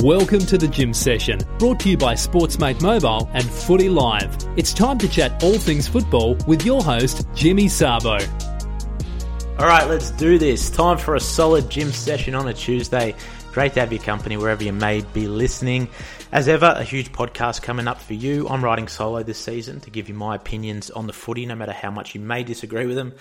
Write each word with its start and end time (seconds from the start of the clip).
Welcome 0.00 0.40
to 0.40 0.58
the 0.58 0.68
Jim 0.68 0.92
Session, 0.92 1.40
brought 1.58 1.80
to 1.80 1.88
you 1.88 1.96
by 1.96 2.12
Sportsmate 2.12 2.82
Mobile 2.82 3.30
and 3.32 3.42
Footy 3.42 3.88
Live. 3.88 4.36
It's 4.54 4.74
time 4.74 4.98
to 4.98 5.08
chat 5.08 5.42
all 5.42 5.56
things 5.56 5.88
football 5.88 6.36
with 6.46 6.66
your 6.66 6.82
host, 6.82 7.26
Jimmy 7.34 7.66
Sabo. 7.66 8.18
All 9.58 9.66
right, 9.66 9.88
let's 9.88 10.10
do 10.10 10.38
this. 10.38 10.68
Time 10.68 10.98
for 10.98 11.14
a 11.14 11.20
solid 11.20 11.70
gym 11.70 11.92
session 11.92 12.34
on 12.34 12.46
a 12.46 12.52
Tuesday. 12.52 13.14
Great 13.52 13.72
to 13.72 13.80
have 13.80 13.90
your 13.90 14.02
company 14.02 14.36
wherever 14.36 14.62
you 14.62 14.74
may 14.74 15.00
be 15.00 15.28
listening. 15.28 15.88
As 16.30 16.46
ever, 16.46 16.74
a 16.76 16.84
huge 16.84 17.10
podcast 17.10 17.62
coming 17.62 17.88
up 17.88 17.98
for 17.98 18.12
you. 18.12 18.46
I'm 18.50 18.62
riding 18.62 18.88
solo 18.88 19.22
this 19.22 19.38
season 19.38 19.80
to 19.80 19.88
give 19.88 20.10
you 20.10 20.14
my 20.14 20.34
opinions 20.34 20.90
on 20.90 21.06
the 21.06 21.14
footy, 21.14 21.46
no 21.46 21.54
matter 21.54 21.72
how 21.72 21.90
much 21.90 22.14
you 22.14 22.20
may 22.20 22.44
disagree 22.44 22.84
with 22.84 22.96
them 22.96 23.14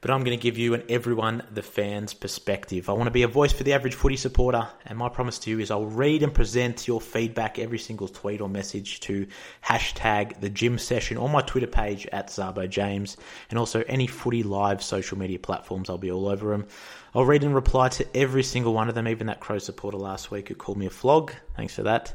but 0.00 0.10
I'm 0.10 0.24
going 0.24 0.36
to 0.36 0.42
give 0.42 0.56
you 0.56 0.74
and 0.74 0.82
everyone 0.88 1.42
the 1.52 1.62
fans' 1.62 2.14
perspective. 2.14 2.88
I 2.88 2.92
want 2.92 3.06
to 3.06 3.10
be 3.10 3.22
a 3.22 3.28
voice 3.28 3.52
for 3.52 3.64
the 3.64 3.72
average 3.72 3.94
footy 3.94 4.16
supporter, 4.16 4.68
and 4.86 4.96
my 4.96 5.08
promise 5.08 5.38
to 5.40 5.50
you 5.50 5.58
is 5.58 5.70
I'll 5.70 5.84
read 5.84 6.22
and 6.22 6.32
present 6.32 6.88
your 6.88 7.00
feedback 7.00 7.58
every 7.58 7.78
single 7.78 8.08
tweet 8.08 8.40
or 8.40 8.48
message 8.48 9.00
to 9.00 9.26
hashtag 9.64 10.40
the 10.40 10.48
Jim 10.50 10.78
Session 10.78 11.16
on 11.16 11.30
my 11.30 11.42
Twitter 11.42 11.66
page 11.66 12.06
at 12.12 12.28
Zabo 12.28 12.68
James, 12.68 13.16
and 13.50 13.58
also 13.58 13.82
any 13.86 14.06
footy 14.06 14.42
live 14.42 14.82
social 14.82 15.18
media 15.18 15.38
platforms. 15.38 15.90
I'll 15.90 15.98
be 15.98 16.10
all 16.10 16.28
over 16.28 16.50
them. 16.50 16.66
I'll 17.14 17.26
read 17.26 17.42
and 17.42 17.54
reply 17.54 17.88
to 17.90 18.16
every 18.16 18.42
single 18.42 18.72
one 18.72 18.88
of 18.88 18.94
them, 18.94 19.08
even 19.08 19.26
that 19.26 19.40
Crow 19.40 19.58
supporter 19.58 19.98
last 19.98 20.30
week 20.30 20.48
who 20.48 20.54
called 20.54 20.78
me 20.78 20.86
a 20.86 20.90
flog. 20.90 21.32
Thanks 21.56 21.74
for 21.74 21.82
that. 21.82 22.14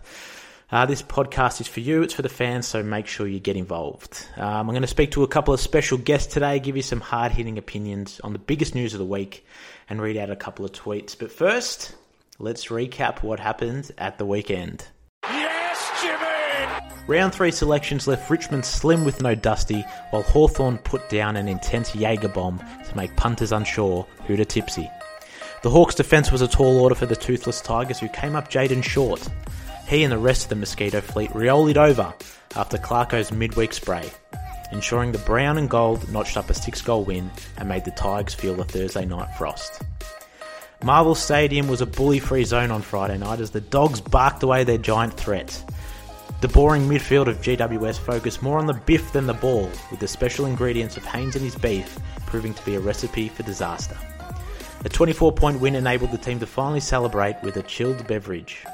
Uh, 0.71 0.83
this 0.85 1.03
podcast 1.03 1.61
is 1.61 1.67
for 1.67 1.79
you, 1.79 2.01
it's 2.01 2.13
for 2.15 2.23
the 2.23 2.29
fans, 2.29 2.65
so 2.67 2.81
make 2.81 3.05
sure 3.05 3.27
you 3.27 3.39
get 3.39 3.55
involved. 3.55 4.25
Um, 4.35 4.67
I'm 4.67 4.69
going 4.69 4.81
to 4.81 4.87
speak 4.87 5.11
to 5.11 5.21
a 5.21 5.27
couple 5.27 5.53
of 5.53 5.59
special 5.59 5.99
guests 5.99 6.33
today, 6.33 6.59
give 6.59 6.75
you 6.75 6.81
some 6.81 7.01
hard 7.01 7.31
hitting 7.31 7.59
opinions 7.59 8.19
on 8.23 8.33
the 8.33 8.39
biggest 8.39 8.73
news 8.73 8.95
of 8.95 8.99
the 8.99 9.05
week, 9.05 9.45
and 9.89 10.01
read 10.01 10.17
out 10.17 10.31
a 10.31 10.35
couple 10.35 10.65
of 10.65 10.71
tweets. 10.71 11.15
But 11.17 11.31
first, 11.31 11.95
let's 12.39 12.67
recap 12.67 13.21
what 13.21 13.39
happened 13.39 13.91
at 13.99 14.17
the 14.17 14.25
weekend. 14.25 14.87
Yes, 15.23 16.01
Jimmy! 16.01 17.05
Round 17.07 17.31
three 17.31 17.51
selections 17.51 18.07
left 18.07 18.31
Richmond 18.31 18.65
slim 18.65 19.05
with 19.05 19.21
no 19.21 19.35
Dusty, 19.35 19.85
while 20.09 20.23
Hawthorn 20.23 20.79
put 20.79 21.07
down 21.09 21.37
an 21.37 21.47
intense 21.47 21.93
Jaeger 21.93 22.29
bomb 22.29 22.57
to 22.57 22.97
make 22.97 23.15
punters 23.15 23.51
unsure 23.51 24.07
who 24.25 24.35
to 24.35 24.45
tipsy. 24.45 24.89
The 25.61 25.69
Hawks' 25.69 25.93
defence 25.93 26.31
was 26.31 26.41
a 26.41 26.47
tall 26.47 26.79
order 26.79 26.95
for 26.95 27.05
the 27.05 27.15
toothless 27.15 27.61
Tigers, 27.61 27.99
who 27.99 28.09
came 28.09 28.35
up 28.35 28.49
Jayden 28.49 28.83
short. 28.83 29.27
He 29.87 30.03
and 30.03 30.11
the 30.11 30.17
rest 30.17 30.43
of 30.43 30.49
the 30.49 30.55
Mosquito 30.55 30.99
fleet 30.99 31.29
riolied 31.31 31.77
over 31.77 32.13
after 32.55 32.77
Clarko's 32.77 33.31
midweek 33.31 33.71
spray, 33.71 34.09
ensuring 34.71 35.11
the 35.11 35.19
brown 35.19 35.59
and 35.59 35.69
gold 35.69 36.11
notched 36.11 36.37
up 36.37 36.49
a 36.49 36.55
six 36.55 36.81
goal 36.81 37.03
win 37.03 37.29
and 37.57 37.69
made 37.69 37.85
the 37.85 37.91
Tigers 37.91 38.33
feel 38.33 38.55
the 38.55 38.63
Thursday 38.63 39.05
night 39.05 39.29
frost. 39.37 39.83
Marvel 40.83 41.13
Stadium 41.13 41.67
was 41.67 41.81
a 41.81 41.85
bully 41.85 42.19
free 42.19 42.43
zone 42.43 42.71
on 42.71 42.81
Friday 42.81 43.17
night 43.17 43.39
as 43.39 43.51
the 43.51 43.61
Dogs 43.61 44.01
barked 44.01 44.41
away 44.43 44.63
their 44.63 44.77
giant 44.77 45.13
threat. 45.13 45.63
The 46.41 46.47
boring 46.47 46.89
midfield 46.89 47.27
of 47.27 47.41
GWS 47.41 47.99
focused 47.99 48.41
more 48.41 48.57
on 48.57 48.65
the 48.65 48.73
biff 48.73 49.13
than 49.13 49.27
the 49.27 49.33
ball, 49.33 49.69
with 49.91 49.99
the 49.99 50.07
special 50.07 50.47
ingredients 50.47 50.97
of 50.97 51.05
Haynes 51.05 51.35
and 51.35 51.45
his 51.45 51.55
beef 51.55 51.97
proving 52.25 52.53
to 52.55 52.65
be 52.65 52.75
a 52.75 52.79
recipe 52.79 53.29
for 53.29 53.43
disaster. 53.43 53.97
A 54.83 54.89
24 54.89 55.31
point 55.31 55.59
win 55.59 55.75
enabled 55.75 56.11
the 56.11 56.17
team 56.17 56.39
to 56.39 56.45
finally 56.47 56.79
celebrate 56.79 57.35
with 57.41 57.55
a 57.57 57.63
chilled 57.63 58.05
beverage. 58.07 58.65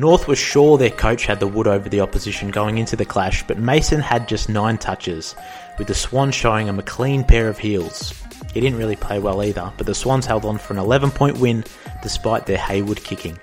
North 0.00 0.28
was 0.28 0.38
sure 0.38 0.78
their 0.78 0.90
coach 0.90 1.26
had 1.26 1.40
the 1.40 1.48
wood 1.48 1.66
over 1.66 1.88
the 1.88 2.02
opposition 2.02 2.52
going 2.52 2.78
into 2.78 2.94
the 2.94 3.04
clash, 3.04 3.44
but 3.48 3.58
Mason 3.58 3.98
had 3.98 4.28
just 4.28 4.48
nine 4.48 4.78
touches, 4.78 5.34
with 5.76 5.88
the 5.88 5.94
Swans 5.94 6.36
showing 6.36 6.68
him 6.68 6.78
a 6.78 6.84
clean 6.84 7.24
pair 7.24 7.48
of 7.48 7.58
heels. 7.58 8.14
He 8.54 8.60
didn't 8.60 8.78
really 8.78 8.94
play 8.94 9.18
well 9.18 9.42
either, 9.42 9.72
but 9.76 9.86
the 9.86 9.94
Swans 9.96 10.24
held 10.24 10.44
on 10.44 10.56
for 10.56 10.72
an 10.72 10.78
11 10.78 11.10
point 11.10 11.38
win 11.38 11.64
despite 12.00 12.46
their 12.46 12.58
Hayward 12.58 13.02
kicking. 13.02 13.40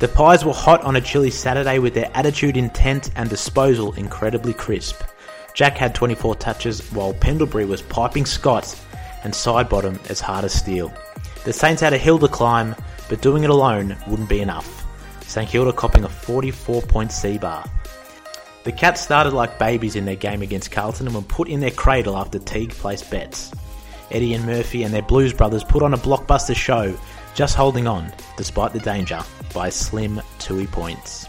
The 0.00 0.08
Pies 0.08 0.44
were 0.44 0.52
hot 0.52 0.82
on 0.82 0.96
a 0.96 1.00
chilly 1.00 1.30
Saturday 1.30 1.78
with 1.78 1.94
their 1.94 2.10
attitude 2.14 2.56
intent 2.56 3.12
and 3.14 3.30
disposal 3.30 3.92
incredibly 3.92 4.54
crisp. 4.54 5.04
Jack 5.54 5.76
had 5.76 5.94
24 5.94 6.34
touches 6.34 6.80
while 6.90 7.14
Pendlebury 7.14 7.64
was 7.64 7.80
piping 7.80 8.26
Scott 8.26 8.76
and 9.22 9.32
Sidebottom 9.32 10.10
as 10.10 10.20
hard 10.20 10.44
as 10.44 10.52
steel. 10.52 10.92
The 11.44 11.52
Saints 11.52 11.80
had 11.80 11.92
a 11.92 11.98
hill 11.98 12.18
to 12.18 12.28
climb, 12.28 12.74
but 13.08 13.22
doing 13.22 13.44
it 13.44 13.50
alone 13.50 13.96
wouldn't 14.08 14.28
be 14.28 14.40
enough. 14.40 14.79
St 15.30 15.48
Kilda 15.48 15.72
copping 15.72 16.02
a 16.02 16.08
44 16.08 16.82
point 16.82 17.12
C 17.12 17.38
bar. 17.38 17.64
The 18.64 18.72
Cats 18.72 19.00
started 19.00 19.32
like 19.32 19.60
babies 19.60 19.94
in 19.94 20.04
their 20.04 20.16
game 20.16 20.42
against 20.42 20.72
Carlton 20.72 21.06
and 21.06 21.14
were 21.14 21.22
put 21.22 21.48
in 21.48 21.60
their 21.60 21.70
cradle 21.70 22.16
after 22.16 22.40
Teague 22.40 22.72
placed 22.72 23.08
bets. 23.12 23.52
Eddie 24.10 24.34
and 24.34 24.44
Murphy 24.44 24.82
and 24.82 24.92
their 24.92 25.02
Blues 25.02 25.32
brothers 25.32 25.62
put 25.62 25.84
on 25.84 25.94
a 25.94 25.98
blockbuster 25.98 26.56
show, 26.56 26.98
just 27.36 27.54
holding 27.54 27.86
on, 27.86 28.12
despite 28.36 28.72
the 28.72 28.80
danger, 28.80 29.20
by 29.54 29.68
slim 29.68 30.20
two 30.40 30.66
points. 30.66 31.28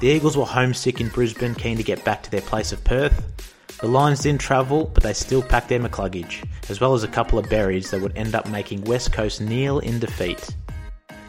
The 0.00 0.08
Eagles 0.08 0.36
were 0.36 0.44
homesick 0.44 1.00
in 1.00 1.08
Brisbane, 1.08 1.54
keen 1.54 1.78
to 1.78 1.82
get 1.82 2.04
back 2.04 2.22
to 2.24 2.30
their 2.30 2.42
place 2.42 2.70
of 2.70 2.84
Perth. 2.84 3.78
The 3.80 3.88
Lions 3.88 4.20
didn't 4.20 4.42
travel, 4.42 4.90
but 4.92 5.02
they 5.02 5.14
still 5.14 5.40
packed 5.40 5.70
their 5.70 5.80
McCluggage, 5.80 6.46
as 6.68 6.82
well 6.82 6.92
as 6.92 7.02
a 7.02 7.08
couple 7.08 7.38
of 7.38 7.48
berries 7.48 7.90
that 7.92 8.02
would 8.02 8.14
end 8.14 8.34
up 8.34 8.46
making 8.50 8.84
West 8.84 9.10
Coast 9.10 9.40
kneel 9.40 9.78
in 9.78 9.98
defeat 10.00 10.54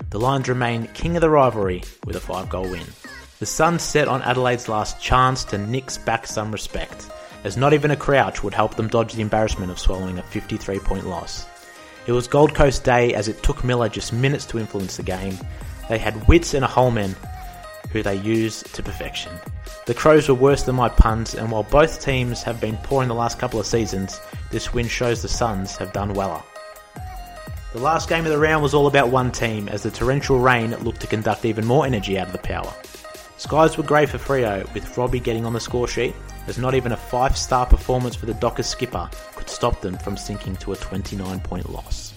the 0.10 0.20
Lions 0.20 0.50
remain 0.50 0.88
king 0.88 1.16
of 1.16 1.22
the 1.22 1.30
rivalry 1.30 1.84
with 2.06 2.16
a 2.16 2.20
five 2.20 2.50
goal 2.50 2.70
win. 2.70 2.86
The 3.40 3.46
Suns 3.46 3.82
set 3.82 4.08
on 4.08 4.22
Adelaide's 4.22 4.70
last 4.70 5.02
chance 5.02 5.44
to 5.46 5.58
nix 5.58 5.98
back 5.98 6.28
some 6.28 6.52
respect, 6.52 7.10
as 7.44 7.58
not 7.58 7.74
even 7.74 7.92
a 7.92 7.96
crouch 7.96 8.44
would 8.44 8.54
help 8.54 8.76
them 8.76 8.88
dodge 8.88 9.14
the 9.14 9.22
embarrassment 9.22 9.72
of 9.72 9.80
swallowing 9.80 10.20
a 10.20 10.24
53 10.24 10.80
point 10.80 11.08
loss. 11.08 11.46
It 12.08 12.12
was 12.12 12.28
Gold 12.28 12.56
Coast 12.56 12.84
Day 12.84 13.14
as 13.14 13.28
it 13.28 13.44
took 13.44 13.64
Miller 13.64 13.90
just 13.90 14.12
minutes 14.14 14.46
to 14.48 14.60
influence 14.60 14.98
the 14.98 15.04
game. 15.04 15.38
They 15.88 15.98
had 15.98 16.28
wits 16.28 16.54
and 16.54 16.66
a 16.66 16.68
Holman 16.68 17.16
who 17.92 18.02
they 18.02 18.16
used 18.16 18.74
to 18.74 18.84
perfection. 18.84 19.32
The 19.86 19.94
Crows 19.94 20.30
were 20.30 20.36
worse 20.36 20.64
than 20.64 20.76
my 20.76 20.90
puns, 20.90 21.36
and 21.36 21.52
while 21.52 21.64
both 21.64 22.02
teams 22.02 22.44
have 22.44 22.62
been 22.62 22.78
poor 22.78 23.04
in 23.04 23.10
the 23.10 23.16
last 23.16 23.40
couple 23.40 23.60
of 23.60 23.66
seasons, 23.66 24.20
this 24.50 24.74
win 24.74 24.88
shows 24.88 25.22
the 25.22 25.28
Suns 25.28 25.76
have 25.78 25.94
done 25.94 26.14
weller. 26.14 26.42
The 27.74 27.80
last 27.80 28.10
game 28.10 28.26
of 28.26 28.32
the 28.32 28.38
round 28.38 28.62
was 28.62 28.74
all 28.74 28.88
about 28.88 29.12
one 29.12 29.32
team, 29.32 29.70
as 29.70 29.84
the 29.84 29.92
torrential 29.92 30.40
rain 30.40 30.76
looked 30.84 31.00
to 31.02 31.08
conduct 31.08 31.46
even 31.46 31.66
more 31.66 31.86
energy 31.86 32.20
out 32.20 32.28
of 32.28 32.34
the 32.34 32.40
power. 32.40 32.74
Skies 33.38 33.78
were 33.78 33.84
grey 33.86 34.06
for 34.06 34.18
Freo, 34.18 34.72
with 34.74 34.98
Robbie 34.98 35.22
getting 35.22 35.46
on 35.46 35.54
the 35.54 35.60
score 35.62 35.88
sheet, 35.88 36.14
as 36.48 36.58
not 36.58 36.76
even 36.76 36.92
a 36.92 36.98
five 36.98 37.38
star 37.38 37.66
performance 37.66 38.14
for 38.14 38.26
the 38.26 38.34
Dockers 38.34 38.68
skipper 38.68 39.10
could 39.36 39.50
stop 39.50 39.80
them 39.80 39.98
from 39.98 40.18
sinking 40.18 40.58
to 40.58 40.74
a 40.74 40.76
29 40.76 41.40
point 41.40 41.72
loss. 41.72 42.14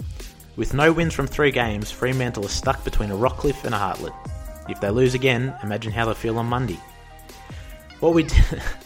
With 0.56 0.74
no 0.74 0.92
wins 0.92 1.14
from 1.14 1.28
three 1.28 1.52
games, 1.52 1.88
Fremantle 1.88 2.46
are 2.46 2.48
stuck 2.48 2.82
between 2.82 3.12
a 3.12 3.16
Rockliff 3.16 3.64
and 3.64 3.76
a 3.76 3.78
Hartlett. 3.78 4.12
If 4.68 4.80
they 4.80 4.90
lose 4.90 5.14
again, 5.14 5.56
imagine 5.62 5.92
how 5.92 6.06
they 6.06 6.14
feel 6.14 6.36
on 6.38 6.46
Monday. 6.46 6.80
What 8.00 8.12
we 8.12 8.24
did. 8.24 8.62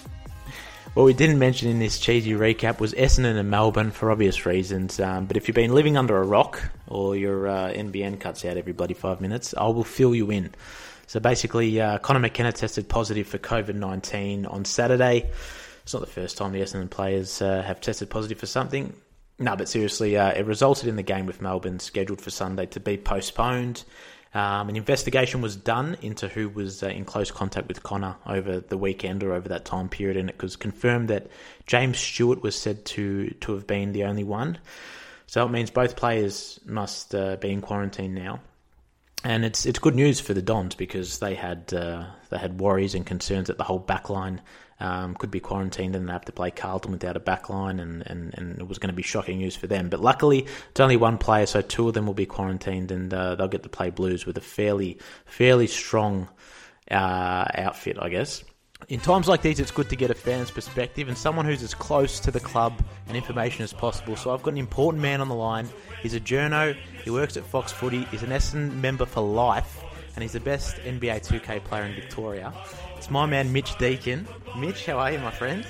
What 0.94 1.04
we 1.04 1.12
didn't 1.12 1.38
mention 1.38 1.68
in 1.68 1.78
this 1.78 1.98
cheesy 1.98 2.32
recap 2.32 2.80
was 2.80 2.92
Essendon 2.94 3.38
and 3.38 3.50
Melbourne 3.50 3.90
for 3.90 4.10
obvious 4.10 4.46
reasons. 4.46 4.98
Um, 4.98 5.26
but 5.26 5.36
if 5.36 5.46
you've 5.46 5.54
been 5.54 5.74
living 5.74 5.96
under 5.96 6.16
a 6.16 6.24
rock 6.24 6.60
or 6.88 7.14
your 7.14 7.46
uh, 7.46 7.70
NBN 7.70 8.18
cuts 8.18 8.44
out 8.44 8.56
every 8.56 8.72
bloody 8.72 8.94
five 8.94 9.20
minutes, 9.20 9.54
I 9.56 9.68
will 9.68 9.84
fill 9.84 10.14
you 10.14 10.30
in. 10.30 10.52
So 11.06 11.20
basically, 11.20 11.80
uh, 11.80 11.98
Conor 11.98 12.20
McKenna 12.20 12.52
tested 12.52 12.88
positive 12.88 13.28
for 13.28 13.38
COVID 13.38 13.74
19 13.74 14.46
on 14.46 14.64
Saturday. 14.64 15.30
It's 15.82 15.92
not 15.92 16.00
the 16.00 16.06
first 16.06 16.36
time 16.36 16.52
the 16.52 16.60
Essendon 16.60 16.90
players 16.90 17.40
uh, 17.40 17.62
have 17.62 17.80
tested 17.80 18.10
positive 18.10 18.38
for 18.38 18.46
something. 18.46 18.92
No, 19.38 19.54
but 19.54 19.68
seriously, 19.68 20.16
uh, 20.16 20.30
it 20.30 20.46
resulted 20.46 20.88
in 20.88 20.96
the 20.96 21.02
game 21.02 21.26
with 21.26 21.40
Melbourne 21.40 21.78
scheduled 21.78 22.20
for 22.20 22.30
Sunday 22.30 22.66
to 22.66 22.80
be 22.80 22.96
postponed. 22.96 23.84
Um, 24.34 24.68
an 24.68 24.76
investigation 24.76 25.40
was 25.40 25.56
done 25.56 25.96
into 26.02 26.28
who 26.28 26.50
was 26.50 26.82
uh, 26.82 26.88
in 26.88 27.06
close 27.06 27.30
contact 27.30 27.66
with 27.66 27.82
Conor 27.82 28.16
over 28.26 28.60
the 28.60 28.76
weekend 28.76 29.22
or 29.22 29.32
over 29.32 29.48
that 29.48 29.64
time 29.64 29.88
period, 29.88 30.18
and 30.18 30.28
it 30.28 30.40
was 30.42 30.54
confirmed 30.56 31.08
that 31.08 31.28
James 31.66 31.98
Stewart 31.98 32.42
was 32.42 32.54
said 32.54 32.84
to 32.86 33.30
to 33.40 33.54
have 33.54 33.66
been 33.66 33.92
the 33.92 34.04
only 34.04 34.24
one. 34.24 34.58
So 35.26 35.44
it 35.46 35.50
means 35.50 35.70
both 35.70 35.96
players 35.96 36.60
must 36.66 37.14
uh, 37.14 37.36
be 37.36 37.50
in 37.50 37.62
quarantine 37.62 38.14
now, 38.14 38.40
and 39.24 39.46
it's 39.46 39.64
it's 39.64 39.78
good 39.78 39.94
news 39.94 40.20
for 40.20 40.34
the 40.34 40.42
Dons 40.42 40.74
because 40.74 41.20
they 41.20 41.34
had 41.34 41.72
uh, 41.72 42.04
they 42.28 42.38
had 42.38 42.60
worries 42.60 42.94
and 42.94 43.06
concerns 43.06 43.48
that 43.48 43.56
the 43.56 43.64
whole 43.64 43.80
backline 43.80 44.40
um, 44.80 45.14
could 45.14 45.30
be 45.30 45.40
quarantined 45.40 45.96
and 45.96 46.08
have 46.10 46.24
to 46.26 46.32
play 46.32 46.50
Carlton 46.50 46.92
without 46.92 47.16
a 47.16 47.20
backline, 47.20 47.80
and, 47.80 48.02
and, 48.06 48.34
and 48.36 48.58
it 48.58 48.68
was 48.68 48.78
going 48.78 48.90
to 48.90 48.96
be 48.96 49.02
shocking 49.02 49.38
news 49.38 49.56
for 49.56 49.66
them. 49.66 49.88
But 49.88 50.00
luckily, 50.00 50.46
it's 50.70 50.80
only 50.80 50.96
one 50.96 51.18
player, 51.18 51.46
so 51.46 51.60
two 51.60 51.88
of 51.88 51.94
them 51.94 52.06
will 52.06 52.14
be 52.14 52.26
quarantined, 52.26 52.90
and 52.90 53.12
uh, 53.12 53.34
they'll 53.34 53.48
get 53.48 53.64
to 53.64 53.68
play 53.68 53.90
Blues 53.90 54.26
with 54.26 54.38
a 54.38 54.42
fairly 54.42 54.98
fairly 55.26 55.66
strong 55.66 56.28
uh, 56.90 57.44
outfit, 57.54 57.96
I 58.00 58.08
guess. 58.08 58.44
In 58.88 59.00
times 59.00 59.26
like 59.26 59.42
these, 59.42 59.58
it's 59.58 59.72
good 59.72 59.90
to 59.90 59.96
get 59.96 60.10
a 60.10 60.14
fan's 60.14 60.52
perspective 60.52 61.08
and 61.08 61.18
someone 61.18 61.44
who's 61.44 61.64
as 61.64 61.74
close 61.74 62.20
to 62.20 62.30
the 62.30 62.38
club 62.38 62.80
and 63.08 63.16
information 63.16 63.64
as 63.64 63.72
possible. 63.72 64.14
So 64.14 64.32
I've 64.32 64.42
got 64.42 64.52
an 64.52 64.58
important 64.58 65.02
man 65.02 65.20
on 65.20 65.28
the 65.28 65.34
line. 65.34 65.68
He's 66.00 66.14
a 66.14 66.20
journo. 66.20 66.76
He 67.02 67.10
works 67.10 67.36
at 67.36 67.44
Fox 67.44 67.72
Footy. 67.72 68.04
He's 68.04 68.22
an 68.22 68.30
Essendon 68.30 68.80
member 68.80 69.04
for 69.04 69.20
life, 69.20 69.82
and 70.14 70.22
he's 70.22 70.32
the 70.32 70.40
best 70.40 70.76
NBA 70.76 71.26
2K 71.26 71.64
player 71.64 71.82
in 71.84 71.94
Victoria. 71.96 72.54
It's 72.98 73.10
my 73.10 73.26
man 73.26 73.52
Mitch 73.52 73.78
Deacon. 73.78 74.26
Mitch, 74.56 74.84
how 74.84 74.98
are 74.98 75.12
you, 75.12 75.20
my 75.20 75.30
friend? 75.30 75.64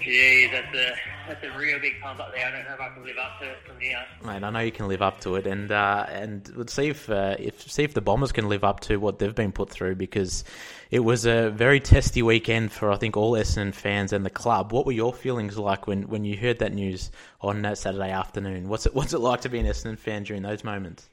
Geez, 0.00 0.50
that's 0.50 0.74
a 0.74 0.92
that's 1.28 1.44
a 1.44 1.56
real 1.56 1.78
big 1.78 2.00
pump 2.00 2.18
up 2.18 2.34
there. 2.34 2.48
I 2.48 2.50
don't 2.50 2.64
know 2.64 2.74
if 2.74 2.80
I 2.80 2.88
can 2.88 3.04
live 3.04 3.16
up 3.16 3.38
to 3.38 3.48
it 3.48 3.58
from 3.64 3.78
here. 3.78 4.04
Mate, 4.24 4.42
I 4.42 4.50
know 4.50 4.58
you 4.58 4.72
can 4.72 4.88
live 4.88 5.00
up 5.00 5.20
to 5.20 5.36
it, 5.36 5.46
and 5.46 5.70
uh, 5.70 6.06
and 6.08 6.50
let's 6.56 6.72
see 6.72 6.88
if 6.88 7.08
uh, 7.08 7.36
if 7.38 7.70
see 7.70 7.84
if 7.84 7.94
the 7.94 8.00
Bombers 8.00 8.32
can 8.32 8.48
live 8.48 8.64
up 8.64 8.80
to 8.80 8.96
what 8.96 9.20
they've 9.20 9.36
been 9.36 9.52
put 9.52 9.70
through 9.70 9.94
because 9.94 10.42
it 10.90 10.98
was 10.98 11.26
a 11.26 11.50
very 11.50 11.78
testy 11.78 12.22
weekend 12.22 12.72
for 12.72 12.90
I 12.90 12.96
think 12.96 13.16
all 13.16 13.34
Essendon 13.34 13.72
fans 13.72 14.12
and 14.12 14.26
the 14.26 14.30
club. 14.30 14.72
What 14.72 14.84
were 14.84 14.92
your 14.92 15.14
feelings 15.14 15.56
like 15.56 15.86
when, 15.86 16.08
when 16.08 16.24
you 16.24 16.36
heard 16.36 16.58
that 16.58 16.74
news 16.74 17.12
on 17.40 17.62
that 17.62 17.78
Saturday 17.78 18.10
afternoon? 18.10 18.68
What's 18.68 18.84
it 18.84 18.96
what's 18.96 19.12
it 19.12 19.20
like 19.20 19.42
to 19.42 19.48
be 19.48 19.60
an 19.60 19.66
Essendon 19.66 19.96
fan 19.96 20.24
during 20.24 20.42
those 20.42 20.64
moments? 20.64 21.08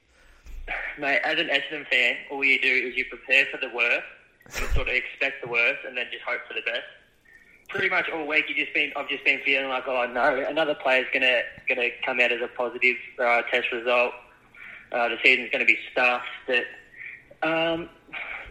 Mate, 0.98 1.20
as 1.22 1.38
an 1.38 1.46
Essendon 1.46 1.86
fan, 1.86 2.16
all 2.32 2.44
you 2.44 2.60
do 2.60 2.68
is 2.68 2.96
you 2.96 3.04
prepare 3.04 3.46
for 3.46 3.58
the 3.58 3.72
worst, 3.72 4.02
sort 4.48 4.88
of 4.88 4.94
expect 4.94 5.42
the 5.42 5.48
worst, 5.48 5.80
and 5.86 5.96
then 5.96 6.06
just 6.10 6.24
hope 6.24 6.40
for 6.48 6.54
the 6.54 6.62
best 6.62 6.86
pretty 7.68 7.88
much 7.88 8.08
all 8.14 8.24
week 8.28 8.44
you 8.48 8.54
just 8.54 8.72
been 8.72 8.92
I've 8.94 9.08
just 9.08 9.24
been 9.24 9.40
feeling 9.44 9.68
like 9.68 9.88
oh 9.88 10.06
no 10.12 10.44
another 10.48 10.76
player's 10.76 11.08
gonna 11.12 11.40
gonna 11.68 11.88
come 12.04 12.20
out 12.20 12.30
as 12.30 12.40
a 12.40 12.46
positive 12.46 12.96
uh, 13.18 13.42
test 13.50 13.72
result. 13.72 14.12
Uh, 14.92 15.08
the 15.08 15.16
season's 15.22 15.50
going 15.50 15.60
to 15.60 15.66
be 15.66 15.78
stuffed. 15.90 16.24
That 16.46 16.64
um, 17.42 17.88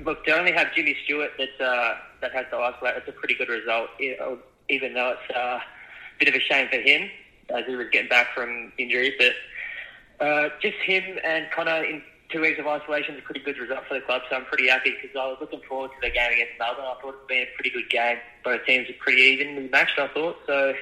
look 0.04 0.26
to 0.26 0.38
only 0.38 0.52
have 0.52 0.74
Jimmy 0.76 0.96
Stewart 1.06 1.32
that 1.38 1.66
uh, 1.66 1.96
that 2.22 2.34
has 2.34 2.46
to 2.52 2.58
isolate. 2.58 2.98
It's 2.98 3.08
a 3.08 3.14
pretty 3.14 3.36
good 3.36 3.50
result, 3.50 3.90
even 4.70 4.94
though 4.94 5.16
it's 5.18 5.36
uh, 5.36 5.60
a 5.60 5.64
bit 6.20 6.28
of 6.28 6.36
a 6.36 6.40
shame 6.40 6.68
for 6.70 6.80
him 6.80 7.10
as 7.50 7.66
he 7.66 7.76
was 7.76 7.88
getting 7.92 8.10
back 8.10 8.34
from 8.34 8.74
injury. 8.78 9.16
But 9.18 10.26
uh, 10.26 10.50
just 10.62 10.78
him 10.78 11.18
and 11.24 11.50
Conor 11.52 11.84
in 11.84 12.02
two 12.30 12.42
weeks 12.42 12.60
of 12.60 12.68
isolation 12.68 13.16
is 13.16 13.20
a 13.20 13.24
pretty 13.24 13.42
good 13.42 13.58
result 13.58 13.86
for 13.88 13.96
the 13.96 14.02
club, 14.02 14.22
so 14.30 14.36
I'm 14.36 14.46
pretty 14.46 14.68
happy 14.68 14.96
because 15.02 15.16
I 15.16 15.28
was 15.28 15.38
looking 15.40 15.62
forward 15.68 15.92
to 15.92 15.98
the 16.02 16.10
game 16.10 16.32
against 16.32 16.54
Melbourne. 16.60 16.86
I 16.86 17.02
thought 17.02 17.10
it 17.10 17.20
would 17.20 17.28
be 17.28 17.42
a 17.42 17.48
pretty 17.56 17.70
good 17.70 17.90
game. 17.90 18.18
Both 18.44 18.66
teams 18.66 18.88
were 18.88 18.96
pretty 19.00 19.22
evenly 19.22 19.70
matched, 19.70 20.00
I 20.00 20.08
thought. 20.08 20.38
So, 20.48 20.74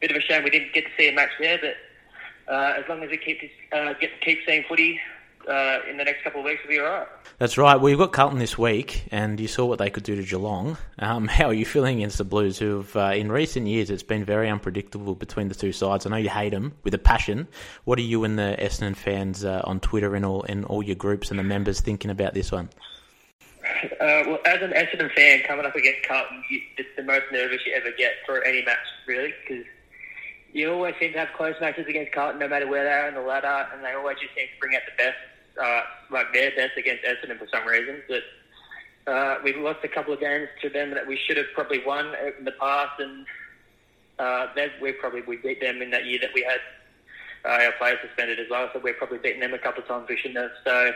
bit 0.00 0.10
of 0.10 0.16
a 0.16 0.20
shame 0.20 0.44
we 0.44 0.50
didn't 0.50 0.72
get 0.72 0.84
to 0.84 0.90
see 0.98 1.08
a 1.08 1.12
match 1.12 1.30
there, 1.40 1.58
but 1.58 2.52
uh, 2.52 2.74
as 2.78 2.84
long 2.88 3.02
as 3.02 3.10
we 3.10 3.18
keep 3.18 3.40
uh, 3.72 3.94
get 4.00 4.20
keep 4.20 4.40
seeing 4.46 4.64
footy, 4.68 5.00
uh, 5.48 5.78
in 5.88 5.96
the 5.96 6.04
next 6.04 6.22
couple 6.22 6.40
of 6.40 6.44
weeks 6.44 6.62
will 6.62 6.70
be 6.70 6.78
all 6.78 6.86
right. 6.86 7.06
That's 7.38 7.56
right. 7.56 7.76
Well, 7.76 7.90
you've 7.90 7.98
got 7.98 8.12
Carlton 8.12 8.38
this 8.38 8.58
week, 8.58 9.04
and 9.10 9.38
you 9.38 9.46
saw 9.46 9.66
what 9.66 9.78
they 9.78 9.90
could 9.90 10.02
do 10.02 10.16
to 10.16 10.22
Geelong. 10.22 10.76
Um, 10.98 11.28
how 11.28 11.46
are 11.46 11.54
you 11.54 11.64
feeling 11.64 11.98
against 11.98 12.18
the 12.18 12.24
Blues, 12.24 12.58
who've, 12.58 12.94
uh, 12.96 13.12
in 13.14 13.30
recent 13.30 13.66
years, 13.66 13.90
it's 13.90 14.02
been 14.02 14.24
very 14.24 14.48
unpredictable 14.48 15.14
between 15.14 15.48
the 15.48 15.54
two 15.54 15.72
sides? 15.72 16.04
I 16.06 16.10
know 16.10 16.16
you 16.16 16.30
hate 16.30 16.50
them 16.50 16.72
with 16.82 16.94
a 16.94 16.98
passion. 16.98 17.46
What 17.84 17.98
are 17.98 18.02
you 18.02 18.24
and 18.24 18.38
the 18.38 18.56
Essendon 18.58 18.96
fans 18.96 19.44
uh, 19.44 19.62
on 19.64 19.80
Twitter 19.80 20.14
and 20.14 20.24
all, 20.24 20.42
in 20.42 20.64
all 20.64 20.82
your 20.82 20.96
groups 20.96 21.30
and 21.30 21.38
the 21.38 21.44
members 21.44 21.80
thinking 21.80 22.10
about 22.10 22.34
this 22.34 22.50
one? 22.50 22.68
Uh, 24.00 24.22
well, 24.26 24.38
as 24.46 24.62
an 24.62 24.70
Essendon 24.70 25.12
fan, 25.14 25.42
coming 25.46 25.66
up 25.66 25.76
against 25.76 26.02
Carlton, 26.08 26.42
you, 26.50 26.60
it's 26.76 26.88
the 26.96 27.02
most 27.02 27.24
nervous 27.30 27.60
you 27.66 27.72
ever 27.74 27.90
get 27.96 28.12
for 28.26 28.42
any 28.44 28.64
match, 28.64 28.78
really, 29.06 29.32
because 29.46 29.64
you 30.52 30.72
always 30.72 30.94
seem 30.98 31.12
to 31.12 31.18
have 31.18 31.28
close 31.36 31.54
matches 31.60 31.86
against 31.88 32.12
Carlton, 32.12 32.40
no 32.40 32.48
matter 32.48 32.66
where 32.66 32.84
they 32.84 32.90
are 32.90 33.08
in 33.08 33.14
the 33.14 33.20
ladder, 33.20 33.68
and 33.72 33.84
they 33.84 33.92
always 33.92 34.18
just 34.18 34.34
seem 34.34 34.46
to 34.46 34.60
bring 34.60 34.74
out 34.74 34.82
the 34.86 35.02
best 35.02 35.16
uh, 35.60 35.82
like 36.10 36.32
their 36.32 36.50
best 36.56 36.76
against 36.76 37.04
Essendon 37.04 37.38
for 37.38 37.48
some 37.52 37.66
reason. 37.66 38.02
But 38.08 39.12
uh, 39.12 39.38
we've 39.42 39.56
lost 39.56 39.80
a 39.84 39.88
couple 39.88 40.12
of 40.12 40.20
games 40.20 40.48
to 40.62 40.68
them 40.68 40.90
that 40.90 41.06
we 41.06 41.16
should 41.16 41.36
have 41.36 41.46
probably 41.54 41.84
won 41.84 42.14
in 42.38 42.44
the 42.44 42.52
past, 42.52 43.00
and 43.00 43.26
uh, 44.18 44.48
we 44.80 44.92
probably 44.92 45.22
we 45.22 45.36
beat 45.36 45.60
them 45.60 45.82
in 45.82 45.90
that 45.90 46.06
year 46.06 46.18
that 46.20 46.30
we 46.34 46.42
had 46.42 46.60
uh, 47.44 47.64
our 47.64 47.72
players 47.72 47.98
suspended 48.06 48.38
as 48.40 48.46
well. 48.50 48.68
So 48.72 48.80
we're 48.80 48.94
probably 48.94 49.18
beaten 49.18 49.40
them 49.40 49.54
a 49.54 49.58
couple 49.58 49.82
of 49.82 49.88
times 49.88 50.08
we 50.08 50.16
shouldn't 50.16 50.38
have. 50.38 50.50
So 50.64 50.92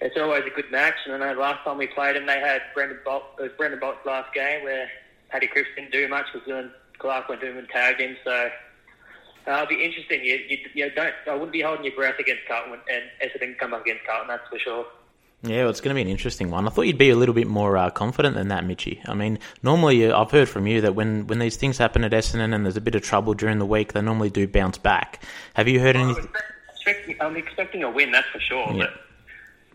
it's 0.00 0.16
always 0.16 0.44
a 0.46 0.50
good 0.50 0.70
match. 0.70 0.94
And 1.04 1.14
I 1.14 1.32
know 1.32 1.40
last 1.40 1.64
time 1.64 1.78
we 1.78 1.86
played 1.86 2.16
them, 2.16 2.26
they 2.26 2.40
had 2.40 2.62
Brendan 2.74 2.98
Bolt. 3.04 3.24
It 3.38 3.42
was 3.42 3.52
Brendan 3.56 3.80
Bolt's 3.80 4.04
last 4.04 4.32
game 4.34 4.64
where 4.64 4.90
Paddy 5.30 5.46
Cripps 5.46 5.68
didn't 5.76 5.92
do 5.92 6.08
much 6.08 6.26
because 6.32 6.48
Dylan 6.48 6.70
Clarke 6.98 7.28
went 7.28 7.42
him 7.42 7.58
and 7.58 7.68
tagged 7.68 8.00
him. 8.00 8.16
So 8.24 8.50
uh, 9.46 9.52
it'll 9.52 9.66
be 9.66 9.84
interesting. 9.84 10.24
You, 10.24 10.38
you, 10.48 10.58
you 10.74 10.90
don't. 10.90 11.14
I 11.28 11.34
wouldn't 11.34 11.52
be 11.52 11.62
holding 11.62 11.84
your 11.84 11.94
breath 11.94 12.18
against 12.18 12.42
Carlton, 12.48 12.78
and 12.90 13.04
Essendon 13.22 13.58
come 13.58 13.74
up 13.74 13.82
against 13.82 14.04
Carlton. 14.04 14.28
That's 14.28 14.48
for 14.48 14.58
sure. 14.58 14.86
Yeah, 15.42 15.62
well, 15.62 15.70
it's 15.70 15.80
going 15.80 15.94
to 15.94 15.98
be 15.98 16.02
an 16.02 16.08
interesting 16.08 16.50
one. 16.50 16.66
I 16.66 16.70
thought 16.70 16.82
you'd 16.82 16.98
be 16.98 17.10
a 17.10 17.16
little 17.16 17.34
bit 17.34 17.46
more 17.46 17.76
uh, 17.76 17.90
confident 17.90 18.34
than 18.34 18.48
that, 18.48 18.64
Mitchy. 18.64 19.00
I 19.06 19.14
mean, 19.14 19.38
normally 19.62 20.06
uh, 20.06 20.18
I've 20.18 20.30
heard 20.30 20.48
from 20.48 20.66
you 20.66 20.80
that 20.80 20.94
when, 20.94 21.26
when 21.26 21.38
these 21.38 21.56
things 21.56 21.78
happen 21.78 22.04
at 22.04 22.12
Essendon 22.12 22.54
and 22.54 22.64
there's 22.64 22.78
a 22.78 22.80
bit 22.80 22.94
of 22.94 23.02
trouble 23.02 23.34
during 23.34 23.58
the 23.58 23.66
week, 23.66 23.92
they 23.92 24.00
normally 24.00 24.30
do 24.30 24.48
bounce 24.48 24.78
back. 24.78 25.22
Have 25.54 25.68
you 25.68 25.78
heard 25.78 25.94
anything? 25.94 26.28
I'm 27.20 27.36
expecting 27.36 27.82
a 27.82 27.90
win, 27.90 28.12
that's 28.12 28.28
for 28.28 28.40
sure. 28.40 28.72
Yeah. 28.72 28.84
But 28.84 28.94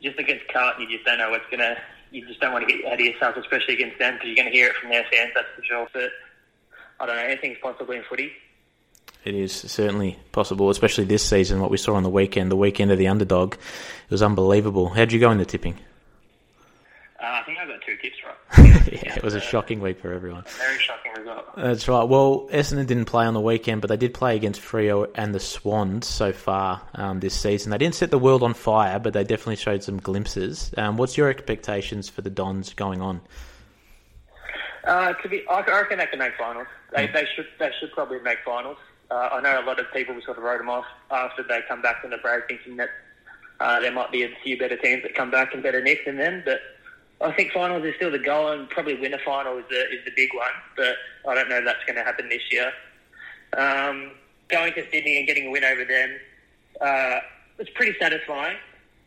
just 0.02 0.18
against 0.18 0.48
Carlton, 0.52 0.82
you 0.82 0.98
just 0.98 1.06
don't 1.06 1.20
know 1.20 1.30
what's 1.30 1.46
going 1.52 1.60
to. 1.60 1.78
You 2.12 2.26
just 2.28 2.40
don't 2.42 2.52
want 2.52 2.68
to 2.68 2.74
get 2.76 2.86
out 2.86 2.94
of 2.94 3.00
yourself, 3.00 3.38
especially 3.38 3.76
against 3.76 4.00
them, 4.00 4.16
because 4.16 4.28
you're 4.28 4.36
going 4.36 4.52
to 4.52 4.54
hear 4.54 4.68
it 4.68 4.76
from 4.76 4.90
their 4.90 5.06
fans. 5.12 5.32
That's 5.36 5.48
for 5.56 5.64
sure. 5.64 5.88
But 5.94 6.10
I 7.00 7.06
don't 7.06 7.16
know. 7.16 7.22
Anything's 7.22 7.60
possible 7.60 7.94
in 7.94 8.04
footy. 8.10 8.32
It 9.24 9.36
is 9.36 9.54
certainly 9.54 10.18
possible, 10.32 10.70
especially 10.70 11.04
this 11.04 11.24
season. 11.24 11.60
What 11.60 11.70
we 11.70 11.78
saw 11.78 11.96
on 11.96 12.04
the 12.04 12.10
weekend, 12.10 12.52
the 12.52 12.56
weekend 12.56 12.92
of 12.92 12.98
the 12.98 13.08
underdog, 13.08 13.54
it 13.54 14.12
was 14.12 14.24
unbelievable. 14.24 14.90
How'd 14.90 15.12
you 15.12 15.20
go 15.20 15.30
in 15.32 15.38
the 15.38 15.46
tipping? 15.46 15.78
Uh, 17.22 17.26
I 17.26 17.44
think 17.46 17.60
I 17.60 17.68
got 17.68 17.80
two 17.86 17.96
tips 17.98 18.18
right. 18.26 18.94
yeah, 19.04 19.16
it 19.16 19.22
was 19.22 19.36
a 19.36 19.40
shocking 19.40 19.80
week 19.80 20.00
for 20.00 20.12
everyone. 20.12 20.44
Very 20.58 20.80
shocking 20.80 21.12
result. 21.16 21.56
That's 21.56 21.88
right. 21.88 22.04
Well, 22.04 22.48
Essendon 22.52 22.88
didn't 22.88 23.06
play 23.06 23.26
on 23.26 23.36
the 23.36 23.40
weekend, 23.40 23.82
but 23.82 23.90
they 23.90 23.98
did 23.98 24.16
play 24.16 24.36
against 24.36 24.60
Freo 24.60 25.08
and 25.14 25.36
the 25.36 25.40
Swans 25.40 26.08
so 26.08 26.34
far 26.34 26.82
um, 26.96 27.20
this 27.20 27.36
season. 27.36 27.70
They 27.70 27.78
didn't 27.78 27.94
set 27.94 28.10
the 28.10 28.18
world 28.18 28.42
on 28.42 28.56
fire, 28.56 28.98
but 28.98 29.14
they 29.14 29.24
definitely 29.24 29.58
showed 29.58 29.84
some 29.84 30.00
glimpses. 30.00 30.74
Um, 30.78 30.98
what's 30.98 31.16
your 31.16 31.30
expectations 31.30 32.10
for 32.10 32.24
the 32.24 32.32
Dons 32.32 32.74
going 32.74 33.02
on? 33.02 33.22
Uh, 34.84 35.14
to 35.14 35.30
be, 35.30 35.48
I 35.48 35.62
reckon 35.62 36.00
they 36.00 36.08
can 36.08 36.18
make 36.18 36.34
finals. 36.40 36.66
They, 36.96 37.08
mm. 37.08 37.14
they 37.14 37.28
should. 37.36 37.46
They 37.60 37.70
should 37.80 37.92
probably 37.92 38.20
make 38.20 38.40
finals. 38.44 38.78
Uh, 39.12 39.30
I 39.34 39.42
know 39.42 39.62
a 39.62 39.66
lot 39.66 39.78
of 39.78 39.92
people 39.92 40.16
sort 40.24 40.38
of 40.38 40.44
wrote 40.44 40.60
them 40.60 40.70
off 40.70 40.86
after 41.12 41.44
they 41.44 41.60
come 41.68 41.82
back 41.82 42.02
from 42.02 42.12
the 42.12 42.18
break, 42.18 42.48
thinking 42.48 42.78
that 42.78 42.90
uh, 43.60 43.80
there 43.82 43.92
might 43.92 44.12
be 44.12 44.24
a 44.24 44.30
few 44.42 44.58
better 44.58 44.78
teams 44.78 45.04
that 45.04 45.14
come 45.14 45.30
back 45.30 45.54
and 45.54 45.62
better 45.62 45.82
nick 45.82 46.06
than 46.06 46.16
them. 46.16 46.42
But 46.46 46.62
I 47.20 47.34
think 47.34 47.52
finals 47.52 47.84
is 47.84 47.94
still 47.96 48.10
the 48.10 48.20
goal, 48.20 48.52
and 48.52 48.70
probably 48.70 48.96
win 48.96 49.14
a 49.14 49.20
final 49.20 49.58
is 49.58 49.66
the, 49.70 49.82
is 49.92 50.06
the 50.06 50.12
big 50.16 50.30
one. 50.34 50.52
But 50.78 50.96
I 51.30 51.36
don't 51.36 51.50
know 51.50 51.58
if 51.58 51.66
that's 51.66 51.84
going 51.86 51.98
to 51.98 52.04
happen 52.04 52.30
this 52.30 52.42
year. 52.52 52.72
Um, 53.58 54.12
going 54.48 54.74
to 54.74 54.84
Sydney 54.90 55.18
and 55.18 55.28
getting 55.28 55.48
a 55.48 55.52
win 55.52 55.66
over 55.66 55.84
them 55.84 56.10
uh, 56.80 57.20
was 57.58 57.70
pretty 57.72 57.98
satisfying, 58.00 58.56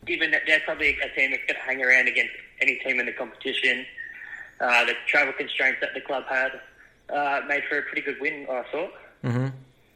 given 0.05 0.29
that 0.31 0.43
they're 0.45 0.61
probably 0.65 0.99
a 0.99 1.09
team 1.15 1.31
that's 1.31 1.43
going 1.47 1.55
to 1.55 1.65
hang 1.65 1.83
around 1.83 2.07
against 2.07 2.33
any 2.61 2.75
team 2.75 2.99
in 2.99 3.07
the 3.07 3.11
competition. 3.11 3.85
Uh, 4.61 4.85
the 4.85 4.93
travel 5.07 5.33
constraints 5.33 5.81
that 5.81 5.95
the 5.95 6.01
club 6.01 6.25
had 6.29 6.61
uh, 7.09 7.41
made 7.47 7.63
for 7.67 7.79
a 7.79 7.81
pretty 7.81 8.01
good 8.01 8.21
win, 8.21 8.45
I 8.49 8.63
thought. 8.71 8.93
Mm-hmm. 9.23 9.47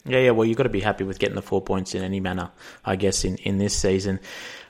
Yeah, 0.05 0.19
yeah. 0.19 0.31
Well, 0.31 0.45
you've 0.45 0.57
got 0.57 0.63
to 0.63 0.69
be 0.69 0.79
happy 0.79 1.03
with 1.03 1.19
getting 1.19 1.35
the 1.35 1.41
four 1.41 1.61
points 1.61 1.93
in 1.93 2.03
any 2.03 2.19
manner, 2.19 2.51
I 2.85 2.95
guess, 2.95 3.25
in, 3.25 3.35
in 3.37 3.57
this 3.57 3.75
season. 3.75 4.19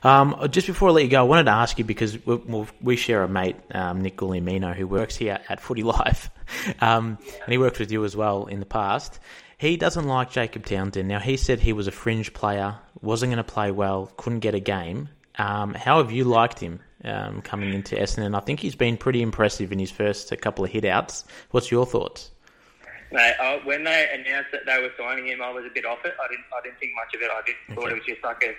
Um, 0.02 0.36
just 0.50 0.66
before 0.66 0.88
I 0.88 0.92
let 0.92 1.04
you 1.04 1.10
go, 1.10 1.20
I 1.20 1.22
wanted 1.22 1.44
to 1.44 1.52
ask 1.52 1.78
you 1.78 1.84
because 1.84 2.24
we, 2.26 2.66
we 2.80 2.96
share 2.96 3.22
a 3.22 3.28
mate, 3.28 3.56
um, 3.72 4.00
Nick 4.00 4.16
Guglielmino, 4.16 4.74
who 4.74 4.86
works 4.86 5.16
here 5.16 5.38
at 5.48 5.60
Footy 5.60 5.82
Live, 5.82 6.30
um, 6.80 7.18
and 7.44 7.52
he 7.52 7.58
worked 7.58 7.78
with 7.78 7.92
you 7.92 8.04
as 8.04 8.16
well 8.16 8.46
in 8.46 8.60
the 8.60 8.66
past. 8.66 9.20
He 9.58 9.76
doesn't 9.76 10.06
like 10.06 10.30
Jacob 10.30 10.64
Townsend. 10.64 11.06
Now, 11.06 11.18
he 11.18 11.36
said 11.36 11.60
he 11.60 11.74
was 11.74 11.86
a 11.86 11.92
fringe 11.92 12.32
player, 12.32 12.76
wasn't 13.02 13.30
going 13.30 13.44
to 13.44 13.52
play 13.52 13.70
well, 13.70 14.10
couldn't 14.16 14.40
get 14.40 14.54
a 14.54 14.60
game. 14.60 15.10
Um, 15.36 15.74
how 15.74 15.98
have 15.98 16.10
you 16.10 16.24
liked 16.24 16.58
him 16.58 16.80
um, 17.04 17.42
coming 17.42 17.74
into 17.74 17.94
Essendon? 17.94 18.34
I 18.34 18.40
think 18.40 18.60
he's 18.60 18.74
been 18.74 18.96
pretty 18.96 19.20
impressive 19.22 19.70
in 19.70 19.78
his 19.78 19.90
first 19.90 20.32
couple 20.40 20.64
of 20.64 20.70
hit 20.70 20.86
outs. 20.86 21.24
What's 21.50 21.70
your 21.70 21.84
thoughts? 21.84 22.30
Mate, 23.12 23.34
I, 23.40 23.60
when 23.64 23.82
they 23.82 24.06
announced 24.14 24.50
that 24.52 24.66
they 24.66 24.78
were 24.80 24.92
signing 24.96 25.26
him, 25.26 25.42
I 25.42 25.50
was 25.50 25.64
a 25.64 25.74
bit 25.74 25.84
off 25.84 25.98
it. 26.04 26.14
I 26.22 26.28
didn't, 26.30 26.46
I 26.54 26.62
didn't 26.62 26.78
think 26.78 26.92
much 26.94 27.12
of 27.14 27.20
it. 27.20 27.30
I 27.30 27.42
just 27.42 27.58
okay. 27.66 27.74
thought 27.74 27.90
it 27.90 27.94
was 27.98 28.06
just 28.06 28.22
like 28.22 28.42
a 28.44 28.54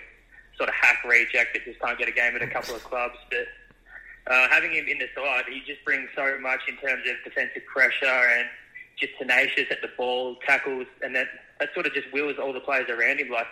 sort 0.56 0.68
of 0.68 0.74
hack 0.74 1.00
reject 1.04 1.54
that 1.54 1.64
just 1.64 1.80
can't 1.80 1.98
get 1.98 2.08
a 2.08 2.12
game 2.12 2.36
at 2.36 2.42
a 2.42 2.46
couple 2.46 2.74
of 2.74 2.84
clubs. 2.84 3.16
But 3.32 3.48
uh, 4.28 4.48
having 4.52 4.72
him 4.72 4.88
in 4.88 4.98
the 4.98 5.08
side, 5.16 5.44
he 5.48 5.64
just 5.64 5.82
brings 5.84 6.08
so 6.14 6.36
much 6.40 6.60
in 6.68 6.76
terms 6.76 7.00
of 7.08 7.16
defensive 7.24 7.64
pressure 7.64 8.04
and 8.04 8.46
just 9.00 9.16
tenacious 9.16 9.72
at 9.72 9.80
the 9.80 9.88
ball, 9.96 10.36
tackles, 10.46 10.86
and 11.00 11.16
that 11.16 11.28
that 11.58 11.72
sort 11.72 11.86
of 11.86 11.94
just 11.94 12.12
wheels 12.12 12.36
all 12.36 12.52
the 12.52 12.60
players 12.60 12.90
around 12.90 13.20
him. 13.20 13.30
Like 13.30 13.48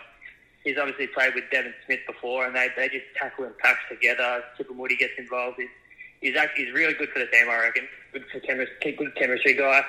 he's 0.63 0.77
obviously 0.77 1.07
played 1.07 1.33
with 1.33 1.45
Devon 1.49 1.73
Smith 1.87 2.01
before, 2.05 2.45
and 2.45 2.55
they, 2.55 2.69
they 2.77 2.89
just 2.89 3.09
tackle 3.17 3.45
and 3.45 3.57
packs 3.57 3.81
together. 3.89 4.43
Chipper 4.55 4.75
Moody 4.75 4.97
gets 4.97 5.17
involved. 5.17 5.57
He's, 5.57 5.73
he's 6.21 6.35
actually 6.37 6.65
he's 6.65 6.73
really 6.75 6.93
good 6.93 7.09
for 7.09 7.17
the 7.17 7.25
team, 7.25 7.49
I 7.49 7.57
reckon. 7.57 7.87
Good 8.13 8.25
for 8.31 8.39
chemistry, 8.41 8.91
good 8.91 9.15
chemistry 9.15 9.55
guy 9.55 9.83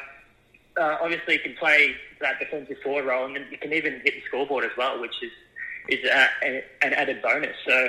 uh, 0.77 0.97
obviously 1.01 1.35
you 1.35 1.41
can 1.41 1.55
play 1.57 1.95
that 2.21 2.39
defensive 2.39 2.77
forward 2.83 3.07
role, 3.07 3.27
and 3.27 3.45
you 3.51 3.59
can 3.59 3.73
even 3.73 3.95
hit 4.05 4.15
the 4.15 4.23
scoreboard 4.29 4.65
as 4.65 4.71
well, 4.77 5.01
which 5.01 5.15
is 5.23 5.31
is 5.89 6.09
uh, 6.09 6.27
an 6.83 6.93
added 6.95 7.21
bonus. 7.23 7.57
So 7.67 7.89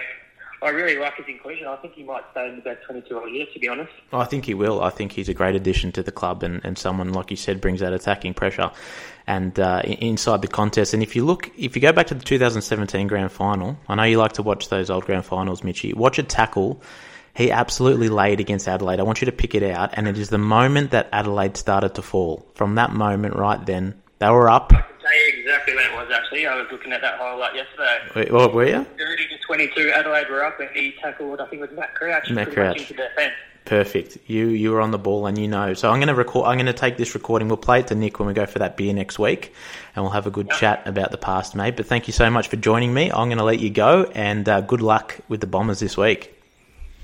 I 0.63 0.69
really 0.69 0.97
like 0.97 1.15
his 1.17 1.25
inclusion. 1.27 1.67
I 1.67 1.75
think 1.77 1.93
he 1.93 2.03
might 2.03 2.23
stay 2.31 2.47
in 2.47 2.55
the 2.55 2.61
best 2.61 2.83
22 2.85 3.19
all 3.19 3.27
year, 3.27 3.45
to 3.53 3.59
be 3.59 3.67
honest. 3.67 3.91
I 4.13 4.23
think 4.23 4.45
he 4.45 4.53
will. 4.53 4.81
I 4.81 4.89
think 4.89 5.11
he's 5.11 5.27
a 5.27 5.33
great 5.33 5.55
addition 5.55 5.91
to 5.93 6.03
the 6.03 6.11
club 6.11 6.41
and, 6.41 6.61
and 6.63 6.77
someone, 6.77 7.11
like 7.11 7.31
you 7.31 7.37
said, 7.37 7.59
brings 7.59 7.81
that 7.81 7.91
attacking 7.91 8.33
pressure 8.33 8.71
and 9.27 9.59
uh, 9.59 9.81
inside 9.85 10.41
the 10.41 10.47
contest. 10.47 10.93
And 10.93 11.03
if 11.03 11.15
you 11.15 11.25
look, 11.25 11.51
if 11.57 11.75
you 11.75 11.81
go 11.81 11.91
back 11.91 12.07
to 12.07 12.13
the 12.13 12.23
2017 12.23 13.07
grand 13.07 13.31
final, 13.31 13.77
I 13.89 13.95
know 13.95 14.03
you 14.03 14.17
like 14.17 14.33
to 14.33 14.43
watch 14.43 14.69
those 14.69 14.89
old 14.89 15.05
grand 15.05 15.25
finals, 15.25 15.63
Mitchy. 15.63 15.93
Watch 15.93 16.17
a 16.17 16.23
tackle 16.23 16.81
he 17.35 17.51
absolutely 17.51 18.09
laid 18.09 18.39
against 18.39 18.67
Adelaide. 18.67 18.99
I 18.99 19.03
want 19.03 19.21
you 19.21 19.25
to 19.25 19.31
pick 19.31 19.55
it 19.55 19.63
out, 19.63 19.91
and 19.93 20.07
it 20.07 20.17
is 20.17 20.29
the 20.29 20.37
moment 20.37 20.91
that 20.91 21.09
Adelaide 21.11 21.57
started 21.57 21.95
to 21.95 22.01
fall. 22.01 22.45
From 22.55 22.75
that 22.75 22.91
moment 22.93 23.35
right 23.35 23.63
then, 23.65 24.01
they 24.19 24.29
were 24.29 24.49
up. 24.49 24.71
I 24.73 24.81
can 24.81 24.99
say 25.01 25.39
exactly 25.39 25.75
when 25.75 25.85
it 25.85 25.93
was. 25.93 26.11
Actually, 26.13 26.45
I 26.45 26.55
was 26.55 26.67
looking 26.71 26.93
at 26.93 27.01
that 27.01 27.17
highlight 27.17 27.55
yesterday. 27.55 27.99
Wait, 28.15 28.31
what 28.31 28.53
were 28.53 28.65
you? 28.65 28.83
30 28.83 28.97
to 28.97 29.37
22, 29.47 29.91
Adelaide 29.91 30.29
were 30.29 30.45
up, 30.45 30.59
and 30.59 30.69
he 30.75 30.93
tackled. 31.01 31.41
I 31.41 31.47
think 31.47 31.61
it 31.63 31.69
was 31.69 31.77
Matt 31.77 31.95
Crouch. 31.95 32.29
Matt 32.29 32.51
Crouch. 32.51 32.77
into 32.77 32.93
defence. 32.93 33.33
Perfect. 33.65 34.17
You 34.27 34.49
you 34.49 34.71
were 34.71 34.81
on 34.81 34.91
the 34.91 34.97
ball 34.97 35.25
and 35.25 35.37
you 35.37 35.47
know. 35.47 35.73
So 35.73 35.89
I'm 35.89 35.97
going 35.99 36.09
to 36.09 36.15
record. 36.15 36.47
I'm 36.47 36.57
going 36.57 36.65
to 36.65 36.73
take 36.73 36.97
this 36.97 37.15
recording. 37.15 37.47
We'll 37.47 37.55
play 37.55 37.79
it 37.79 37.87
to 37.87 37.95
Nick 37.95 38.19
when 38.19 38.27
we 38.27 38.33
go 38.33 38.45
for 38.45 38.59
that 38.59 38.75
beer 38.75 38.93
next 38.93 39.17
week, 39.17 39.53
and 39.95 40.03
we'll 40.03 40.11
have 40.11 40.27
a 40.27 40.31
good 40.31 40.49
chat 40.49 40.85
about 40.85 41.11
the 41.11 41.17
past, 41.17 41.55
mate. 41.55 41.77
But 41.77 41.85
thank 41.85 42.07
you 42.07 42.13
so 42.13 42.29
much 42.29 42.49
for 42.49 42.57
joining 42.57 42.93
me. 42.93 43.09
I'm 43.09 43.29
going 43.29 43.37
to 43.37 43.45
let 43.45 43.59
you 43.61 43.69
go, 43.69 44.03
and 44.13 44.47
uh, 44.49 44.59
good 44.61 44.81
luck 44.81 45.17
with 45.29 45.39
the 45.39 45.47
Bombers 45.47 45.79
this 45.79 45.95
week. 45.95 46.42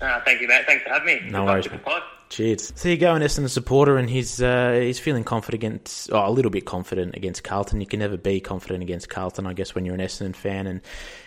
Uh, 0.01 0.21
thank 0.23 0.41
you, 0.41 0.47
mate. 0.47 0.65
Thanks 0.65 0.83
for 0.83 0.89
having 0.89 1.05
me. 1.05 1.29
No 1.29 1.39
Good 1.39 1.45
worries, 1.45 1.71
mate. 1.71 2.03
Cheers. 2.29 2.73
So 2.75 2.89
you 2.89 2.97
go 2.97 3.15
and 3.15 3.23
Essendon 3.23 3.49
supporter, 3.49 3.97
and 3.97 4.07
he's 4.07 4.39
uh, 4.39 4.79
he's 4.79 4.99
feeling 4.99 5.23
confident 5.23 5.63
against, 5.63 6.13
oh, 6.13 6.27
a 6.27 6.29
little 6.29 6.51
bit 6.51 6.63
confident 6.63 7.15
against 7.15 7.43
Carlton. 7.43 7.81
You 7.81 7.87
can 7.87 7.99
never 7.99 8.17
be 8.17 8.39
confident 8.39 8.83
against 8.83 9.09
Carlton, 9.09 9.47
I 9.47 9.53
guess, 9.53 9.73
when 9.73 9.83
you're 9.83 9.95
an 9.95 10.01
Essendon 10.01 10.35
fan. 10.35 10.67
And 10.67 10.81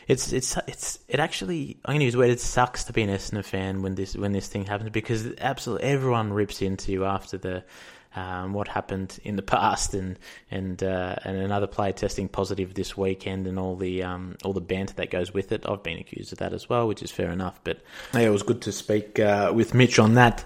it's 0.06 0.32
it's 0.32 0.56
it's 0.68 1.00
it 1.08 1.18
actually 1.18 1.76
I'm 1.84 1.94
going 1.94 2.00
to 2.00 2.04
use 2.04 2.14
the 2.14 2.20
word 2.20 2.30
it 2.30 2.40
sucks 2.40 2.84
to 2.84 2.92
be 2.92 3.02
an 3.02 3.10
Essendon 3.10 3.44
fan 3.44 3.82
when 3.82 3.96
this 3.96 4.16
when 4.16 4.30
this 4.30 4.46
thing 4.46 4.64
happens 4.64 4.90
because 4.90 5.26
absolutely 5.38 5.88
everyone 5.88 6.32
rips 6.32 6.62
into 6.62 6.92
you 6.92 7.04
after 7.04 7.36
the. 7.36 7.64
Um, 8.14 8.52
what 8.52 8.68
happened 8.68 9.18
in 9.24 9.36
the 9.36 9.42
past, 9.56 9.94
and 9.94 10.18
and 10.50 10.82
uh, 10.82 11.16
and 11.24 11.36
another 11.36 11.66
player 11.66 11.92
testing 11.92 12.28
positive 12.28 12.74
this 12.74 12.96
weekend, 12.96 13.46
and 13.46 13.58
all 13.58 13.76
the 13.76 14.02
um, 14.02 14.36
all 14.44 14.52
the 14.52 14.60
banter 14.60 14.94
that 14.94 15.10
goes 15.10 15.32
with 15.32 15.52
it. 15.52 15.68
I've 15.68 15.82
been 15.82 15.98
accused 15.98 16.32
of 16.32 16.38
that 16.38 16.52
as 16.52 16.68
well, 16.68 16.88
which 16.88 17.02
is 17.02 17.10
fair 17.10 17.30
enough. 17.30 17.60
But 17.64 17.80
yeah, 18.12 18.20
it 18.20 18.30
was 18.30 18.42
good 18.42 18.62
to 18.62 18.72
speak 18.72 19.18
uh, 19.18 19.52
with 19.54 19.74
Mitch 19.74 19.98
on 19.98 20.14
that. 20.14 20.44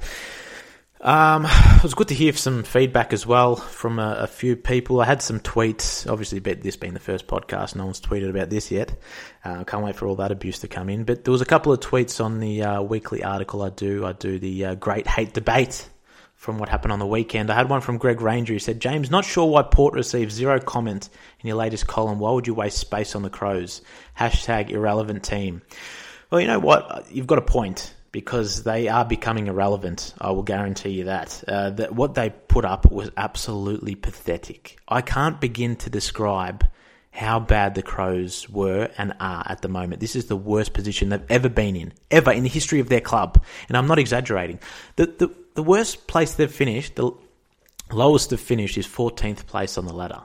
Um, 1.01 1.45
it 1.47 1.83
was 1.83 1.95
good 1.95 2.09
to 2.09 2.15
hear 2.15 2.33
some 2.33 2.63
feedback 2.63 3.13
as 3.13 3.27
well 3.27 3.57
from 3.57 3.99
a, 3.99 4.17
a 4.21 4.27
few 4.27 4.57
people. 4.57 5.01
I 5.01 5.05
had 5.05 5.23
some 5.23 5.41
tweets. 5.41 6.11
Obviously, 6.11 6.41
bet 6.41 6.63
this 6.63 6.77
being 6.77 6.95
the 6.95 7.01
first 7.01 7.27
podcast, 7.27 7.77
no 7.77 7.85
one's 7.85 8.01
tweeted 8.01 8.31
about 8.31 8.51
this 8.51 8.71
yet. 8.71 8.99
Uh, 9.45 9.65
can't 9.65 9.85
wait 9.85 9.95
for 9.97 10.07
all 10.07 10.17
that 10.17 10.33
abuse 10.33 10.61
to 10.61 10.69
come 10.69 10.89
in. 10.89 11.05
But 11.05 11.25
there 11.25 11.33
was 11.33 11.43
a 11.43 11.47
couple 11.47 11.73
of 11.73 11.81
tweets 11.81 12.25
on 12.25 12.41
the 12.41 12.63
uh, 12.63 12.83
weekly 12.83 13.23
article 13.23 13.63
I 13.63 13.71
do. 13.71 14.07
I 14.07 14.13
do 14.13 14.39
the 14.39 14.65
uh, 14.65 14.75
great 14.75 15.07
hate 15.07 15.35
debate 15.35 15.89
from 16.37 16.59
what 16.59 16.69
happened 16.69 16.93
on 16.93 16.99
the 16.99 17.07
weekend. 17.07 17.50
I 17.50 17.55
had 17.55 17.69
one 17.69 17.81
from 17.81 17.99
Greg 17.99 18.21
Ranger 18.21 18.52
who 18.52 18.59
said, 18.59 18.78
James, 18.78 19.11
not 19.11 19.25
sure 19.25 19.47
why 19.47 19.62
Port 19.62 19.95
received 19.95 20.31
zero 20.31 20.61
comment 20.61 21.09
in 21.40 21.49
your 21.49 21.57
latest 21.57 21.87
column. 21.87 22.19
Why 22.19 22.31
would 22.31 22.47
you 22.47 22.55
waste 22.55 22.78
space 22.78 23.16
on 23.16 23.23
the 23.23 23.31
Crows? 23.31 23.83
Hashtag 24.19 24.71
irrelevant 24.71 25.25
team. 25.25 25.62
Well, 26.31 26.40
you 26.40 26.47
know 26.47 26.59
what? 26.59 27.07
You've 27.11 27.26
got 27.26 27.38
a 27.38 27.43
point 27.43 27.95
because 28.12 28.62
they 28.62 28.88
are 28.88 29.05
becoming 29.05 29.47
irrelevant. 29.47 30.14
I 30.21 30.31
will 30.31 30.43
guarantee 30.43 30.90
you 30.90 31.05
that. 31.05 31.43
Uh, 31.49 31.71
that 31.71 31.95
what 31.95 32.14
they 32.14 32.31
put 32.31 32.64
up 32.64 32.90
was 32.90 33.11
absolutely 33.16 33.95
pathetic. 33.95 34.78
I 34.87 35.00
can't 35.00 35.40
begin 35.40 35.76
to 35.76 35.90
describe 35.90 36.66
how 37.11 37.40
bad 37.40 37.75
the 37.75 37.83
Crows 37.83 38.49
were 38.49 38.90
and 38.99 39.14
are 39.21 39.43
at 39.49 39.62
the 39.62 39.69
moment. 39.69 40.00
This 40.00 40.14
is 40.14 40.26
the 40.26 40.37
worst 40.37 40.75
position 40.75 41.09
they've 41.09 41.23
ever 41.31 41.49
been 41.49 41.75
in, 41.75 41.95
ever 42.11 42.31
in 42.31 42.43
the 42.43 42.49
history 42.49 42.78
of 42.81 42.90
their 42.90 43.00
club. 43.00 43.43
And 43.69 43.76
I'm 43.76 43.87
not 43.87 43.99
exaggerating. 43.99 44.61
The 44.97 45.07
the, 45.07 45.46
the 45.57 45.63
worst 45.63 46.07
place 46.07 46.35
they've 46.35 46.51
finished, 46.51 46.95
the 46.95 47.11
lowest 47.91 48.31
they've 48.31 48.41
finished, 48.41 48.79
is 48.79 48.87
14th 48.87 49.47
place 49.47 49.77
on 49.77 49.87
the 49.87 49.93
ladder 49.93 50.23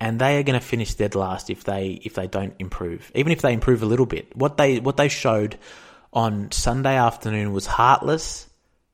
and 0.00 0.18
they 0.18 0.38
are 0.38 0.42
going 0.42 0.58
to 0.58 0.64
finish 0.64 0.94
dead 0.94 1.14
last 1.14 1.50
if 1.50 1.64
they 1.64 2.00
if 2.02 2.14
they 2.14 2.26
don't 2.26 2.54
improve. 2.58 3.12
Even 3.14 3.32
if 3.32 3.42
they 3.42 3.52
improve 3.52 3.82
a 3.82 3.86
little 3.86 4.06
bit, 4.06 4.34
what 4.34 4.56
they 4.56 4.80
what 4.80 4.96
they 4.96 5.08
showed 5.08 5.58
on 6.12 6.50
Sunday 6.50 6.96
afternoon 6.96 7.52
was 7.52 7.66
heartless, 7.66 8.48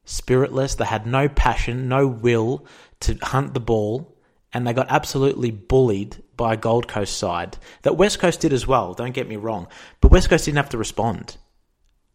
spiritless. 0.05 0.75
They 0.75 0.85
had 0.85 1.07
no 1.07 1.29
passion, 1.29 1.89
no 1.89 2.07
will 2.09 2.67
to 3.01 3.15
hunt 3.23 3.55
the 3.55 3.61
ball, 3.61 4.17
and 4.53 4.67
they 4.67 4.73
got 4.73 4.91
absolutely 4.91 5.53
bullied 5.53 6.17
by 6.37 6.55
a 6.55 6.57
Gold 6.57 6.89
Coast 6.89 7.17
side 7.17 7.57
that 7.83 7.97
West 7.97 8.19
Coast 8.19 8.41
did 8.41 8.53
as 8.53 8.67
well. 8.67 8.93
Don't 8.93 9.15
get 9.15 9.29
me 9.29 9.37
wrong, 9.37 9.69
but 10.01 10.11
West 10.11 10.29
Coast 10.29 10.45
didn't 10.47 10.59
have 10.59 10.71
to 10.71 10.79
respond. 10.79 11.37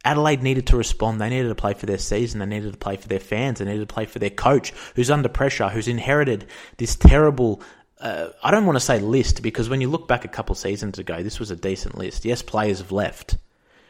Adelaide 0.03 0.41
needed 0.41 0.67
to 0.67 0.77
respond. 0.77 1.21
They 1.21 1.29
needed 1.29 1.49
to 1.49 1.55
play 1.55 1.73
for 1.73 1.85
their 1.85 1.97
season. 1.97 2.39
They 2.39 2.45
needed 2.45 2.71
to 2.71 2.77
play 2.77 2.97
for 2.97 3.07
their 3.07 3.19
fans. 3.19 3.59
They 3.59 3.65
needed 3.65 3.87
to 3.87 3.93
play 3.93 4.05
for 4.05 4.19
their 4.19 4.31
coach, 4.31 4.73
who's 4.95 5.11
under 5.11 5.29
pressure, 5.29 5.69
who's 5.69 5.87
inherited 5.87 6.47
this 6.77 6.95
terrible. 6.95 7.61
Uh, 7.99 8.29
I 8.43 8.49
don't 8.49 8.65
want 8.65 8.77
to 8.77 8.85
say 8.85 8.99
list 8.99 9.43
because 9.43 9.69
when 9.69 9.79
you 9.79 9.89
look 9.89 10.07
back 10.07 10.25
a 10.25 10.29
couple 10.29 10.55
seasons 10.55 10.97
ago, 10.97 11.21
this 11.21 11.39
was 11.39 11.51
a 11.51 11.55
decent 11.55 11.97
list. 11.97 12.25
Yes, 12.25 12.41
players 12.41 12.79
have 12.79 12.91
left, 12.91 13.37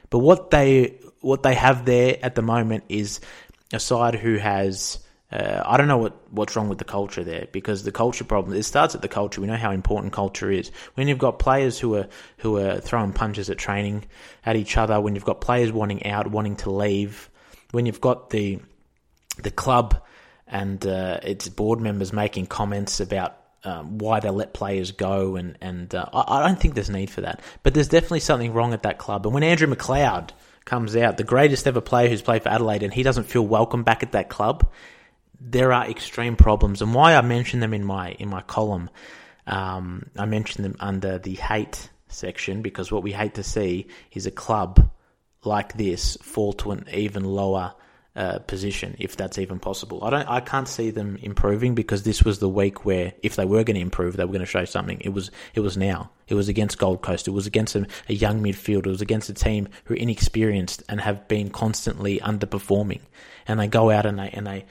but 0.09 0.19
what 0.19 0.51
they 0.51 0.99
what 1.21 1.43
they 1.43 1.55
have 1.55 1.85
there 1.85 2.17
at 2.21 2.35
the 2.35 2.41
moment 2.41 2.83
is 2.89 3.21
a 3.71 3.79
side 3.79 4.15
who 4.15 4.37
has. 4.37 4.99
Uh, 5.31 5.63
I 5.65 5.77
don't 5.77 5.87
know 5.87 5.97
what, 5.97 6.31
what's 6.31 6.55
wrong 6.55 6.67
with 6.67 6.77
the 6.77 6.83
culture 6.83 7.23
there 7.23 7.47
because 7.51 7.83
the 7.83 7.91
culture 7.91 8.25
problem 8.25 8.55
it 8.55 8.63
starts 8.63 8.95
at 8.95 9.01
the 9.01 9.07
culture. 9.07 9.39
We 9.39 9.47
know 9.47 9.55
how 9.55 9.71
important 9.71 10.11
culture 10.11 10.51
is. 10.51 10.71
When 10.95 11.07
you've 11.07 11.19
got 11.19 11.39
players 11.39 11.79
who 11.79 11.95
are 11.95 12.07
who 12.37 12.57
are 12.57 12.79
throwing 12.79 13.13
punches 13.13 13.49
at 13.49 13.57
training 13.57 14.05
at 14.45 14.55
each 14.57 14.75
other, 14.75 14.99
when 14.99 15.15
you've 15.15 15.25
got 15.25 15.39
players 15.39 15.71
wanting 15.71 16.05
out, 16.05 16.29
wanting 16.29 16.57
to 16.57 16.71
leave, 16.71 17.29
when 17.71 17.85
you've 17.85 18.01
got 18.01 18.29
the 18.29 18.59
the 19.41 19.51
club 19.51 20.03
and 20.47 20.85
uh, 20.85 21.19
its 21.23 21.47
board 21.47 21.79
members 21.79 22.11
making 22.11 22.45
comments 22.45 22.99
about 22.99 23.37
um, 23.63 23.99
why 23.99 24.19
they 24.19 24.29
let 24.29 24.53
players 24.53 24.91
go, 24.91 25.35
and 25.35 25.57
and 25.61 25.93
uh, 25.95 26.05
I, 26.13 26.39
I 26.39 26.47
don't 26.47 26.59
think 26.59 26.73
there's 26.73 26.89
need 26.89 27.09
for 27.09 27.21
that. 27.21 27.41
But 27.63 27.73
there's 27.73 27.87
definitely 27.87 28.19
something 28.19 28.53
wrong 28.53 28.73
at 28.73 28.83
that 28.83 28.97
club. 28.97 29.25
And 29.25 29.33
when 29.33 29.43
Andrew 29.43 29.73
McLeod 29.73 30.31
comes 30.65 30.95
out, 30.95 31.17
the 31.17 31.23
greatest 31.23 31.67
ever 31.67 31.81
player 31.81 32.09
who's 32.09 32.21
played 32.21 32.43
for 32.43 32.49
Adelaide, 32.49 32.83
and 32.83 32.93
he 32.93 33.03
doesn't 33.03 33.25
feel 33.25 33.45
welcome 33.45 33.83
back 33.83 34.03
at 34.03 34.11
that 34.11 34.29
club, 34.29 34.69
there 35.43 35.73
are 35.73 35.89
extreme 35.89 36.35
problems. 36.35 36.81
And 36.81 36.93
why 36.93 37.15
I 37.15 37.21
mention 37.21 37.59
them 37.59 37.73
in 37.73 37.83
my 37.83 38.11
in 38.11 38.29
my 38.29 38.41
column, 38.41 38.89
um, 39.47 40.05
I 40.17 40.25
mention 40.25 40.63
them 40.63 40.75
under 40.79 41.17
the 41.17 41.35
hate 41.35 41.89
section 42.07 42.61
because 42.61 42.91
what 42.91 43.03
we 43.03 43.11
hate 43.11 43.35
to 43.35 43.43
see 43.43 43.87
is 44.11 44.25
a 44.25 44.31
club 44.31 44.89
like 45.43 45.73
this 45.73 46.17
fall 46.21 46.53
to 46.53 46.71
an 46.71 46.85
even 46.93 47.23
lower 47.23 47.73
uh, 48.15 48.39
position, 48.39 48.95
if 48.99 49.15
that's 49.15 49.37
even 49.37 49.57
possible. 49.57 50.03
I 50.03 50.09
don't, 50.09 50.27
I 50.27 50.41
can't 50.41 50.67
see 50.67 50.91
them 50.91 51.17
improving 51.21 51.75
because 51.75 52.03
this 52.03 52.23
was 52.23 52.39
the 52.39 52.49
week 52.49 52.83
where, 52.85 53.13
if 53.23 53.37
they 53.37 53.45
were 53.45 53.63
going 53.63 53.75
to 53.75 53.81
improve, 53.81 54.17
they 54.17 54.25
were 54.25 54.33
going 54.33 54.41
to 54.41 54.45
show 54.45 54.65
something. 54.65 54.99
It 54.99 55.09
was, 55.09 55.31
it 55.53 55.61
was 55.61 55.77
now. 55.77 56.11
It 56.27 56.35
was 56.35 56.49
against 56.49 56.77
Gold 56.77 57.01
Coast. 57.01 57.27
It 57.27 57.31
was 57.31 57.47
against 57.47 57.75
a, 57.75 57.87
a 58.09 58.13
young 58.13 58.43
midfield. 58.43 58.85
It 58.85 58.87
was 58.87 59.01
against 59.01 59.29
a 59.29 59.33
team 59.33 59.69
who 59.85 59.93
are 59.93 59.97
inexperienced 59.97 60.83
and 60.89 60.99
have 60.99 61.27
been 61.29 61.49
constantly 61.49 62.19
underperforming. 62.19 63.01
And 63.47 63.59
they 63.59 63.67
go 63.67 63.89
out 63.89 64.05
and 64.05 64.19
they 64.19 64.29
and 64.29 64.45
they 64.45 64.65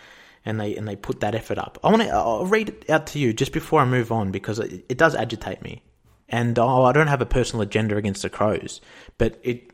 and 0.45 0.61
they 0.61 0.77
and 0.77 0.87
they 0.89 0.97
put 0.97 1.21
that 1.21 1.35
effort 1.35 1.59
up. 1.59 1.79
I 1.85 1.91
want 1.91 2.03
to. 2.03 2.09
I'll 2.09 2.47
read 2.47 2.71
it 2.71 2.91
out 2.91 3.07
to 3.09 3.19
you 3.19 3.33
just 3.33 3.53
before 3.53 3.81
I 3.81 3.85
move 3.85 4.11
on 4.11 4.31
because 4.31 4.59
it, 4.59 4.85
it 4.89 4.99
does 4.99 5.15
agitate 5.15 5.63
me. 5.63 5.83
And 6.29 6.59
oh, 6.59 6.85
I 6.85 6.93
don't 6.93 7.09
have 7.09 7.21
a 7.21 7.27
personal 7.27 7.63
agenda 7.63 7.97
against 7.97 8.23
the 8.23 8.31
Crows, 8.31 8.81
but 9.19 9.39
it 9.43 9.71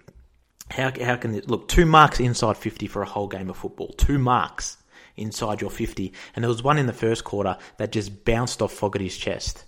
how 0.71 0.93
how 1.03 1.17
can 1.17 1.35
it 1.35 1.49
look 1.49 1.69
two 1.69 1.87
marks 1.87 2.19
inside 2.19 2.57
fifty 2.57 2.87
for 2.87 3.03
a 3.03 3.07
whole 3.07 3.29
game 3.29 3.51
of 3.51 3.57
football? 3.57 3.93
Two 3.97 4.19
marks 4.19 4.79
inside 5.17 5.61
your 5.61 5.71
fifty, 5.71 6.13
and 6.35 6.43
there 6.43 6.51
was 6.51 6.63
one 6.63 6.79
in 6.79 6.87
the 6.87 6.93
first 6.93 7.25
quarter 7.25 7.57
that 7.79 7.93
just 7.93 8.25
bounced 8.25 8.61
off 8.63 8.73
Fogarty's 8.73 9.17
chest, 9.17 9.65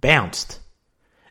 bounced. 0.00 0.60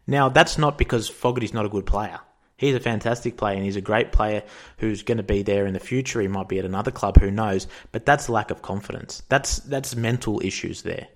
Now 0.07 0.29
that's 0.29 0.57
not 0.57 0.77
because 0.77 1.07
Fogarty's 1.07 1.53
not 1.53 1.65
a 1.65 1.69
good 1.69 1.85
player. 1.85 2.19
He's 2.57 2.75
a 2.75 2.79
fantastic 2.79 3.35
player 3.35 3.55
and 3.55 3.65
he's 3.65 3.75
a 3.75 3.81
great 3.81 4.11
player 4.11 4.43
who's 4.77 5.03
going 5.03 5.17
to 5.17 5.23
be 5.23 5.41
there 5.41 5.65
in 5.65 5.73
the 5.73 5.79
future. 5.79 6.21
He 6.21 6.27
might 6.27 6.47
be 6.47 6.59
at 6.59 6.65
another 6.65 6.91
club, 6.91 7.19
who 7.19 7.31
knows? 7.31 7.67
But 7.91 8.05
that's 8.05 8.29
lack 8.29 8.51
of 8.51 8.61
confidence. 8.61 9.23
That's 9.29 9.57
that's 9.59 9.95
mental 9.95 10.41
issues 10.43 10.83
there, 10.83 11.07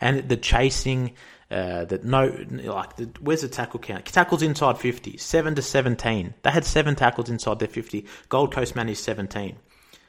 and 0.00 0.28
the 0.28 0.36
chasing. 0.36 1.14
Uh, 1.48 1.84
that 1.84 2.02
no, 2.02 2.26
like, 2.50 2.96
the, 2.96 3.08
where's 3.20 3.42
the 3.42 3.48
tackle 3.48 3.78
count? 3.78 4.04
Tackles 4.06 4.42
inside 4.42 4.78
50, 4.78 5.16
7 5.16 5.54
to 5.54 5.62
17. 5.62 6.34
They 6.42 6.50
had 6.50 6.64
7 6.64 6.96
tackles 6.96 7.30
inside 7.30 7.60
their 7.60 7.68
50. 7.68 8.04
Gold 8.28 8.52
Coast 8.52 8.74
managed 8.74 8.98
17. 8.98 9.54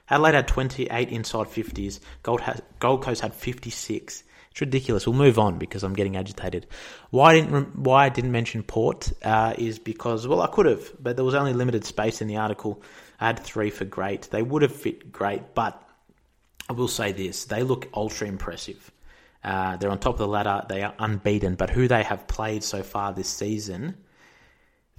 Adelaide 0.09 0.33
had 0.33 0.47
28 0.47 1.09
inside 1.09 1.47
50s. 1.47 1.99
Gold, 2.23 2.41
Gold 2.79 3.03
Coast 3.03 3.21
had 3.21 3.35
56. 3.35 4.23
It's 4.51 4.61
ridiculous. 4.61 5.05
We'll 5.05 5.15
move 5.15 5.37
on 5.37 5.57
because 5.57 5.83
I'm 5.83 5.93
getting 5.93 6.17
agitated. 6.17 6.67
Why 7.09 7.31
I 7.31 7.41
didn't 7.41 7.77
why 7.77 8.05
I 8.05 8.09
didn't 8.09 8.31
mention 8.31 8.63
Port 8.63 9.11
uh, 9.23 9.53
is 9.57 9.79
because 9.79 10.27
well 10.27 10.41
I 10.41 10.47
could 10.47 10.65
have, 10.65 10.91
but 11.01 11.15
there 11.15 11.25
was 11.25 11.35
only 11.35 11.53
limited 11.53 11.85
space 11.85 12.21
in 12.21 12.27
the 12.27 12.37
article. 12.37 12.81
I 13.19 13.27
had 13.27 13.39
three 13.39 13.69
for 13.69 13.85
great. 13.85 14.29
They 14.31 14.41
would 14.41 14.61
have 14.61 14.75
fit 14.75 15.11
great, 15.11 15.53
but 15.53 15.81
I 16.69 16.73
will 16.73 16.87
say 16.87 17.11
this: 17.11 17.45
they 17.45 17.63
look 17.63 17.87
ultra 17.93 18.27
impressive. 18.27 18.91
Uh, 19.43 19.77
they're 19.77 19.91
on 19.91 19.99
top 19.99 20.15
of 20.15 20.19
the 20.19 20.27
ladder. 20.27 20.65
They 20.67 20.83
are 20.83 20.93
unbeaten, 20.99 21.55
but 21.55 21.69
who 21.69 21.87
they 21.87 22.03
have 22.03 22.27
played 22.27 22.63
so 22.63 22.83
far 22.83 23.13
this 23.13 23.29
season, 23.29 23.95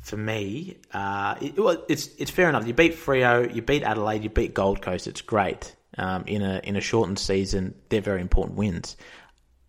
for 0.00 0.17
me, 0.17 0.78
uh, 0.93 1.35
it, 1.40 1.59
well, 1.59 1.85
it's 1.88 2.09
it's 2.19 2.31
fair 2.31 2.49
enough. 2.49 2.67
You 2.67 2.73
beat 2.73 2.95
Freo, 2.95 3.52
you 3.55 3.62
beat 3.62 3.83
Adelaide, 3.83 4.23
you 4.23 4.31
beat 4.31 4.55
Gold 4.55 4.81
Coast. 4.81 5.07
It's 5.07 5.21
great. 5.21 5.75
Um, 5.97 6.25
in 6.26 6.43
a 6.43 6.61
in 6.62 6.76
a 6.76 6.81
shortened 6.81 7.19
season, 7.19 7.75
they're 7.88 8.00
very 8.00 8.21
important 8.21 8.57
wins. 8.57 8.97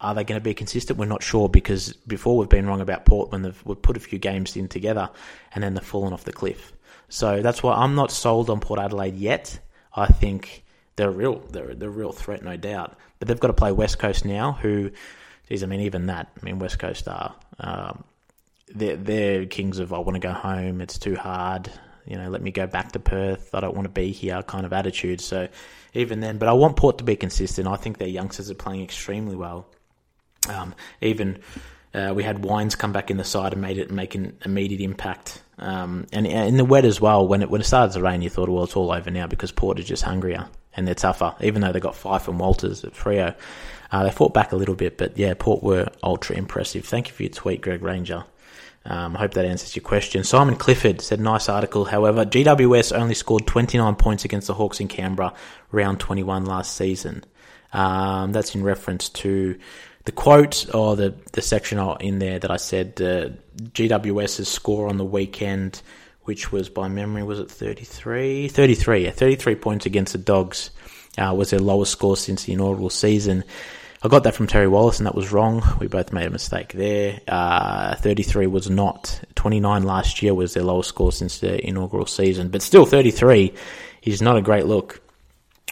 Are 0.01 0.15
they 0.15 0.24
going 0.24 0.39
to 0.39 0.44
be 0.44 0.53
consistent? 0.53 0.98
We're 0.98 1.06
not 1.06 1.24
sure 1.24 1.50
because 1.50 1.94
before 1.94 2.38
we've 2.38 2.50
been 2.50 2.68
wrong 2.68 2.82
about 2.82 3.06
Port 3.06 3.32
when 3.32 3.41
they've 3.41 3.62
we've 3.65 3.82
put 3.82 3.98
a 3.98 4.00
few 4.00 4.20
games 4.20 4.56
in 4.56 4.68
together 4.68 5.10
and 5.53 5.63
then 5.63 5.74
they've 5.74 5.84
fallen 5.84 6.13
off 6.13 6.24
the 6.24 6.34
cliff. 6.34 6.74
So 7.10 7.41
that's 7.41 7.62
why 7.62 7.74
I'm 7.74 7.96
not 7.96 8.12
sold 8.12 8.50
on 8.50 8.60
Port 8.60 8.79
Adelaide 8.79 9.15
yet. 9.15 9.60
I 9.94 10.08
think 10.08 10.63
they're 10.96 11.12
real 11.12 11.39
they're, 11.51 11.72
a 11.72 11.89
real 11.89 12.12
threat, 12.12 12.44
no 12.44 12.56
doubt. 12.56 12.98
But 13.18 13.27
they've 13.27 13.39
got 13.39 13.48
to 13.48 13.53
play 13.53 13.72
West 13.72 14.00
Coast 14.00 14.24
now, 14.24 14.53
who 14.53 14.91
Geez, 15.50 15.63
I 15.63 15.65
mean, 15.65 15.82
even 15.82 16.06
that. 16.06 16.29
I 16.39 16.46
mean, 16.46 16.60
West 16.60 16.77
Coast 16.77 17.08
are 17.08 17.34
um, 17.60 18.03
they're, 18.74 18.96
they're 18.96 19.46
kings 19.48 19.79
of 19.79 19.91
I 19.91 19.98
want 19.98 20.13
to 20.13 20.20
go 20.20 20.32
home. 20.32 20.79
It's 20.79 21.00
too 21.00 21.15
hard. 21.15 21.72
You 22.06 22.18
know, 22.18 22.29
let 22.29 22.41
me 22.41 22.51
go 22.51 22.68
back 22.68 22.91
to 22.91 23.00
Perth. 23.00 23.50
I 23.53 23.60
don't 23.60 23.75
want 23.75 23.86
to 23.86 23.89
be 23.89 24.12
here. 24.12 24.44
Kind 24.44 24.65
of 24.65 24.74
attitude. 24.74 25.22
So 25.22 25.48
even 25.96 26.20
then, 26.20 26.38
but 26.38 26.50
I 26.50 26.53
want 26.53 26.77
Port 26.77 27.00
to 27.00 27.03
be 27.03 27.15
consistent. 27.15 27.68
I 27.68 27.77
think 27.77 27.98
their 27.98 28.08
youngsters 28.08 28.51
are 28.51 28.56
playing 28.56 28.84
extremely 28.84 29.36
well. 29.36 29.65
Um, 30.50 30.75
even 31.01 31.39
uh, 31.94 32.13
we 32.15 32.24
had 32.24 32.44
Wines 32.44 32.75
come 32.75 32.91
back 32.91 33.10
in 33.10 33.18
the 33.18 33.24
side 33.24 33.53
and 33.53 33.62
made 33.62 33.77
it 33.77 33.91
make 33.91 34.15
an 34.15 34.38
immediate 34.46 34.82
impact. 34.82 35.41
Um, 35.58 36.08
and 36.13 36.25
in 36.25 36.58
the 36.58 36.65
wet 36.65 36.86
as 36.86 37.01
well, 37.01 37.27
when 37.27 37.41
it 37.41 37.50
when 37.50 37.62
it 37.62 37.65
started 37.65 37.94
to 37.94 38.01
rain, 38.01 38.22
you 38.22 38.29
thought, 38.29 38.50
well, 38.50 38.63
it's 38.63 38.75
all 38.75 38.91
over 38.91 39.10
now 39.12 39.27
because 39.27 39.51
Port 39.51 39.79
is 39.79 39.86
just 39.86 40.03
hungrier 40.03 40.48
and 40.75 40.88
they're 40.88 40.96
tougher. 40.96 41.36
Even 41.41 41.62
though 41.62 41.72
they 41.72 41.79
got 41.79 41.96
Fyfe 41.96 42.27
and 42.27 42.39
Walters 42.39 42.84
at 42.84 42.94
Freo, 42.94 43.36
uh, 43.91 44.03
they 44.03 44.12
fought 44.12 44.34
back 44.34 44.51
a 44.51 44.56
little 44.56 44.75
bit. 44.75 44.98
But 44.98 45.18
yeah, 45.18 45.34
Port 45.38 45.63
were 45.63 45.89
ultra 46.03 46.36
impressive. 46.36 46.86
Thank 46.86 47.08
you 47.08 47.13
for 47.13 47.24
your 47.24 47.32
tweet, 47.32 47.62
Greg 47.62 47.82
Ranger. 47.82 48.24
Um, 48.86 49.15
I 49.18 49.20
hope 49.20 49.34
that 49.34 49.46
answers 49.46 49.75
your 49.75 49.84
question. 49.84 50.24
Simon 50.24 50.56
Clifford 50.56 51.01
said, 51.01 51.20
nice 51.20 51.50
article. 51.50 51.86
However, 51.86 52.25
GWS 52.25 52.98
only 52.98 53.13
scored 53.13 53.46
29 53.46 53.96
points 53.96 54.25
against 54.25 54.48
the 54.48 54.53
Hawks 54.53 54.79
in 54.79 54.88
Canberra 54.88 55.34
round 55.72 56.00
21 56.00 56.46
last 56.46 56.75
season. 56.75 57.24
Um, 57.74 58.32
that's 58.32 58.56
in 58.56 58.63
reference 58.63 59.10
to 59.10 59.60
the 60.10 60.16
quote 60.16 60.66
or 60.74 60.96
the, 60.96 61.13
the 61.34 61.42
section 61.42 61.78
in 62.00 62.18
there 62.18 62.39
that 62.39 62.50
I 62.50 62.58
said 62.58 63.00
uh, 63.00 63.30
GWS's 63.62 64.48
score 64.48 64.89
on 64.89 64.98
the 64.98 65.06
weekend, 65.06 65.84
which 66.24 66.51
was 66.51 66.68
by 66.68 66.88
memory, 66.88 67.22
was 67.22 67.39
it 67.39 67.51
33? 67.51 68.48
33, 68.48 69.04
yeah, 69.04 69.12
33 69.12 69.54
points 69.54 69.86
against 69.86 70.13
the 70.13 70.18
Dogs 70.18 70.72
uh, 71.20 71.36
was 71.38 71.51
their 71.51 71.60
lowest 71.60 71.92
score 71.92 72.18
since 72.18 72.46
the 72.46 72.54
inaugural 72.54 72.89
season. 72.89 73.44
I 74.01 74.08
got 74.08 74.24
that 74.24 74.34
from 74.34 74.48
Terry 74.48 74.68
Wallace, 74.68 74.98
and 74.98 75.06
that 75.06 75.13
was 75.13 75.32
wrong. 75.32 75.62
We 75.80 75.86
both 75.86 76.12
made 76.12 76.25
a 76.25 76.32
mistake 76.32 76.74
there. 76.74 77.22
Uh, 77.28 77.94
33 77.94 78.48
was 78.48 78.68
not. 78.68 79.22
29 79.36 79.84
last 79.84 80.24
year 80.24 80.34
was 80.34 80.56
their 80.56 80.63
lowest 80.63 80.89
score 80.89 81.12
since 81.12 81.38
the 81.38 81.63
inaugural 81.63 82.08
season. 82.08 82.50
But 82.50 82.63
still, 82.63 82.88
33 82.88 83.54
is 84.01 84.24
not 84.24 84.38
a 84.38 84.42
great 84.42 84.66
look 84.66 85.01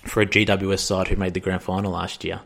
for 0.05 0.21
a 0.21 0.27
GWS 0.27 0.81
side 0.81 1.07
who 1.07 1.15
made 1.15 1.33
the 1.33 1.39
grand 1.39 1.63
final 1.63 1.93
last 1.93 2.23
year. 2.23 2.41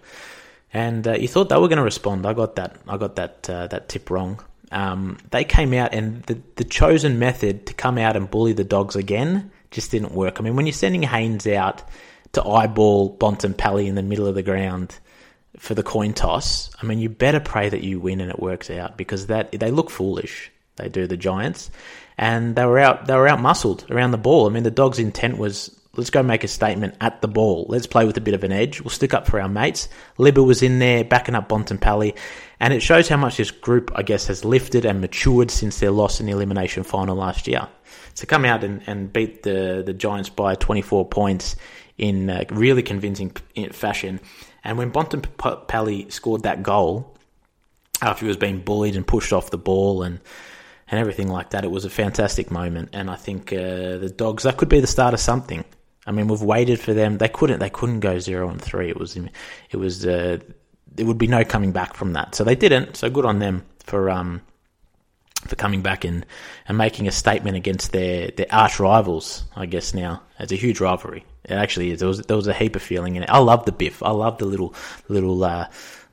And 0.74 1.08
uh, 1.08 1.14
you 1.14 1.28
thought 1.28 1.50
they 1.50 1.58
were 1.58 1.68
going 1.68 1.78
to 1.78 1.84
respond. 1.84 2.26
I 2.26 2.34
got 2.34 2.56
that. 2.56 2.78
I 2.88 2.98
got 2.98 3.16
that. 3.18 3.50
Uh, 3.50 3.68
that 3.68 3.90
tip 3.90 4.10
wrong. 4.10 4.44
Um, 4.72 5.18
they 5.32 5.44
came 5.44 5.74
out, 5.74 5.94
and 5.94 6.24
the 6.24 6.40
the 6.56 6.64
chosen 6.64 7.20
method 7.20 7.66
to 7.68 7.74
come 7.74 7.98
out 7.98 8.16
and 8.16 8.30
bully 8.30 8.54
the 8.54 8.64
dogs 8.64 8.96
again 8.96 9.52
just 9.70 9.92
didn't 9.92 10.14
work. 10.14 10.40
I 10.40 10.44
mean, 10.44 10.56
when 10.56 10.66
you're 10.66 10.74
sending 10.74 11.04
Haynes 11.04 11.48
out 11.48 11.84
to 12.34 12.44
eyeball 12.44 13.18
Bontempelli 13.18 13.88
in 13.88 13.96
the 13.96 14.04
middle 14.04 14.28
of 14.28 14.36
the 14.36 14.44
ground 14.44 14.98
for 15.58 15.74
the 15.74 15.84
coin 15.84 16.14
toss, 16.14 16.70
I 16.82 16.86
mean, 16.86 17.00
you 17.00 17.10
better 17.10 17.40
pray 17.40 17.68
that 17.68 17.84
you 17.84 18.00
win 18.00 18.22
and 18.22 18.30
it 18.30 18.40
works 18.40 18.70
out 18.70 18.98
because 18.98 19.28
that 19.28 19.52
they 19.52 19.72
look 19.72 19.90
foolish. 19.90 20.52
They 20.78 20.88
do 20.88 21.06
the 21.06 21.18
Giants, 21.18 21.70
and 22.18 22.56
they 22.56 22.66
were 22.66 22.80
out. 22.80 23.08
They 23.08 23.16
were 23.16 23.28
out 23.28 23.42
muscled 23.42 23.86
around 23.92 24.12
the 24.12 24.18
ball. 24.18 24.48
I 24.48 24.50
mean, 24.50 24.64
the 24.64 24.72
dogs' 24.72 25.00
intent 25.00 25.38
was 25.38 25.78
let's 25.96 26.10
go 26.10 26.24
make 26.24 26.44
a 26.44 26.48
statement 26.48 26.96
at 27.02 27.22
the 27.22 27.28
ball. 27.28 27.66
Let's 27.70 27.88
play 27.88 28.06
with 28.06 28.18
a 28.18 28.22
bit 28.22 28.34
of 28.34 28.44
an 28.44 28.52
edge. 28.52 28.82
We'll 28.82 28.90
stick 28.90 29.14
up 29.14 29.28
for 29.28 29.42
our 29.42 29.50
mates. 29.50 29.90
Libba 30.18 30.46
was 30.46 30.64
in 30.64 30.80
there 30.80 31.04
backing 31.04 31.36
up 31.36 31.50
Bontempelli, 31.50 32.18
and 32.60 32.74
it 32.74 32.82
shows 32.82 33.08
how 33.08 33.18
much 33.18 33.38
this 33.38 33.52
group, 33.52 33.92
I 33.96 34.04
guess, 34.04 34.28
has 34.28 34.46
lifted 34.46 34.86
and 34.86 35.02
matured 35.02 35.52
since 35.52 35.80
their 35.80 35.92
loss 35.92 36.20
in 36.20 36.26
the 36.26 36.32
elimination 36.32 36.84
final 36.84 37.16
last 37.16 37.48
year. 37.48 37.68
To 38.16 38.26
come 38.26 38.46
out 38.46 38.64
and, 38.64 38.82
and 38.88 39.12
beat 39.12 39.44
the 39.44 39.84
the 39.86 39.94
Giants 39.94 40.30
by 40.30 40.56
24 40.56 41.08
points 41.08 41.56
in 41.98 42.30
a 42.30 42.46
really 42.50 42.84
convincing 42.84 43.32
fashion 43.72 44.20
and 44.64 44.78
when 44.78 44.92
Bontempelli 44.92 46.12
scored 46.12 46.44
that 46.44 46.64
goal, 46.64 47.18
after 48.02 48.26
he 48.26 48.28
was 48.28 48.38
being 48.38 48.62
bullied 48.62 48.96
and 48.96 49.06
pushed 49.06 49.34
off 49.34 49.52
the 49.52 49.58
ball 49.58 50.04
and 50.04 50.20
and 50.88 51.00
everything 51.00 51.30
like 51.30 51.52
that, 51.52 51.64
it 51.64 51.72
was 51.72 51.86
a 51.86 51.90
fantastic 51.90 52.52
moment. 52.52 52.90
And 52.92 53.10
I 53.10 53.16
think 53.16 53.54
uh, 53.54 53.98
the 53.98 54.14
Dogs 54.14 54.44
that 54.44 54.58
could 54.58 54.68
be 54.68 54.82
the 54.82 54.88
start 54.88 55.14
of 55.14 55.22
something. 55.22 55.64
I 56.06 56.12
mean, 56.12 56.28
we've 56.28 56.42
waited 56.42 56.80
for 56.80 56.94
them. 56.94 57.18
They 57.18 57.30
couldn't. 57.30 57.60
They 57.60 57.70
couldn't 57.70 58.00
go 58.00 58.20
zero 58.20 58.50
and 58.50 58.62
three. 58.62 58.90
It 58.90 59.00
was. 59.00 59.18
It 59.70 59.78
was. 59.78 60.06
Uh, 60.06 60.40
there 60.94 61.06
would 61.06 61.18
be 61.18 61.28
no 61.28 61.44
coming 61.44 61.72
back 61.72 61.94
from 61.96 62.14
that. 62.14 62.36
So 62.36 62.44
they 62.44 62.56
didn't. 62.56 62.98
So 62.98 63.10
good 63.10 63.26
on 63.26 63.40
them 63.40 63.66
for 63.80 64.10
um 64.10 64.42
for 65.48 65.56
coming 65.56 65.82
back 65.82 66.06
and, 66.06 66.26
and 66.68 66.78
making 66.78 67.08
a 67.08 67.12
statement 67.12 67.58
against 67.58 67.92
their, 67.92 68.30
their 68.32 68.46
arch 68.52 68.80
rivals. 68.80 69.44
I 69.56 69.66
guess 69.66 69.94
now 69.94 70.22
it's 70.40 70.52
a 70.52 70.56
huge 70.56 70.80
rivalry. 70.80 71.26
It 71.44 71.54
actually 71.54 71.92
is. 71.92 72.00
There 72.00 72.08
was 72.08 72.22
there 72.22 72.38
was 72.38 72.48
a 72.48 72.54
heap 72.54 72.76
of 72.76 72.84
feeling 72.84 73.16
in 73.16 73.24
it. 73.24 73.30
I 73.30 73.40
love 73.40 73.66
the 73.66 73.72
biff. 73.72 74.04
I 74.04 74.12
love 74.12 74.38
the 74.38 74.46
little 74.46 74.76
little 75.08 75.44
uh, 75.44 75.68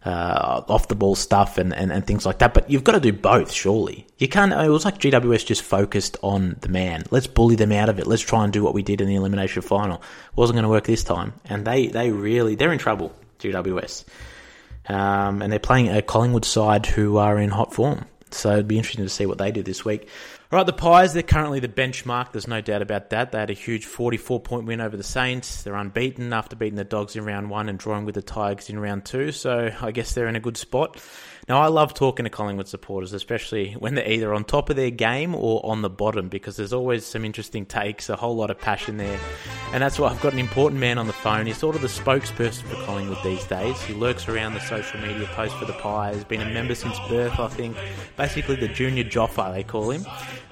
uh, 0.04 0.62
off 0.68 0.88
the 0.88 0.94
ball 0.94 1.14
stuff 1.14 1.58
and, 1.58 1.74
and, 1.74 1.90
and 1.90 2.06
things 2.06 2.24
like 2.24 2.38
that. 2.38 2.54
But 2.54 2.70
you've 2.70 2.84
got 2.84 2.92
to 2.92 3.00
do 3.00 3.12
both, 3.12 3.52
surely. 3.52 4.06
You 4.18 4.28
can't. 4.28 4.52
It 4.52 4.70
was 4.70 4.84
like 4.84 4.98
GWS 4.98 5.46
just 5.46 5.62
focused 5.62 6.16
on 6.22 6.56
the 6.60 6.68
man. 6.68 7.04
Let's 7.10 7.26
bully 7.26 7.56
them 7.56 7.72
out 7.72 7.88
of 7.88 7.98
it. 7.98 8.06
Let's 8.06 8.22
try 8.22 8.44
and 8.44 8.52
do 8.52 8.62
what 8.62 8.74
we 8.74 8.82
did 8.82 9.00
in 9.00 9.08
the 9.08 9.16
elimination 9.16 9.62
final. 9.62 10.02
wasn't 10.36 10.56
going 10.56 10.64
to 10.64 10.68
work 10.68 10.84
this 10.84 11.04
time, 11.04 11.34
and 11.44 11.64
they 11.64 11.88
they 11.88 12.10
really 12.10 12.54
they're 12.54 12.72
in 12.72 12.78
trouble. 12.78 13.14
GWS, 13.38 14.04
um, 14.88 15.42
and 15.42 15.52
they're 15.52 15.60
playing 15.60 15.90
a 15.90 16.02
Collingwood 16.02 16.44
side 16.44 16.86
who 16.86 17.18
are 17.18 17.38
in 17.38 17.50
hot 17.50 17.72
form. 17.72 18.04
So 18.30 18.52
it'd 18.52 18.68
be 18.68 18.78
interesting 18.78 19.04
to 19.04 19.08
see 19.08 19.26
what 19.26 19.38
they 19.38 19.52
do 19.52 19.62
this 19.62 19.84
week. 19.84 20.08
All 20.50 20.56
right, 20.56 20.64
the 20.64 20.72
Pies, 20.72 21.12
they're 21.12 21.22
currently 21.22 21.60
the 21.60 21.68
benchmark. 21.68 22.32
There's 22.32 22.48
no 22.48 22.62
doubt 22.62 22.80
about 22.80 23.10
that. 23.10 23.32
They 23.32 23.38
had 23.38 23.50
a 23.50 23.52
huge 23.52 23.84
44 23.84 24.40
point 24.40 24.64
win 24.64 24.80
over 24.80 24.96
the 24.96 25.02
Saints. 25.02 25.62
They're 25.62 25.74
unbeaten 25.74 26.32
after 26.32 26.56
beating 26.56 26.76
the 26.76 26.84
Dogs 26.84 27.16
in 27.16 27.26
round 27.26 27.50
one 27.50 27.68
and 27.68 27.78
drawing 27.78 28.06
with 28.06 28.14
the 28.14 28.22
Tigers 28.22 28.70
in 28.70 28.78
round 28.78 29.04
two. 29.04 29.30
So 29.30 29.70
I 29.82 29.90
guess 29.90 30.14
they're 30.14 30.26
in 30.26 30.36
a 30.36 30.40
good 30.40 30.56
spot. 30.56 31.02
Now, 31.48 31.62
I 31.62 31.68
love 31.68 31.94
talking 31.94 32.24
to 32.24 32.30
Collingwood 32.30 32.68
supporters, 32.68 33.14
especially 33.14 33.72
when 33.72 33.94
they're 33.94 34.06
either 34.06 34.34
on 34.34 34.44
top 34.44 34.68
of 34.68 34.76
their 34.76 34.90
game 34.90 35.34
or 35.34 35.64
on 35.64 35.80
the 35.80 35.88
bottom, 35.88 36.28
because 36.28 36.56
there's 36.58 36.74
always 36.74 37.06
some 37.06 37.24
interesting 37.24 37.64
takes, 37.64 38.10
a 38.10 38.16
whole 38.16 38.36
lot 38.36 38.50
of 38.50 38.60
passion 38.60 38.98
there. 38.98 39.18
And 39.72 39.82
that's 39.82 39.98
why 39.98 40.10
I've 40.10 40.20
got 40.20 40.34
an 40.34 40.40
important 40.40 40.78
man 40.78 40.98
on 40.98 41.06
the 41.06 41.14
phone. 41.14 41.46
He's 41.46 41.56
sort 41.56 41.74
of 41.74 41.80
the 41.80 41.88
spokesperson 41.88 42.64
for 42.64 42.74
Collingwood 42.84 43.24
these 43.24 43.44
days. 43.44 43.80
He 43.80 43.94
lurks 43.94 44.28
around 44.28 44.52
the 44.52 44.60
social 44.60 45.00
media 45.00 45.26
posts 45.28 45.58
for 45.58 45.64
the 45.64 45.72
Pies, 45.72 46.22
been 46.22 46.42
a 46.42 46.52
member 46.52 46.74
since 46.74 46.98
birth, 47.08 47.40
I 47.40 47.48
think. 47.48 47.78
Basically, 48.18 48.56
the 48.56 48.68
junior 48.68 49.04
Joffa, 49.04 49.50
they 49.54 49.62
call 49.62 49.90
him. 49.90 50.04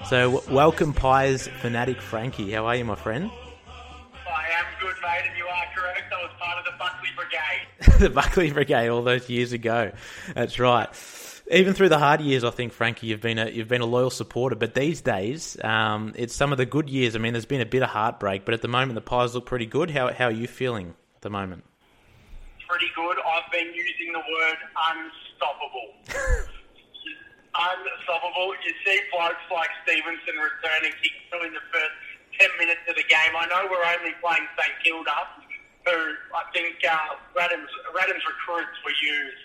So, 0.09 0.41
welcome, 0.49 0.93
Pies 0.93 1.47
fanatic 1.61 2.01
Frankie. 2.01 2.51
How 2.53 2.65
are 2.65 2.75
you, 2.75 2.85
my 2.85 2.95
friend? 2.95 3.29
the 7.99 8.09
Buckley 8.09 8.51
Brigade 8.51 8.89
all 8.89 9.01
those 9.01 9.29
years 9.29 9.53
ago. 9.53 9.91
That's 10.35 10.59
right. 10.59 10.87
Even 11.49 11.73
through 11.73 11.89
the 11.89 11.97
hard 11.97 12.19
years, 12.19 12.43
I 12.43 12.49
think 12.49 12.73
Frankie, 12.73 13.07
you've 13.07 13.21
been 13.21 13.39
a 13.39 13.49
you've 13.49 13.69
been 13.69 13.81
a 13.81 13.85
loyal 13.85 14.09
supporter. 14.09 14.55
But 14.55 14.73
these 14.73 15.01
days, 15.01 15.57
um, 15.63 16.13
it's 16.15 16.35
some 16.35 16.51
of 16.51 16.57
the 16.57 16.65
good 16.65 16.89
years. 16.89 17.15
I 17.15 17.19
mean, 17.19 17.33
there's 17.33 17.45
been 17.45 17.61
a 17.61 17.65
bit 17.65 17.83
of 17.83 17.89
heartbreak, 17.89 18.43
but 18.43 18.53
at 18.53 18.61
the 18.61 18.67
moment, 18.67 18.95
the 18.95 19.01
Pies 19.01 19.33
look 19.33 19.45
pretty 19.45 19.65
good. 19.65 19.89
How 19.89 20.11
how 20.11 20.25
are 20.25 20.31
you 20.31 20.47
feeling 20.47 20.93
at 21.15 21.21
the 21.21 21.29
moment? 21.29 21.63
Pretty 22.67 22.91
good. 22.95 23.17
I've 23.23 23.49
been 23.51 23.73
using 23.73 24.11
the 24.11 24.19
word 24.19 24.57
unstoppable. 24.91 25.87
unstoppable. 27.55 28.53
You 28.65 28.73
see 28.85 28.99
blokes 29.11 29.47
like 29.49 29.69
Stephenson 29.87 30.35
returning 30.35 30.91
kicks 31.01 31.31
in 31.31 31.53
the 31.53 31.63
first 31.71 31.95
10 32.39 32.49
minutes 32.59 32.83
of 32.89 32.95
the 32.95 33.07
game. 33.07 33.33
I 33.33 33.47
know 33.47 33.65
we're 33.71 33.87
only 33.87 34.13
playing 34.21 34.45
St 34.59 34.75
Kilda, 34.83 35.15
who 35.87 36.35
I 36.35 36.43
think 36.53 36.75
uh, 36.83 37.15
Ratten's, 37.35 37.69
recruits 37.95 38.77
were 38.83 38.97
used 39.01 39.43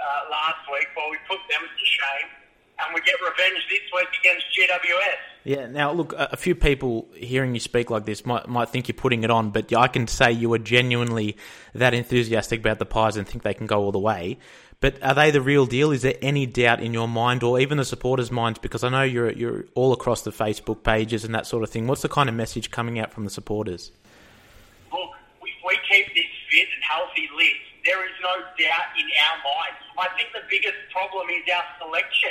uh, 0.00 0.30
last 0.30 0.64
week, 0.72 0.88
but 0.94 1.04
we 1.10 1.16
put 1.28 1.38
them 1.50 1.62
to 1.62 1.84
shame. 1.84 2.30
And 2.76 2.92
we 2.92 3.00
get 3.02 3.14
revenge 3.20 3.64
this 3.70 3.82
week 3.94 4.08
against 4.18 4.46
GWS. 4.58 5.34
Yeah. 5.44 5.66
Now, 5.66 5.92
look, 5.92 6.12
a 6.16 6.36
few 6.36 6.56
people 6.56 7.06
hearing 7.14 7.54
you 7.54 7.60
speak 7.60 7.88
like 7.88 8.04
this 8.04 8.26
might 8.26 8.48
might 8.48 8.70
think 8.70 8.88
you're 8.88 8.96
putting 8.96 9.22
it 9.22 9.30
on, 9.30 9.50
but 9.50 9.72
I 9.72 9.86
can 9.86 10.08
say 10.08 10.32
you 10.32 10.52
are 10.54 10.58
genuinely 10.58 11.36
that 11.72 11.94
enthusiastic 11.94 12.58
about 12.58 12.80
the 12.80 12.84
Pies 12.84 13.16
and 13.16 13.28
think 13.28 13.44
they 13.44 13.54
can 13.54 13.68
go 13.68 13.80
all 13.80 13.92
the 13.92 14.00
way. 14.00 14.38
But 14.80 15.00
are 15.02 15.14
they 15.14 15.30
the 15.30 15.40
real 15.40 15.66
deal? 15.66 15.92
Is 15.92 16.02
there 16.02 16.16
any 16.20 16.46
doubt 16.46 16.82
in 16.82 16.92
your 16.92 17.06
mind, 17.06 17.42
or 17.42 17.60
even 17.60 17.78
the 17.78 17.84
supporters' 17.84 18.30
minds? 18.30 18.58
Because 18.58 18.82
I 18.82 18.88
know 18.88 19.02
you're 19.02 19.30
you're 19.30 19.66
all 19.74 19.92
across 19.92 20.22
the 20.22 20.32
Facebook 20.32 20.82
pages 20.82 21.24
and 21.24 21.34
that 21.34 21.46
sort 21.46 21.62
of 21.62 21.70
thing. 21.70 21.86
What's 21.86 22.02
the 22.02 22.08
kind 22.08 22.28
of 22.28 22.34
message 22.34 22.70
coming 22.72 22.98
out 22.98 23.12
from 23.12 23.24
the 23.24 23.30
supporters? 23.30 23.92
We 25.64 25.80
keep 25.88 26.12
this 26.12 26.28
fit 26.52 26.68
and 26.68 26.84
healthy 26.84 27.28
list, 27.32 27.64
there 27.84 28.04
is 28.04 28.12
no 28.20 28.36
doubt 28.60 28.88
in 29.00 29.06
our 29.08 29.36
minds. 29.40 29.80
I 29.96 30.08
think 30.16 30.28
the 30.36 30.44
biggest 30.48 30.76
problem 30.92 31.28
is 31.32 31.40
our 31.48 31.64
selection 31.80 32.30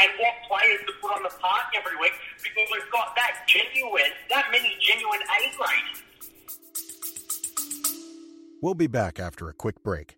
and 0.00 0.10
what 0.20 0.34
players 0.48 0.80
to 0.86 0.92
put 1.00 1.16
on 1.16 1.22
the 1.22 1.32
park 1.40 1.72
every 1.76 1.96
week 1.96 2.12
because 2.42 2.68
we've 2.72 2.90
got 2.92 3.16
that 3.16 3.46
genuine, 3.46 4.12
that 4.28 4.52
many 4.52 4.76
genuine 4.80 5.20
A 5.20 5.40
grades. 5.56 6.04
We'll 8.60 8.74
be 8.74 8.86
back 8.86 9.20
after 9.20 9.48
a 9.48 9.54
quick 9.54 9.82
break. 9.82 10.16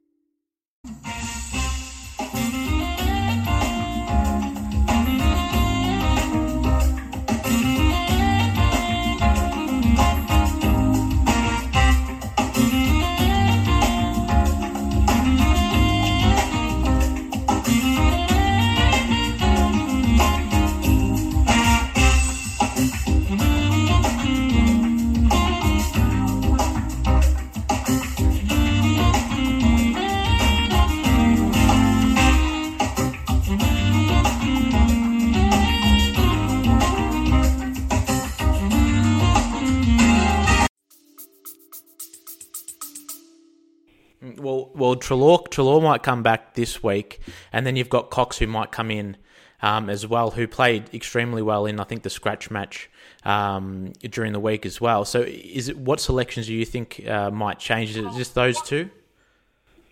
Well, 44.87 44.94
Treloar, 44.94 45.49
Treloar 45.51 45.83
might 45.83 46.05
come 46.05 46.22
back 46.22 46.55
this 46.55 46.81
week, 46.81 47.18
and 47.53 47.66
then 47.66 47.75
you've 47.75 47.88
got 47.88 48.11
Cox 48.11 48.38
who 48.38 48.46
might 48.46 48.70
come 48.70 48.92
in 48.92 49.16
um, 49.61 49.90
as 49.90 50.07
well, 50.07 50.31
who 50.31 50.46
played 50.46 50.94
extremely 50.94 51.42
well 51.42 51.66
in 51.66 51.81
I 51.81 51.85
think 51.85 52.05
the 52.05 52.11
scratch 52.11 52.53
match 52.53 52.88
um, 53.25 53.94
during 54.03 54.33
the 54.33 54.38
week 54.38 54.64
as 54.64 54.81
well. 54.81 55.05
So, 55.05 55.22
is 55.22 55.68
it 55.68 55.77
what 55.77 55.99
selections 55.99 56.46
do 56.46 56.55
you 56.55 56.64
think 56.64 57.03
uh, 57.05 57.33
might 57.33 57.59
change? 57.59 57.90
Is 57.90 57.96
it 57.96 58.12
just 58.16 58.37
those 58.37 58.62
two? 58.62 58.88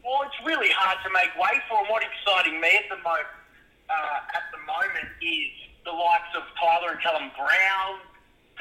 Well, 0.04 0.22
it's 0.22 0.46
really 0.46 0.70
hard 0.70 0.98
to 1.02 1.10
make 1.10 1.34
way 1.42 1.58
for. 1.68 1.80
And 1.80 1.88
what 1.88 2.04
exciting 2.04 2.60
me 2.60 2.70
at 2.78 2.86
the 2.88 3.02
moment, 3.02 3.26
uh, 3.90 4.38
at 4.38 4.46
the 4.54 4.62
moment, 4.62 5.10
is 5.20 5.50
the 5.84 5.90
likes 5.90 6.30
of 6.38 6.44
Tyler 6.54 6.92
and 6.92 7.00
Callum 7.02 7.32
Brown, 7.34 7.98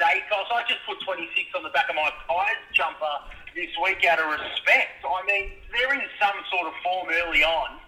Daicos. 0.02 0.50
I 0.50 0.64
just 0.66 0.80
put 0.84 0.98
26 1.06 1.54
on 1.54 1.62
the 1.62 1.70
back 1.70 1.88
of 1.88 1.94
my 1.94 2.10
Pies 2.26 2.58
jumper 2.74 3.22
this 3.54 3.70
week 3.82 4.04
out 4.04 4.18
of 4.18 4.26
respect. 4.30 5.04
I 5.04 5.22
mean, 5.26 5.50
there 5.72 5.94
is 5.94 6.08
some 6.20 6.36
sort 6.50 6.66
of 6.66 6.74
form 6.82 7.08
early 7.10 7.42
on, 7.42 7.78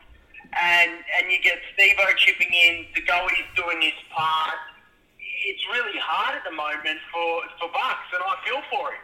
and 0.58 0.90
and 0.90 1.30
you 1.30 1.38
get 1.42 1.58
Stevo 1.74 2.16
chipping 2.16 2.52
in, 2.52 2.86
De 2.94 3.00
Goey's 3.02 3.48
doing 3.56 3.82
his 3.82 3.98
part. 4.10 4.58
It's 5.18 5.62
really 5.72 5.98
hard 5.98 6.36
at 6.36 6.44
the 6.44 6.54
moment 6.54 6.98
for, 7.12 7.42
for 7.60 7.68
Bucks, 7.72 8.08
and 8.14 8.22
I 8.22 8.34
feel 8.46 8.62
for 8.70 8.90
him. 8.90 9.00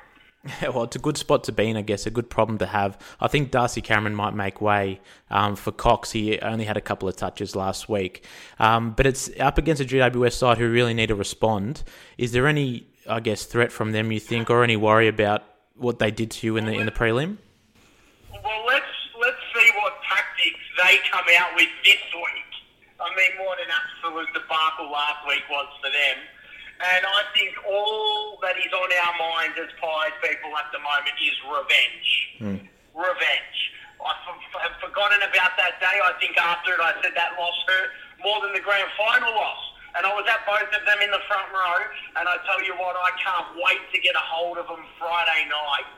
Yeah, 0.61 0.70
well, 0.70 0.83
it's 0.85 0.96
a 0.96 0.98
good 0.98 1.16
spot 1.16 1.44
to 1.44 1.53
be 1.53 1.70
in, 1.70 1.77
I 1.77 1.83
guess, 1.83 2.05
a 2.05 2.11
good 2.11 2.29
problem 2.29 2.59
to 2.59 2.66
have. 2.66 2.98
I 3.20 3.29
think 3.29 3.53
Darcy 3.53 3.81
Cameron 3.81 4.16
might 4.16 4.35
make 4.35 4.61
way 4.61 5.01
um, 5.31 5.55
for 5.55 5.70
Cox. 5.70 6.11
He 6.11 6.40
only 6.40 6.64
had 6.64 6.77
a 6.77 6.81
couple 6.81 7.09
of 7.09 7.14
touches 7.14 7.55
last 7.55 7.88
week. 7.88 8.25
Um, 8.59 8.90
but 8.90 9.07
it's 9.07 9.31
up 9.38 9.57
against 9.57 9.81
a 9.81 9.85
GWS 9.85 10.33
side 10.33 10.59
who 10.59 10.68
really 10.68 10.94
need 10.94 11.09
to 11.09 11.14
respond. 11.14 11.85
Is 12.18 12.33
there 12.33 12.48
any, 12.48 12.88
I 13.09 13.20
guess, 13.20 13.44
threat 13.44 13.70
from 13.70 13.92
them, 13.92 14.11
you 14.11 14.18
think, 14.18 14.51
or 14.51 14.64
any 14.64 14.77
worry 14.77 15.07
about 15.07 15.44
what 15.77 15.99
they 15.99 16.11
did 16.11 16.31
to 16.31 16.47
you 16.47 16.57
in 16.57 16.67
the 16.67 16.73
in 16.73 16.87
the 16.87 16.93
prelim? 16.93 17.39
Well, 18.31 18.65
let's 18.67 18.95
let's 19.21 19.43
see 19.55 19.69
what 19.81 19.95
tactics 20.09 20.63
they 20.79 20.99
come 21.11 21.27
out 21.39 21.55
with 21.55 21.71
this 21.85 22.03
week. 22.15 22.51
I 23.01 23.09
mean, 23.19 23.47
what 23.47 23.59
an 23.59 23.71
absolute 23.71 24.31
debacle 24.33 24.91
last 24.91 25.27
week 25.27 25.43
was 25.51 25.67
for 25.83 25.91
them. 25.91 26.19
And 26.83 27.07
I 27.07 27.23
think 27.35 27.55
all 27.63 28.39
that 28.43 28.59
is 28.59 28.71
on 28.75 28.91
our 28.91 29.15
minds 29.19 29.55
as 29.59 29.71
Pies 29.79 30.15
people 30.23 30.51
at 30.59 30.67
the 30.75 30.83
moment 30.83 31.15
is 31.23 31.37
revenge. 31.47 32.09
Hmm. 32.39 32.59
Revenge. 32.95 33.59
I 34.03 34.19
have 34.67 34.75
forgotten 34.83 35.23
about 35.23 35.55
that 35.63 35.79
day. 35.79 35.97
I 36.03 36.11
think 36.19 36.35
after 36.35 36.75
it, 36.75 36.83
I 36.83 36.99
said 37.03 37.15
that 37.15 37.39
loss 37.39 37.55
hurt 37.71 37.91
more 38.19 38.43
than 38.43 38.51
the 38.51 38.63
grand 38.63 38.91
final 38.99 39.31
loss. 39.31 39.63
And 39.96 40.07
I 40.07 40.12
was 40.16 40.24
at 40.28 40.40
both 40.48 40.68
of 40.72 40.83
them 40.88 40.98
in 41.05 41.11
the 41.12 41.20
front 41.28 41.48
row. 41.52 41.78
And 42.16 42.24
I 42.28 42.37
tell 42.48 42.61
you 42.64 42.72
what, 42.81 42.96
I 42.96 43.11
can't 43.20 43.48
wait 43.61 43.83
to 43.92 43.98
get 44.00 44.14
a 44.16 44.24
hold 44.24 44.57
of 44.59 44.66
them 44.66 44.81
Friday 44.98 45.48
night 45.48 45.88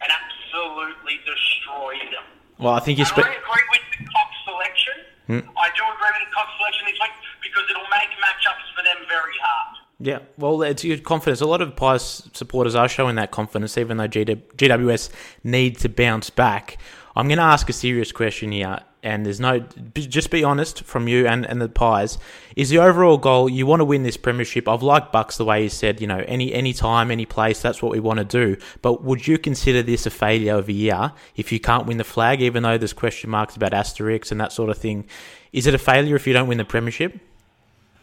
and 0.00 0.08
absolutely 0.10 1.20
destroy 1.24 1.98
them. 2.10 2.24
Well, 2.58 2.74
I 2.74 2.80
think 2.80 2.98
you 2.98 3.04
spe- 3.04 3.18
I 3.18 3.32
agree 3.36 3.66
with 3.72 3.84
the 3.98 4.04
Cox 4.08 4.30
selection. 4.44 4.94
Hmm? 5.26 5.42
I 5.58 5.68
do 5.76 5.82
agree 5.84 6.12
with 6.16 6.24
the 6.28 6.32
Cox 6.34 6.48
selection 6.58 6.84
this 6.86 6.98
week 7.00 7.14
because 7.42 7.64
it'll 7.70 7.90
make 7.90 8.10
matchups 8.18 8.66
for 8.76 8.82
them 8.84 8.98
very 9.08 9.36
hard. 9.42 9.78
Yeah, 10.00 10.18
well, 10.36 10.62
it's 10.62 10.82
your 10.82 10.98
confidence. 10.98 11.40
A 11.40 11.46
lot 11.46 11.62
of 11.62 11.76
Pies 11.76 12.28
supporters 12.32 12.74
are 12.74 12.88
showing 12.88 13.14
that 13.16 13.30
confidence, 13.30 13.78
even 13.78 13.98
though 13.98 14.08
GW- 14.08 14.42
GWS 14.56 15.10
need 15.44 15.78
to 15.78 15.88
bounce 15.88 16.28
back. 16.28 16.78
I'm 17.14 17.28
going 17.28 17.38
to 17.38 17.44
ask 17.44 17.68
a 17.68 17.72
serious 17.72 18.10
question 18.10 18.50
here, 18.50 18.80
and 19.02 19.26
there's 19.26 19.40
no, 19.40 19.60
just 19.94 20.30
be 20.30 20.44
honest 20.44 20.84
from 20.84 21.08
you 21.08 21.26
and, 21.26 21.44
and 21.46 21.60
the 21.60 21.68
Pies. 21.68 22.18
Is 22.54 22.70
the 22.70 22.78
overall 22.78 23.18
goal 23.18 23.48
you 23.48 23.66
want 23.66 23.80
to 23.80 23.84
win 23.84 24.02
this 24.02 24.16
premiership? 24.16 24.68
I've 24.68 24.82
liked 24.82 25.12
Bucks 25.12 25.36
the 25.36 25.44
way 25.44 25.62
he 25.62 25.68
said, 25.68 26.00
you 26.00 26.06
know, 26.06 26.24
any 26.28 26.52
any 26.52 26.72
time, 26.72 27.10
any 27.10 27.26
place, 27.26 27.60
that's 27.60 27.82
what 27.82 27.92
we 27.92 28.00
want 28.00 28.18
to 28.18 28.24
do. 28.24 28.56
But 28.80 29.02
would 29.02 29.26
you 29.26 29.38
consider 29.38 29.82
this 29.82 30.06
a 30.06 30.10
failure 30.10 30.54
of 30.54 30.68
a 30.68 30.72
year 30.72 31.12
if 31.36 31.50
you 31.50 31.60
can't 31.60 31.86
win 31.86 31.98
the 31.98 32.04
flag, 32.04 32.40
even 32.40 32.62
though 32.62 32.78
there's 32.78 32.92
question 32.92 33.30
marks 33.30 33.56
about 33.56 33.74
asterisks 33.74 34.30
and 34.30 34.40
that 34.40 34.52
sort 34.52 34.70
of 34.70 34.78
thing? 34.78 35.06
Is 35.52 35.66
it 35.66 35.74
a 35.74 35.78
failure 35.78 36.16
if 36.16 36.26
you 36.26 36.32
don't 36.32 36.48
win 36.48 36.58
the 36.58 36.64
premiership? 36.64 37.20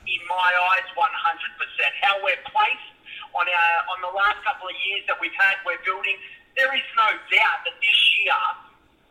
in 0.09 0.21
my 0.25 0.49
eyes, 0.73 0.87
100%. 0.97 1.05
How 2.01 2.17
we're 2.25 2.41
placed 2.49 2.89
on 3.37 3.45
our, 3.45 3.75
on 3.93 3.99
the 4.01 4.13
last 4.15 4.41
couple 4.41 4.67
of 4.67 4.75
years 4.89 5.05
that 5.07 5.21
we've 5.21 5.35
had, 5.37 5.61
we're 5.65 5.81
building. 5.85 6.17
There 6.57 6.73
is 6.73 6.87
no 6.97 7.09
doubt 7.29 7.59
that 7.63 7.77
this 7.79 7.99
year, 8.19 8.35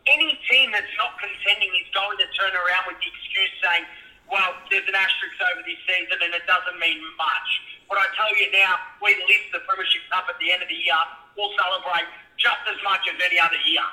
any 0.09 0.37
team 0.49 0.71
that's 0.73 0.89
not 0.97 1.17
contending 1.21 1.69
is 1.77 1.89
going 1.93 2.17
to 2.17 2.27
turn 2.33 2.53
around 2.53 2.89
with 2.89 2.97
the 2.99 3.09
excuse 3.09 3.53
saying, 3.61 3.85
well, 4.29 4.53
there's 4.69 4.85
an 4.85 4.97
asterisk 4.97 5.37
over 5.41 5.61
this 5.65 5.79
season 5.85 6.17
and 6.21 6.33
it 6.33 6.45
doesn't 6.45 6.77
mean 6.77 7.01
much. 7.17 7.49
But 7.89 7.97
I 7.97 8.05
tell 8.13 8.29
you 8.37 8.49
now, 8.53 8.77
we 9.01 9.17
lift 9.25 9.49
the 9.53 9.61
Premiership 9.65 10.05
Cup 10.13 10.29
at 10.29 10.37
the 10.37 10.53
end 10.53 10.61
of 10.61 10.69
the 10.69 10.77
year. 10.77 11.01
We'll 11.33 11.53
celebrate 11.57 12.09
just 12.37 12.61
as 12.69 12.77
much 12.85 13.01
as 13.09 13.17
any 13.17 13.39
other 13.39 13.57
year. 13.65 13.85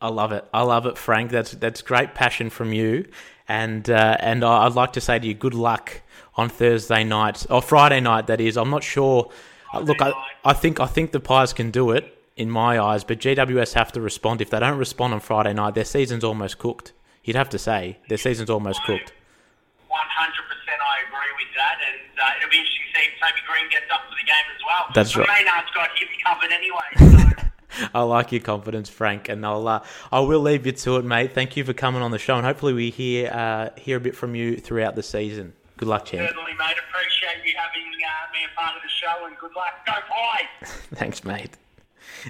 I 0.00 0.08
love 0.08 0.32
it. 0.32 0.44
I 0.52 0.62
love 0.62 0.86
it, 0.86 0.96
Frank. 0.96 1.30
That's 1.30 1.52
that's 1.52 1.82
great 1.82 2.14
passion 2.14 2.48
from 2.48 2.72
you, 2.72 3.06
and 3.46 3.88
uh, 3.90 4.16
and 4.20 4.42
I'd 4.42 4.72
like 4.72 4.94
to 4.94 5.00
say 5.00 5.18
to 5.18 5.26
you, 5.26 5.34
good 5.34 5.52
luck 5.52 6.00
on 6.36 6.48
Thursday 6.48 7.04
night 7.04 7.44
or 7.50 7.60
Friday 7.60 8.00
night. 8.00 8.26
That 8.26 8.40
is, 8.40 8.56
I'm 8.56 8.70
not 8.70 8.82
sure. 8.82 9.30
Uh, 9.74 9.80
look, 9.80 10.00
I. 10.00 10.14
I 10.42 10.54
think 10.54 10.80
I 10.80 10.86
think 10.86 11.12
the 11.12 11.20
Pies 11.20 11.52
can 11.52 11.70
do 11.70 11.90
it 11.90 12.16
in 12.40 12.50
my 12.50 12.80
eyes, 12.80 13.04
but 13.04 13.18
GWS 13.18 13.74
have 13.74 13.92
to 13.92 14.00
respond. 14.00 14.40
If 14.40 14.48
they 14.48 14.58
don't 14.60 14.78
respond 14.78 15.12
on 15.12 15.20
Friday 15.20 15.52
night, 15.52 15.74
their 15.74 15.84
season's 15.84 16.24
almost 16.24 16.58
cooked. 16.58 16.94
You'd 17.22 17.36
have 17.36 17.50
to 17.50 17.58
say 17.58 17.98
their 18.08 18.16
season's 18.16 18.48
almost 18.48 18.82
cooked. 18.84 19.12
100% 19.12 19.92
I 19.92 20.96
agree 21.06 21.32
with 21.36 21.54
that, 21.54 21.76
and 21.86 22.00
uh, 22.18 22.38
it'll 22.38 22.50
be 22.50 22.56
interesting 22.56 22.82
to 22.94 22.98
see 22.98 23.04
if 23.04 23.20
Toby 23.20 23.42
Greene 23.46 23.70
gets 23.70 23.92
up 23.92 24.00
for 24.08 24.16
the 24.16 24.24
game 24.24 24.48
as 24.56 24.62
well. 24.66 24.86
That's 24.94 25.12
but 25.12 25.28
right. 25.28 25.44
Maynard's 25.44 25.70
got 25.74 25.90
him 25.98 26.08
covered 26.24 26.52
anyway. 26.52 27.36
So. 27.72 27.86
I 27.94 28.02
like 28.02 28.32
your 28.32 28.40
confidence, 28.40 28.88
Frank, 28.88 29.28
and 29.28 29.46
I'll 29.46 29.66
uh, 29.68 29.84
I 30.10 30.18
will 30.18 30.40
leave 30.40 30.66
you 30.66 30.72
to 30.72 30.96
it, 30.96 31.04
mate. 31.04 31.32
Thank 31.34 31.56
you 31.56 31.62
for 31.64 31.72
coming 31.72 32.02
on 32.02 32.10
the 32.10 32.18
show, 32.18 32.34
and 32.34 32.44
hopefully 32.44 32.72
we 32.72 32.90
hear 32.90 33.30
uh, 33.30 33.70
hear 33.78 33.96
a 33.96 34.00
bit 34.00 34.16
from 34.16 34.34
you 34.34 34.56
throughout 34.56 34.96
the 34.96 35.04
season. 35.04 35.52
Good 35.76 35.86
luck, 35.86 36.04
champ. 36.04 36.28
Certainly, 36.28 36.54
mate. 36.54 36.76
Appreciate 36.90 37.46
you 37.46 37.54
having 37.56 37.86
uh, 37.86 38.32
me 38.32 38.40
a 38.44 38.60
part 38.60 38.76
of 38.76 38.82
the 38.82 38.88
show, 38.88 39.24
and 39.24 39.38
good 39.38 39.54
luck. 39.54 39.86
Go 39.86 39.92
Pies! 39.92 40.72
Thanks, 40.94 41.24
mate. 41.24 41.56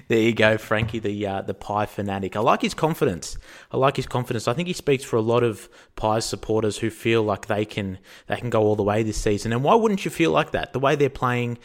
There 0.07 0.19
you 0.19 0.33
go, 0.33 0.57
Frankie, 0.57 0.99
the 0.99 1.25
uh, 1.25 1.41
the 1.41 1.53
pie 1.53 1.85
fanatic. 1.85 2.35
I 2.35 2.39
like 2.39 2.61
his 2.61 2.73
confidence. 2.73 3.37
I 3.71 3.77
like 3.77 3.95
his 3.95 4.05
confidence. 4.05 4.47
I 4.47 4.53
think 4.53 4.67
he 4.67 4.73
speaks 4.73 5.03
for 5.03 5.15
a 5.15 5.21
lot 5.21 5.43
of 5.43 5.69
Pies 5.95 6.25
supporters 6.25 6.77
who 6.79 6.89
feel 6.89 7.23
like 7.23 7.47
they 7.47 7.65
can 7.65 7.99
they 8.27 8.37
can 8.37 8.49
go 8.49 8.61
all 8.61 8.75
the 8.75 8.83
way 8.83 9.03
this 9.03 9.17
season. 9.17 9.51
And 9.51 9.63
why 9.63 9.75
wouldn't 9.75 10.05
you 10.05 10.11
feel 10.11 10.31
like 10.31 10.51
that? 10.51 10.73
The 10.73 10.79
way 10.79 10.95
they're 10.95 11.09
playing, 11.09 11.57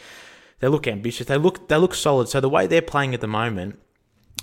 they 0.59 0.67
look 0.67 0.87
ambitious. 0.87 1.27
They 1.27 1.37
look 1.37 1.67
they 1.67 1.77
look 1.77 1.93
solid. 1.93 2.29
So 2.29 2.39
the 2.39 2.49
way 2.49 2.67
they're 2.67 2.81
playing 2.81 3.13
at 3.13 3.21
the 3.21 3.27
moment, 3.27 3.79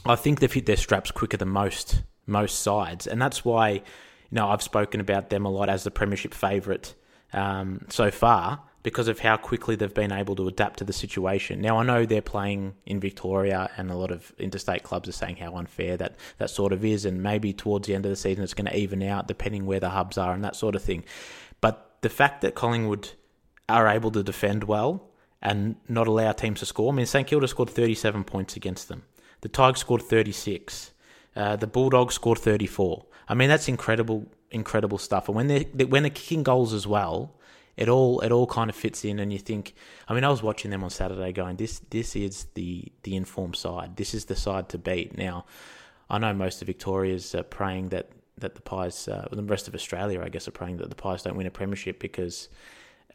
I 0.05 0.17
think 0.17 0.41
they've 0.41 0.53
hit 0.53 0.67
their 0.67 0.77
straps 0.77 1.11
quicker 1.11 1.37
than 1.37 1.49
most 1.49 2.03
most 2.27 2.61
sides, 2.61 3.07
and 3.07 3.21
that's 3.21 3.45
why 3.45 3.71
you 3.71 3.83
know 4.31 4.49
I've 4.49 4.63
spoken 4.63 5.01
about 5.01 5.31
them 5.31 5.45
a 5.45 5.51
lot 5.51 5.69
as 5.69 5.85
the 5.85 5.91
premiership 5.91 6.35
favourite 6.35 6.95
um, 7.33 7.85
so 7.89 8.11
far 8.11 8.63
because 8.85 9.09
of 9.09 9.19
how 9.19 9.37
quickly 9.37 9.75
they've 9.75 9.93
been 9.95 10.13
able 10.13 10.37
to 10.37 10.47
adapt 10.47 10.79
to 10.79 10.85
the 10.85 10.93
situation. 10.93 11.61
Now 11.61 11.79
I 11.79 11.83
know 11.85 12.05
they're 12.05 12.23
playing 12.23 12.75
in 12.87 13.01
Victoria, 13.01 13.71
and 13.77 13.91
a 13.91 13.97
lot 13.97 14.13
of 14.13 14.33
interstate 14.39 14.85
clubs 14.85 15.09
are 15.09 15.13
saying 15.13 15.37
how 15.37 15.57
unfair 15.57 15.97
that 15.97 16.15
that 16.39 16.51
sort 16.51 16.73
of 16.73 16.85
is, 16.85 17.05
and 17.05 17.21
maybe 17.23 17.53
towards 17.53 17.89
the 17.89 17.95
end 17.97 18.07
of 18.07 18.11
the 18.11 18.17
season 18.17 18.45
it's 18.45 18.55
going 18.55 18.71
to 18.71 18.77
even 18.77 19.03
out 19.03 19.27
depending 19.27 19.67
where 19.67 19.81
the 19.81 19.91
hubs 19.91 20.17
are 20.17 20.33
and 20.33 20.45
that 20.45 20.55
sort 20.55 20.77
of 20.77 20.83
thing. 20.83 21.03
But 21.61 21.97
the 22.03 22.09
fact 22.11 22.43
that 22.43 22.55
Collingwood 22.55 23.11
are 23.69 23.89
able 23.89 24.11
to 24.13 24.23
defend 24.23 24.65
well 24.65 25.09
and 25.41 25.77
not 25.89 26.07
allow 26.07 26.33
teams 26.33 26.61
to 26.61 26.67
score. 26.67 26.93
I 26.93 26.97
mean, 26.97 27.07
St 27.07 27.27
Kilda 27.27 27.49
scored 27.49 27.71
37 27.71 28.25
points 28.25 28.57
against 28.57 28.89
them. 28.89 29.03
The 29.41 29.49
Tigers 29.49 29.81
scored 29.81 30.03
36. 30.03 30.93
Uh, 31.35 31.57
the 31.57 31.67
Bulldogs 31.67 32.15
scored 32.15 32.39
34. 32.39 33.05
I 33.29 33.35
mean, 33.35 33.49
that's 33.49 33.69
incredible, 33.69 34.27
incredible 34.51 34.99
stuff. 34.99 35.29
And 35.29 35.37
when 35.37 35.47
they're 35.49 35.65
they- 35.73 35.87
when 35.87 36.03
they're 36.03 36.11
kicking 36.11 36.43
goals 36.43 36.75
as 36.75 36.87
well, 36.87 37.35
it 37.77 37.89
all 37.89 38.21
it 38.21 38.33
all 38.33 38.47
kind 38.47 38.71
of 38.71 38.77
fits 38.77 39.05
in. 39.05 39.19
And 39.19 39.33
you 39.33 39.39
think, 39.39 39.75
I 40.09 40.15
mean, 40.15 40.25
I 40.25 40.29
was 40.29 40.43
watching 40.43 40.71
them 40.71 40.85
on 40.85 40.91
Saturday, 40.91 41.33
going, 41.33 41.57
this 41.57 41.81
this 41.91 42.17
is 42.17 42.47
the 42.55 42.93
the 43.03 43.17
informed 43.17 43.57
side. 43.57 43.97
This 43.97 44.15
is 44.15 44.27
the 44.27 44.37
side 44.37 44.69
to 44.71 44.79
beat. 44.79 45.17
Now, 45.17 45.45
I 46.09 46.19
know 46.19 46.33
most 46.33 46.63
of 46.63 46.67
Victoria's 46.67 47.35
uh, 47.35 47.43
praying 47.43 47.89
that 47.91 48.11
that 48.39 48.55
the 48.55 48.61
Pies, 48.61 49.09
uh, 49.09 49.29
the 49.31 49.43
rest 49.43 49.69
of 49.69 49.75
Australia, 49.75 50.23
I 50.23 50.29
guess, 50.29 50.49
are 50.49 50.53
praying 50.53 50.79
that 50.79 50.91
the 50.91 50.97
Pies 50.97 51.23
don't 51.23 51.37
win 51.37 51.47
a 51.47 51.51
premiership 51.51 52.01
because 52.01 52.49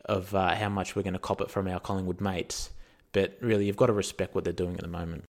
of 0.05 0.33
uh, 0.33 0.55
how 0.55 0.69
much 0.69 0.95
we're 0.95 1.03
going 1.03 1.13
to 1.13 1.19
cop 1.19 1.41
it 1.41 1.51
from 1.51 1.67
our 1.67 1.79
Collingwood 1.79 2.21
mates. 2.21 2.71
But 3.11 3.37
really, 3.41 3.65
you've 3.65 3.77
got 3.77 3.87
to 3.87 3.93
respect 3.93 4.35
what 4.35 4.43
they're 4.43 4.53
doing 4.53 4.75
at 4.75 4.81
the 4.81 4.87
moment. 4.87 5.25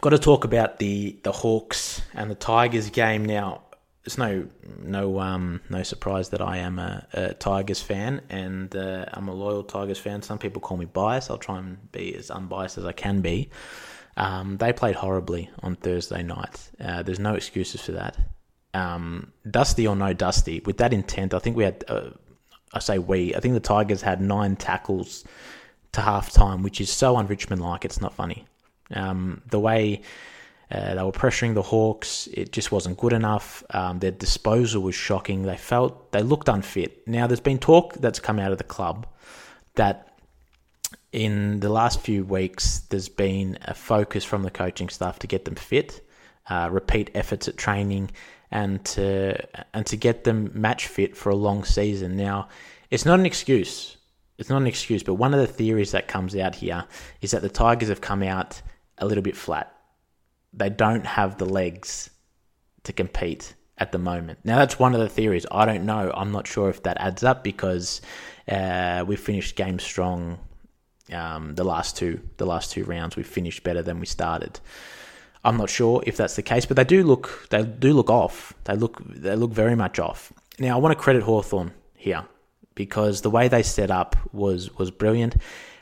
Got 0.00 0.10
to 0.10 0.18
talk 0.18 0.44
about 0.44 0.78
the 0.78 1.18
the 1.22 1.32
Hawks 1.32 2.02
and 2.14 2.30
the 2.30 2.34
Tigers 2.34 2.90
game 2.90 3.24
now. 3.24 3.62
It's 4.04 4.16
no 4.16 4.46
no 4.82 5.20
um 5.20 5.60
no 5.68 5.82
surprise 5.82 6.30
that 6.30 6.40
I 6.40 6.56
am 6.58 6.78
a, 6.78 7.06
a 7.12 7.34
Tigers 7.34 7.82
fan 7.82 8.22
and 8.30 8.74
uh, 8.74 9.04
I'm 9.12 9.28
a 9.28 9.34
loyal 9.34 9.62
Tigers 9.62 9.98
fan. 9.98 10.22
Some 10.22 10.38
people 10.38 10.60
call 10.60 10.76
me 10.78 10.86
biased. 10.86 11.30
I'll 11.30 11.38
try 11.38 11.58
and 11.58 11.92
be 11.92 12.14
as 12.14 12.30
unbiased 12.30 12.78
as 12.78 12.86
I 12.86 12.92
can 12.92 13.20
be. 13.20 13.50
Um, 14.16 14.56
they 14.56 14.72
played 14.72 14.96
horribly 14.96 15.50
on 15.62 15.76
Thursday 15.76 16.22
night. 16.22 16.70
Uh, 16.80 17.02
there's 17.02 17.18
no 17.18 17.34
excuses 17.34 17.80
for 17.80 17.92
that. 17.92 18.16
Um, 18.72 19.32
dusty 19.50 19.86
or 19.86 19.96
no 19.96 20.12
dusty, 20.12 20.60
with 20.64 20.78
that 20.78 20.92
intent, 20.92 21.34
I 21.34 21.38
think 21.38 21.56
we 21.56 21.64
had. 21.64 21.84
Uh, 21.88 22.10
I 22.72 22.78
say 22.78 22.98
we. 22.98 23.34
I 23.34 23.40
think 23.40 23.54
the 23.54 23.60
Tigers 23.60 24.02
had 24.02 24.20
nine 24.20 24.56
tackles 24.56 25.24
to 25.92 26.00
half 26.00 26.30
time, 26.30 26.62
which 26.62 26.80
is 26.80 26.90
so 26.90 27.16
un 27.16 27.26
Richmond 27.26 27.62
like. 27.62 27.84
It's 27.84 28.00
not 28.00 28.14
funny. 28.14 28.46
Um, 28.92 29.42
the 29.50 29.58
way 29.58 30.02
Uh, 30.70 30.94
they 30.94 31.02
were 31.02 31.12
pressuring 31.12 31.54
the 31.54 31.62
Hawks. 31.62 32.28
It 32.32 32.52
just 32.52 32.70
wasn't 32.70 32.96
good 32.96 33.12
enough. 33.12 33.64
Um, 33.70 33.98
their 33.98 34.12
disposal 34.12 34.82
was 34.82 34.94
shocking. 34.94 35.42
They 35.42 35.56
felt 35.56 36.12
they 36.12 36.22
looked 36.22 36.48
unfit. 36.48 37.06
Now, 37.08 37.26
there's 37.26 37.40
been 37.40 37.58
talk 37.58 37.94
that's 37.94 38.20
come 38.20 38.38
out 38.38 38.52
of 38.52 38.58
the 38.58 38.64
club 38.64 39.06
that 39.74 40.10
in 41.12 41.58
the 41.60 41.68
last 41.68 42.00
few 42.00 42.24
weeks, 42.24 42.80
there's 42.90 43.08
been 43.08 43.58
a 43.62 43.74
focus 43.74 44.24
from 44.24 44.42
the 44.42 44.50
coaching 44.50 44.88
staff 44.88 45.18
to 45.20 45.26
get 45.26 45.44
them 45.44 45.56
fit, 45.56 46.06
uh, 46.48 46.68
repeat 46.70 47.10
efforts 47.14 47.48
at 47.48 47.56
training, 47.56 48.10
and 48.52 48.84
to 48.84 49.36
and 49.74 49.86
to 49.86 49.96
get 49.96 50.24
them 50.24 50.50
match 50.54 50.86
fit 50.86 51.16
for 51.16 51.30
a 51.30 51.34
long 51.34 51.64
season. 51.64 52.16
Now, 52.16 52.48
it's 52.90 53.04
not 53.04 53.18
an 53.18 53.26
excuse. 53.26 53.96
It's 54.38 54.48
not 54.48 54.60
an 54.62 54.66
excuse, 54.66 55.02
but 55.02 55.14
one 55.14 55.34
of 55.34 55.40
the 55.40 55.46
theories 55.46 55.92
that 55.92 56.08
comes 56.08 56.34
out 56.36 56.54
here 56.54 56.84
is 57.20 57.32
that 57.32 57.42
the 57.42 57.48
Tigers 57.48 57.88
have 57.88 58.00
come 58.00 58.22
out 58.22 58.62
a 58.98 59.06
little 59.06 59.22
bit 59.22 59.36
flat. 59.36 59.74
They 60.52 60.70
don't 60.70 61.06
have 61.06 61.38
the 61.38 61.46
legs 61.46 62.10
to 62.84 62.92
compete 62.92 63.54
at 63.78 63.92
the 63.92 63.98
moment. 63.98 64.40
Now, 64.44 64.58
that's 64.58 64.78
one 64.78 64.94
of 64.94 65.00
the 65.00 65.08
theories. 65.08 65.46
I 65.50 65.64
don't 65.64 65.86
know. 65.86 66.12
I'm 66.14 66.32
not 66.32 66.46
sure 66.46 66.68
if 66.68 66.82
that 66.82 66.98
adds 67.00 67.24
up 67.24 67.42
because 67.42 68.00
uh, 68.48 69.04
we 69.06 69.16
finished 69.16 69.56
game 69.56 69.78
strong. 69.78 70.38
Um, 71.12 71.54
the 71.54 71.64
last 71.64 71.96
two, 71.96 72.20
the 72.36 72.46
last 72.46 72.70
two 72.70 72.84
rounds, 72.84 73.16
we 73.16 73.22
finished 73.22 73.64
better 73.64 73.82
than 73.82 73.98
we 73.98 74.06
started. 74.06 74.60
I'm 75.42 75.56
not 75.56 75.70
sure 75.70 76.02
if 76.06 76.16
that's 76.16 76.36
the 76.36 76.42
case, 76.42 76.66
but 76.66 76.76
they 76.76 76.84
do 76.84 77.02
look, 77.02 77.48
they 77.50 77.64
do 77.64 77.94
look 77.94 78.10
off. 78.10 78.52
They 78.64 78.76
look, 78.76 79.02
they 79.06 79.34
look 79.34 79.52
very 79.52 79.74
much 79.74 79.98
off. 79.98 80.32
Now, 80.58 80.76
I 80.76 80.80
want 80.80 80.96
to 80.96 81.02
credit 81.02 81.22
Hawthorn 81.22 81.72
here 81.96 82.26
because 82.74 83.22
the 83.22 83.30
way 83.30 83.48
they 83.48 83.62
set 83.62 83.90
up 83.90 84.16
was 84.32 84.76
was 84.78 84.90
brilliant. 84.90 85.36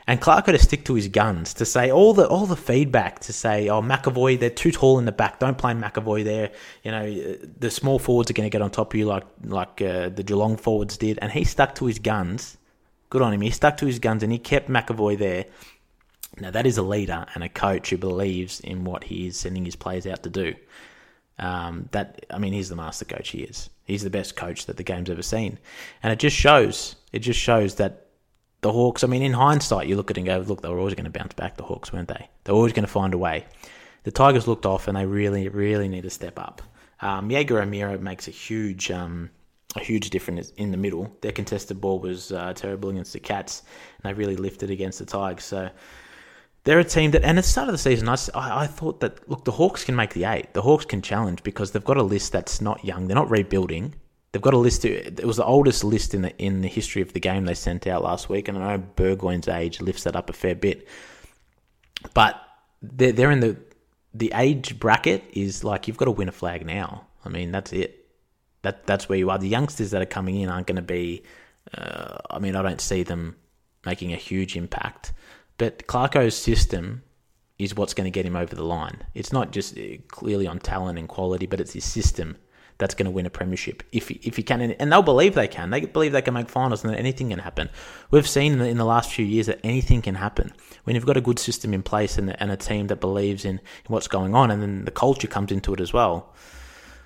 And 0.09 0.19
Clark 0.19 0.47
had 0.47 0.53
to 0.53 0.57
stick 0.57 0.85
to 0.85 0.95
his 0.95 1.07
guns 1.07 1.53
to 1.53 1.65
say 1.65 1.91
all 1.91 2.15
the 2.15 2.27
all 2.27 2.47
the 2.47 2.55
feedback 2.55 3.19
to 3.19 3.31
say, 3.31 3.69
oh 3.69 3.79
McEvoy, 3.79 4.39
they're 4.39 4.49
too 4.49 4.71
tall 4.71 4.97
in 4.97 5.05
the 5.05 5.11
back. 5.11 5.37
Don't 5.37 5.55
play 5.55 5.71
McEvoy 5.73 6.23
there. 6.23 6.49
You 6.83 6.89
know 6.89 7.35
the 7.59 7.69
small 7.69 7.99
forwards 7.99 8.31
are 8.31 8.33
going 8.33 8.47
to 8.47 8.51
get 8.51 8.63
on 8.63 8.71
top 8.71 8.91
of 8.91 8.99
you 8.99 9.05
like 9.05 9.25
like 9.43 9.83
uh, 9.83 10.09
the 10.09 10.23
Geelong 10.23 10.57
forwards 10.57 10.97
did. 10.97 11.19
And 11.21 11.31
he 11.31 11.43
stuck 11.43 11.75
to 11.75 11.85
his 11.85 11.99
guns. 11.99 12.57
Good 13.11 13.21
on 13.21 13.31
him. 13.31 13.41
He 13.41 13.51
stuck 13.51 13.77
to 13.77 13.85
his 13.85 13.99
guns 13.99 14.23
and 14.23 14.31
he 14.31 14.39
kept 14.39 14.67
McEvoy 14.67 15.15
there. 15.15 15.45
Now 16.39 16.49
that 16.49 16.65
is 16.65 16.79
a 16.79 16.83
leader 16.83 17.27
and 17.35 17.43
a 17.43 17.49
coach 17.49 17.91
who 17.91 17.97
believes 17.97 18.61
in 18.61 18.85
what 18.85 19.03
he 19.03 19.27
is 19.27 19.37
sending 19.37 19.63
his 19.63 19.75
players 19.75 20.07
out 20.07 20.23
to 20.23 20.31
do. 20.31 20.55
Um, 21.37 21.87
that 21.91 22.25
I 22.31 22.39
mean, 22.39 22.53
he's 22.53 22.69
the 22.69 22.75
master 22.75 23.05
coach. 23.05 23.29
He 23.29 23.43
is. 23.43 23.69
He's 23.85 24.01
the 24.01 24.09
best 24.09 24.35
coach 24.35 24.65
that 24.65 24.77
the 24.77 24.83
game's 24.83 25.11
ever 25.11 25.21
seen, 25.21 25.59
and 26.01 26.11
it 26.11 26.17
just 26.17 26.35
shows. 26.35 26.95
It 27.13 27.19
just 27.19 27.39
shows 27.39 27.75
that 27.75 28.07
the 28.61 28.71
Hawks, 28.71 29.03
I 29.03 29.07
mean, 29.07 29.21
in 29.21 29.33
hindsight, 29.33 29.87
you 29.87 29.95
look 29.95 30.11
at 30.11 30.17
it 30.17 30.21
and 30.21 30.27
go, 30.27 30.37
look, 30.39 30.61
they 30.61 30.69
were 30.69 30.79
always 30.79 30.95
going 30.95 31.11
to 31.11 31.17
bounce 31.17 31.33
back, 31.33 31.55
the 31.57 31.63
Hawks, 31.63 31.93
weren't 31.93 32.09
they? 32.09 32.29
They're 32.43 32.55
always 32.55 32.73
going 32.73 32.85
to 32.85 32.91
find 32.91 33.13
a 33.13 33.17
way. 33.17 33.45
The 34.03 34.11
Tigers 34.11 34.47
looked 34.47 34.65
off 34.65 34.87
and 34.87 34.97
they 34.97 35.05
really, 35.05 35.47
really 35.49 35.87
need 35.87 36.03
to 36.03 36.09
step 36.09 36.37
up. 36.37 36.61
Um, 37.01 37.29
Jaeger 37.31 37.65
makes 37.65 38.27
a 38.27 38.31
huge, 38.31 38.91
um, 38.91 39.29
a 39.75 39.79
huge 39.79 40.09
difference 40.09 40.51
in 40.57 40.71
the 40.71 40.77
middle. 40.77 41.15
Their 41.21 41.31
contested 41.31 41.79
ball 41.79 41.99
was 41.99 42.31
uh, 42.31 42.53
terrible 42.53 42.89
against 42.89 43.13
the 43.13 43.19
Cats, 43.19 43.63
and 44.01 44.09
they 44.09 44.17
really 44.17 44.35
lifted 44.35 44.69
against 44.69 44.99
the 44.99 45.05
Tigers. 45.05 45.45
So 45.45 45.69
they're 46.65 46.79
a 46.79 46.83
team 46.83 47.11
that, 47.11 47.23
and 47.23 47.37
at 47.37 47.43
the 47.43 47.49
start 47.49 47.69
of 47.69 47.73
the 47.73 47.77
season, 47.77 48.09
I, 48.09 48.17
I 48.35 48.67
thought 48.67 48.99
that, 48.99 49.29
look, 49.29 49.45
the 49.45 49.51
Hawks 49.51 49.85
can 49.85 49.95
make 49.95 50.13
the 50.13 50.25
eight. 50.25 50.53
The 50.53 50.61
Hawks 50.61 50.85
can 50.85 51.01
challenge 51.01 51.43
because 51.43 51.71
they've 51.71 51.83
got 51.83 51.97
a 51.97 52.03
list 52.03 52.33
that's 52.33 52.59
not 52.59 52.83
young. 52.83 53.07
They're 53.07 53.15
not 53.15 53.31
rebuilding. 53.31 53.95
They've 54.31 54.41
got 54.41 54.53
a 54.53 54.57
list. 54.57 54.85
It 54.85 55.25
was 55.25 55.37
the 55.37 55.45
oldest 55.45 55.83
list 55.83 56.13
in 56.13 56.21
the 56.21 56.37
in 56.37 56.61
the 56.61 56.67
history 56.67 57.01
of 57.01 57.13
the 57.13 57.19
game 57.19 57.45
they 57.45 57.55
sent 57.55 57.87
out 57.87 58.03
last 58.03 58.29
week, 58.29 58.47
and 58.47 58.57
I 58.57 58.75
know 58.75 58.83
Burgoyne's 58.95 59.47
age 59.47 59.81
lifts 59.81 60.03
that 60.03 60.15
up 60.15 60.29
a 60.29 60.33
fair 60.33 60.55
bit. 60.55 60.87
But 62.13 62.39
they're 62.81 63.11
they're 63.11 63.31
in 63.31 63.39
the 63.39 63.57
the 64.13 64.31
age 64.35 64.79
bracket 64.79 65.23
is 65.33 65.63
like 65.63 65.87
you've 65.87 65.97
got 65.97 66.05
to 66.05 66.11
win 66.11 66.29
a 66.29 66.31
flag 66.31 66.65
now. 66.65 67.07
I 67.25 67.29
mean 67.29 67.51
that's 67.51 67.73
it. 67.73 68.07
That 68.61 68.85
that's 68.85 69.09
where 69.09 69.17
you 69.17 69.31
are. 69.31 69.39
The 69.39 69.47
youngsters 69.47 69.91
that 69.91 70.01
are 70.01 70.07
coming 70.07 70.39
in 70.39 70.49
aren't 70.49 70.67
going 70.67 70.75
to 70.75 70.81
be. 70.81 71.23
Uh, 71.75 72.17
I 72.29 72.37
mean 72.37 72.55
I 72.55 72.61
don't 72.61 72.81
see 72.81 73.01
them 73.01 73.35
making 73.85 74.13
a 74.13 74.17
huge 74.17 74.55
impact. 74.55 75.11
But 75.57 75.87
Clarko's 75.87 76.37
system 76.37 77.03
is 77.57 77.75
what's 77.75 77.93
going 77.93 78.05
to 78.05 78.11
get 78.11 78.25
him 78.25 78.35
over 78.35 78.55
the 78.55 78.63
line. 78.63 79.05
It's 79.13 79.33
not 79.33 79.51
just 79.51 79.77
uh, 79.77 79.97
clearly 80.07 80.47
on 80.47 80.59
talent 80.59 80.97
and 80.99 81.07
quality, 81.07 81.45
but 81.47 81.59
it's 81.59 81.73
his 81.73 81.83
system 81.83 82.37
that's 82.79 82.95
going 82.95 83.05
to 83.05 83.11
win 83.11 83.25
a 83.25 83.29
premiership 83.29 83.83
if 83.91 84.09
if 84.09 84.37
he 84.37 84.41
can, 84.41 84.61
and 84.61 84.91
they'll 84.91 85.03
believe 85.03 85.35
they 85.35 85.47
can. 85.47 85.69
They 85.69 85.81
believe 85.81 86.13
they 86.13 86.21
can 86.21 86.33
make 86.33 86.49
finals, 86.49 86.83
and 86.83 86.91
that 86.91 86.97
anything 86.97 87.29
can 87.29 87.39
happen. 87.39 87.69
We've 88.09 88.27
seen 88.27 88.59
in 88.59 88.77
the, 88.77 88.85
last 88.85 89.11
few 89.11 89.25
years 89.25 89.45
that 89.45 89.59
anything 89.63 90.01
can 90.01 90.15
happen 90.15 90.53
when 90.85 90.95
you've 90.95 91.05
got 91.05 91.17
a 91.17 91.21
good 91.21 91.37
system 91.37 91.73
in 91.73 91.83
place 91.83 92.17
and, 92.17 92.35
and 92.41 92.51
a 92.51 92.57
team 92.57 92.87
that 92.87 92.95
believes 92.95 93.45
in, 93.45 93.59
in 93.59 93.59
what's 93.87 94.07
going 94.07 94.33
on, 94.33 94.49
and 94.49 94.61
then 94.61 94.85
the 94.85 94.91
culture 94.91 95.27
comes 95.27 95.51
into 95.51 95.73
it 95.73 95.81
as 95.81 95.93
well. 95.93 96.33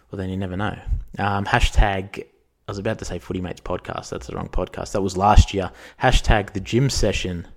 Well, 0.10 0.18
then 0.18 0.30
you 0.30 0.38
never 0.38 0.56
know. 0.56 0.78
Um, 1.18 1.46
hashtag. 1.46 2.24
I 2.66 2.72
was 2.72 2.78
about 2.78 3.00
to 3.00 3.06
say 3.06 3.20
Footy 3.20 3.42
Mates 3.42 3.60
podcast. 3.60 4.10
That's 4.10 4.28
the 4.28 4.36
wrong 4.36 4.48
podcast. 4.48 4.94
That 4.94 5.02
was 5.02 5.18
last 5.18 5.54
year. 5.54 5.72
Hashtag 6.02 6.54
the 6.54 6.62
Jim 6.62 6.90
Session 6.90 7.48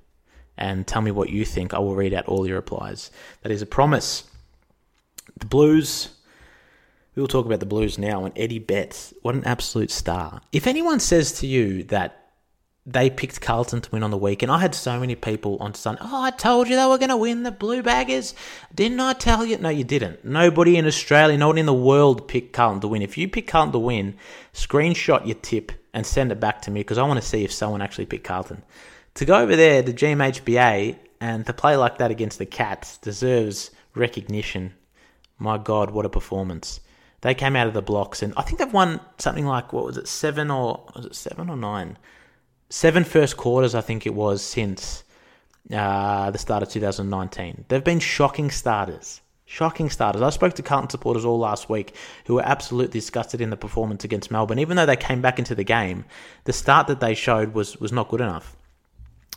and 0.58 0.86
tell 0.86 1.02
me 1.02 1.10
what 1.10 1.28
you 1.28 1.44
think. 1.44 1.74
I 1.74 1.78
will 1.78 1.94
read 1.94 2.14
out 2.14 2.26
all 2.26 2.46
your 2.46 2.56
replies. 2.56 3.10
That 3.42 3.52
is 3.52 3.62
a 3.62 3.66
promise. 3.66 4.24
The 5.38 5.46
Blues 5.46 6.15
we 7.16 7.22
will 7.22 7.28
talk 7.28 7.46
about 7.46 7.60
the 7.60 7.66
Blues 7.66 7.98
now 7.98 8.26
and 8.26 8.38
Eddie 8.38 8.58
Betts. 8.58 9.14
What 9.22 9.34
an 9.34 9.44
absolute 9.44 9.90
star. 9.90 10.42
If 10.52 10.66
anyone 10.66 11.00
says 11.00 11.32
to 11.40 11.46
you 11.46 11.82
that 11.84 12.22
they 12.84 13.08
picked 13.08 13.40
Carlton 13.40 13.80
to 13.80 13.90
win 13.90 14.02
on 14.02 14.10
the 14.10 14.18
weekend, 14.18 14.52
I 14.52 14.58
had 14.58 14.74
so 14.74 15.00
many 15.00 15.14
people 15.14 15.56
on 15.58 15.72
Sun. 15.72 15.96
Oh, 16.02 16.22
I 16.22 16.30
told 16.30 16.68
you 16.68 16.76
they 16.76 16.84
were 16.84 16.98
going 16.98 17.08
to 17.08 17.16
win 17.16 17.42
the 17.42 17.50
Blue 17.50 17.82
Baggers. 17.82 18.34
Didn't 18.74 19.00
I 19.00 19.14
tell 19.14 19.46
you? 19.46 19.56
No, 19.56 19.70
you 19.70 19.82
didn't. 19.82 20.26
Nobody 20.26 20.76
in 20.76 20.86
Australia, 20.86 21.38
no 21.38 21.48
one 21.48 21.58
in 21.58 21.64
the 21.64 21.74
world 21.74 22.28
picked 22.28 22.52
Carlton 22.52 22.82
to 22.82 22.88
win. 22.88 23.00
If 23.00 23.16
you 23.16 23.28
pick 23.28 23.46
Carlton 23.46 23.72
to 23.72 23.78
win, 23.78 24.16
screenshot 24.52 25.26
your 25.26 25.36
tip 25.36 25.72
and 25.94 26.04
send 26.04 26.30
it 26.30 26.38
back 26.38 26.60
to 26.62 26.70
me 26.70 26.80
because 26.80 26.98
I 26.98 27.02
want 27.04 27.20
to 27.20 27.26
see 27.26 27.44
if 27.44 27.52
someone 27.52 27.80
actually 27.80 28.06
picked 28.06 28.24
Carlton. 28.24 28.62
To 29.14 29.24
go 29.24 29.38
over 29.38 29.56
there 29.56 29.82
to 29.82 29.92
GMHBA 29.92 30.98
and 31.22 31.46
to 31.46 31.54
play 31.54 31.76
like 31.76 31.96
that 31.96 32.10
against 32.10 32.38
the 32.38 32.44
Cats 32.44 32.98
deserves 32.98 33.70
recognition. 33.94 34.74
My 35.38 35.56
God, 35.56 35.90
what 35.90 36.04
a 36.04 36.10
performance. 36.10 36.80
They 37.22 37.34
came 37.34 37.56
out 37.56 37.66
of 37.66 37.74
the 37.74 37.82
blocks, 37.82 38.22
and 38.22 38.32
I 38.36 38.42
think 38.42 38.58
they've 38.58 38.72
won 38.72 39.00
something 39.18 39.46
like 39.46 39.72
what 39.72 39.84
was 39.84 39.96
it, 39.96 40.08
seven 40.08 40.50
or 40.50 40.84
was 40.94 41.06
it 41.06 41.14
seven 41.14 41.48
or 41.48 41.56
nine? 41.56 41.98
Seven 42.68 43.04
first 43.04 43.36
quarters, 43.36 43.74
I 43.74 43.80
think 43.80 44.06
it 44.06 44.14
was 44.14 44.42
since 44.42 45.04
uh, 45.72 46.30
the 46.30 46.38
start 46.38 46.62
of 46.62 46.68
2019. 46.68 47.64
They've 47.68 47.82
been 47.82 48.00
shocking 48.00 48.50
starters. 48.50 49.20
Shocking 49.44 49.90
starters. 49.90 50.22
I 50.22 50.30
spoke 50.30 50.54
to 50.54 50.62
Carlton 50.62 50.90
supporters 50.90 51.24
all 51.24 51.38
last 51.38 51.70
week 51.70 51.94
who 52.26 52.34
were 52.34 52.44
absolutely 52.44 52.98
disgusted 52.98 53.40
in 53.40 53.50
the 53.50 53.56
performance 53.56 54.02
against 54.02 54.30
Melbourne. 54.30 54.58
Even 54.58 54.76
though 54.76 54.86
they 54.86 54.96
came 54.96 55.22
back 55.22 55.38
into 55.38 55.54
the 55.54 55.64
game, 55.64 56.04
the 56.44 56.52
start 56.52 56.88
that 56.88 56.98
they 56.98 57.14
showed 57.14 57.54
was, 57.54 57.76
was 57.78 57.92
not 57.92 58.08
good 58.08 58.20
enough. 58.20 58.56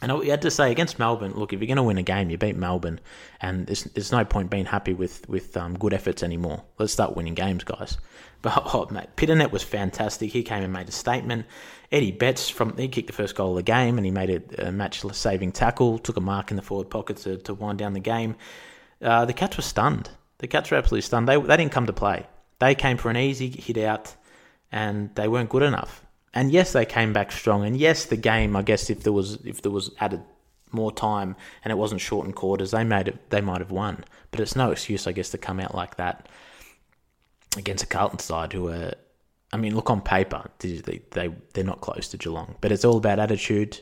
And 0.02 0.18
we 0.18 0.30
had 0.30 0.42
to 0.44 0.52
say 0.52 0.72
against 0.72 0.98
Melbourne, 0.98 1.34
look, 1.34 1.52
if 1.52 1.60
you're 1.60 1.68
going 1.68 1.78
to 1.78 1.84
win 1.84 1.98
a 1.98 2.04
game, 2.04 2.30
you 2.30 2.38
beat 2.38 2.56
Melbourne, 2.56 3.02
and 3.42 3.68
there's, 3.68 3.84
there's 3.84 4.14
no 4.14 4.24
point 4.24 4.50
being 4.50 4.66
happy 4.66 4.94
with 4.94 5.28
with 5.28 5.58
um, 5.58 5.78
good 5.78 5.94
efforts 5.94 6.24
anymore. 6.24 6.64
Let's 6.78 6.94
start 6.94 7.16
winning 7.16 7.36
games, 7.36 7.64
guys. 7.64 7.98
But 8.42 8.74
oh, 8.74 8.88
mate, 8.90 9.18
Pittonet 9.18 9.52
was 9.52 9.64
fantastic. 9.64 10.32
He 10.32 10.44
came 10.44 10.64
and 10.64 10.72
made 10.72 10.88
a 10.88 10.94
statement. 10.94 11.46
Eddie 11.92 12.14
Betts 12.14 12.48
from 12.50 12.78
he 12.78 12.88
kicked 12.88 13.08
the 13.08 13.14
first 13.14 13.36
goal 13.36 13.50
of 13.50 13.58
the 13.58 13.64
game, 13.64 13.98
and 13.98 14.06
he 14.06 14.12
made 14.12 14.30
a, 14.30 14.70
a 14.70 14.72
match-saving 14.72 15.52
tackle. 15.52 16.00
Took 16.00 16.16
a 16.16 16.22
mark 16.22 16.50
in 16.50 16.56
the 16.56 16.64
forward 16.64 16.90
pocket 16.90 17.18
to, 17.18 17.36
to 17.36 17.54
wind 17.54 17.80
down 17.80 17.92
the 17.92 18.00
game. 18.00 18.38
Uh, 19.02 19.26
the 19.26 19.34
Cats 19.34 19.58
were 19.58 19.64
stunned. 19.64 20.10
The 20.38 20.48
Cats 20.48 20.72
were 20.72 20.78
absolutely 20.78 21.02
stunned. 21.02 21.28
They 21.28 21.36
they 21.36 21.58
didn't 21.58 21.74
come 21.74 21.88
to 21.88 21.92
play. 21.92 22.28
They 22.60 22.76
came 22.76 22.96
for 22.96 23.10
an 23.10 23.18
easy 23.18 23.50
hit 23.50 23.78
out, 23.78 24.16
and 24.72 25.14
they 25.16 25.28
weren't 25.28 25.50
good 25.50 25.64
enough 25.64 26.06
and 26.34 26.52
yes, 26.52 26.74
they 26.74 26.86
came 26.86 27.14
back 27.14 27.32
strong. 27.32 27.66
And 27.66 27.78
yes, 27.78 28.06
the 28.06 28.18
game, 28.18 28.56
I 28.56 28.62
guess, 28.62 28.90
if 28.90 29.04
there 29.04 29.14
was 29.14 29.36
if 29.46 29.62
there 29.62 29.72
was 29.72 29.92
added 30.00 30.22
more 30.72 30.92
time 30.92 31.36
and 31.64 31.72
it 31.72 31.78
wasn't 31.78 32.02
shortened 32.02 32.36
quarters, 32.36 32.72
they 32.72 32.84
made 32.84 33.08
it. 33.08 33.30
They 33.30 33.42
might 33.42 33.60
have 33.60 33.72
won. 33.72 34.06
But 34.32 34.40
it's 34.40 34.56
no 34.56 34.72
excuse, 34.72 35.08
I 35.08 35.12
guess, 35.12 35.30
to 35.32 35.38
come 35.38 35.60
out 35.60 35.74
like 35.74 35.96
that 35.98 36.30
against 37.58 37.84
a 37.84 37.88
Carlton 37.88 38.20
side 38.20 38.54
who 38.54 38.70
are. 38.70 38.94
I 39.52 39.58
mean, 39.58 39.76
look 39.76 39.90
on 39.90 40.02
paper, 40.02 40.48
they 40.60 41.02
they 41.10 41.34
they're 41.54 41.64
not 41.64 41.82
close 41.82 42.10
to 42.10 42.18
Geelong, 42.18 42.56
but 42.62 42.72
it's 42.72 42.86
all 42.86 42.98
about 42.98 43.20
attitude. 43.20 43.80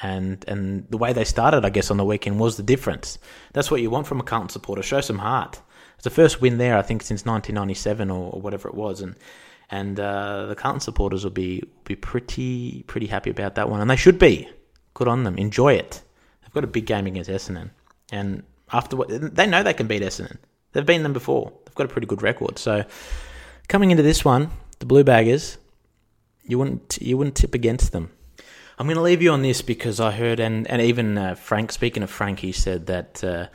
And 0.00 0.42
and 0.48 0.86
the 0.88 0.96
way 0.96 1.12
they 1.12 1.24
started, 1.24 1.66
I 1.66 1.70
guess, 1.70 1.90
on 1.90 1.98
the 1.98 2.04
weekend 2.04 2.40
was 2.40 2.56
the 2.56 2.62
difference. 2.62 3.18
That's 3.52 3.70
what 3.70 3.82
you 3.82 3.90
want 3.90 4.06
from 4.06 4.20
a 4.20 4.22
Carlton 4.22 4.48
supporter. 4.48 4.82
Show 4.82 5.02
some 5.02 5.18
heart. 5.18 5.60
It's 5.96 6.04
the 6.04 6.10
first 6.10 6.40
win 6.40 6.56
there, 6.56 6.78
I 6.78 6.82
think, 6.82 7.02
since 7.02 7.26
1997 7.26 8.10
or, 8.10 8.32
or 8.32 8.40
whatever 8.40 8.68
it 8.68 8.74
was, 8.74 9.02
and 9.02 9.14
and 9.72 9.98
uh, 9.98 10.46
the 10.46 10.54
Carlton 10.54 10.80
supporters 10.80 11.24
will 11.24 11.30
be 11.32 11.64
be 11.84 11.96
pretty 11.96 12.84
pretty 12.86 13.06
happy 13.06 13.30
about 13.30 13.56
that 13.56 13.68
one, 13.68 13.80
and 13.80 13.90
they 13.90 13.96
should 13.96 14.18
be. 14.18 14.48
Good 14.94 15.08
on 15.08 15.24
them. 15.24 15.38
Enjoy 15.38 15.72
it. 15.72 16.02
They've 16.42 16.52
got 16.52 16.62
a 16.62 16.68
big 16.68 16.84
game 16.84 17.06
against 17.06 17.30
Essendon, 17.30 17.70
and 18.12 18.42
after 18.70 18.96
what 18.96 19.08
they 19.08 19.46
know 19.46 19.62
they 19.62 19.72
can 19.72 19.86
beat 19.88 20.02
Essendon. 20.02 20.36
They've 20.72 20.86
beaten 20.86 21.02
them 21.02 21.14
before. 21.14 21.52
They've 21.64 21.74
got 21.74 21.86
a 21.86 21.88
pretty 21.88 22.06
good 22.06 22.22
record. 22.22 22.58
So 22.58 22.84
coming 23.68 23.90
into 23.90 24.02
this 24.02 24.24
one, 24.24 24.50
the 24.78 24.86
Blue 24.86 25.04
Baggers, 25.04 25.56
you 26.44 26.58
wouldn't 26.58 26.98
you 27.00 27.16
wouldn't 27.16 27.36
tip 27.36 27.54
against 27.54 27.92
them. 27.92 28.10
I'm 28.78 28.86
going 28.86 28.96
to 28.96 29.02
leave 29.02 29.22
you 29.22 29.30
on 29.30 29.42
this 29.42 29.62
because 29.62 30.00
I 30.00 30.10
heard, 30.10 30.38
and 30.38 30.66
and 30.70 30.82
even 30.82 31.16
uh, 31.16 31.34
Frank. 31.34 31.72
Speaking 31.72 32.02
of 32.02 32.10
Frank, 32.10 32.40
he 32.40 32.52
said 32.52 32.86
that. 32.86 33.24
Uh, 33.24 33.46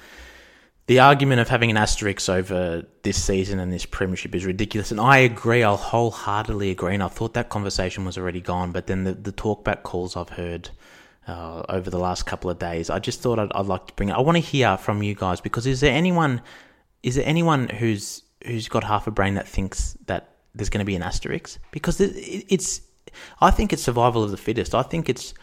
the 0.87 0.99
argument 0.99 1.39
of 1.39 1.49
having 1.49 1.69
an 1.69 1.77
asterisk 1.77 2.29
over 2.29 2.85
this 3.03 3.21
season 3.21 3.59
and 3.59 3.71
this 3.71 3.85
premiership 3.85 4.33
is 4.33 4.45
ridiculous, 4.45 4.91
and 4.91 4.99
I 4.99 5.17
agree. 5.19 5.63
I'll 5.63 5.77
wholeheartedly 5.77 6.71
agree. 6.71 6.93
And 6.93 7.03
I 7.03 7.07
thought 7.07 7.33
that 7.35 7.49
conversation 7.49 8.05
was 8.05 8.17
already 8.17 8.41
gone, 8.41 8.71
but 8.71 8.87
then 8.87 9.03
the 9.03 9.13
the 9.13 9.31
talkback 9.31 9.83
calls 9.83 10.17
I've 10.17 10.29
heard 10.29 10.69
uh, 11.27 11.63
over 11.67 11.89
the 11.89 11.99
last 11.99 12.25
couple 12.25 12.49
of 12.49 12.57
days, 12.57 12.89
I 12.89 12.99
just 12.99 13.21
thought 13.21 13.37
I'd, 13.37 13.51
I'd 13.51 13.65
like 13.65 13.87
to 13.87 13.93
bring 13.93 14.09
it. 14.09 14.13
I 14.13 14.21
want 14.21 14.37
to 14.37 14.41
hear 14.41 14.77
from 14.77 15.03
you 15.03 15.13
guys 15.13 15.41
because 15.41 15.67
is 15.67 15.81
there 15.81 15.93
anyone, 15.93 16.41
is 17.03 17.15
there 17.15 17.25
anyone 17.27 17.67
who's 17.67 18.23
who's 18.45 18.69
got 18.69 18.83
half 18.83 19.07
a 19.07 19.11
brain 19.11 19.33
that 19.33 19.47
thinks 19.47 19.97
that 20.05 20.35
there's 20.55 20.69
going 20.69 20.79
to 20.79 20.85
be 20.85 20.95
an 20.95 21.03
asterisk? 21.03 21.59
Because 21.71 21.99
it, 21.99 22.15
it's, 22.47 22.81
I 23.41 23.51
think 23.51 23.73
it's 23.73 23.83
survival 23.83 24.23
of 24.23 24.31
the 24.31 24.37
fittest. 24.37 24.73
I 24.73 24.83
think 24.83 25.09
it's 25.09 25.33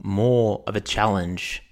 more 0.00 0.62
of 0.66 0.76
a 0.76 0.80
challenge 0.80 1.62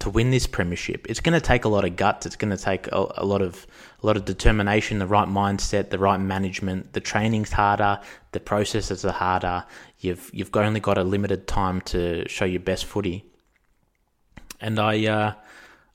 to 0.00 0.10
win 0.10 0.30
this 0.30 0.46
premiership. 0.46 1.06
It's 1.08 1.20
going 1.20 1.34
to 1.34 1.40
take 1.40 1.64
a 1.64 1.68
lot 1.68 1.84
of 1.84 1.96
guts. 1.96 2.26
It's 2.26 2.36
going 2.36 2.50
to 2.50 2.62
take 2.62 2.88
a, 2.88 3.06
a, 3.18 3.24
lot 3.24 3.42
of 3.42 3.66
a 4.02 4.06
lot 4.06 4.16
of 4.16 4.24
determination, 4.24 4.98
the 4.98 5.06
right 5.06 5.28
mindset, 5.28 5.90
the 5.90 5.98
right 5.98 6.18
management. 6.18 6.94
The 6.94 7.00
training's 7.00 7.52
harder, 7.52 8.00
the 8.32 8.40
processes 8.40 9.04
are 9.04 9.12
harder. 9.12 9.64
You've 10.00 10.30
you've 10.32 10.54
only 10.56 10.80
got 10.80 10.98
a 10.98 11.04
limited 11.04 11.46
time 11.46 11.80
to 11.82 12.26
show 12.28 12.46
your 12.46 12.60
best 12.60 12.84
footy, 12.84 13.24
and 14.60 14.78
I. 14.78 15.06
Uh, 15.06 15.34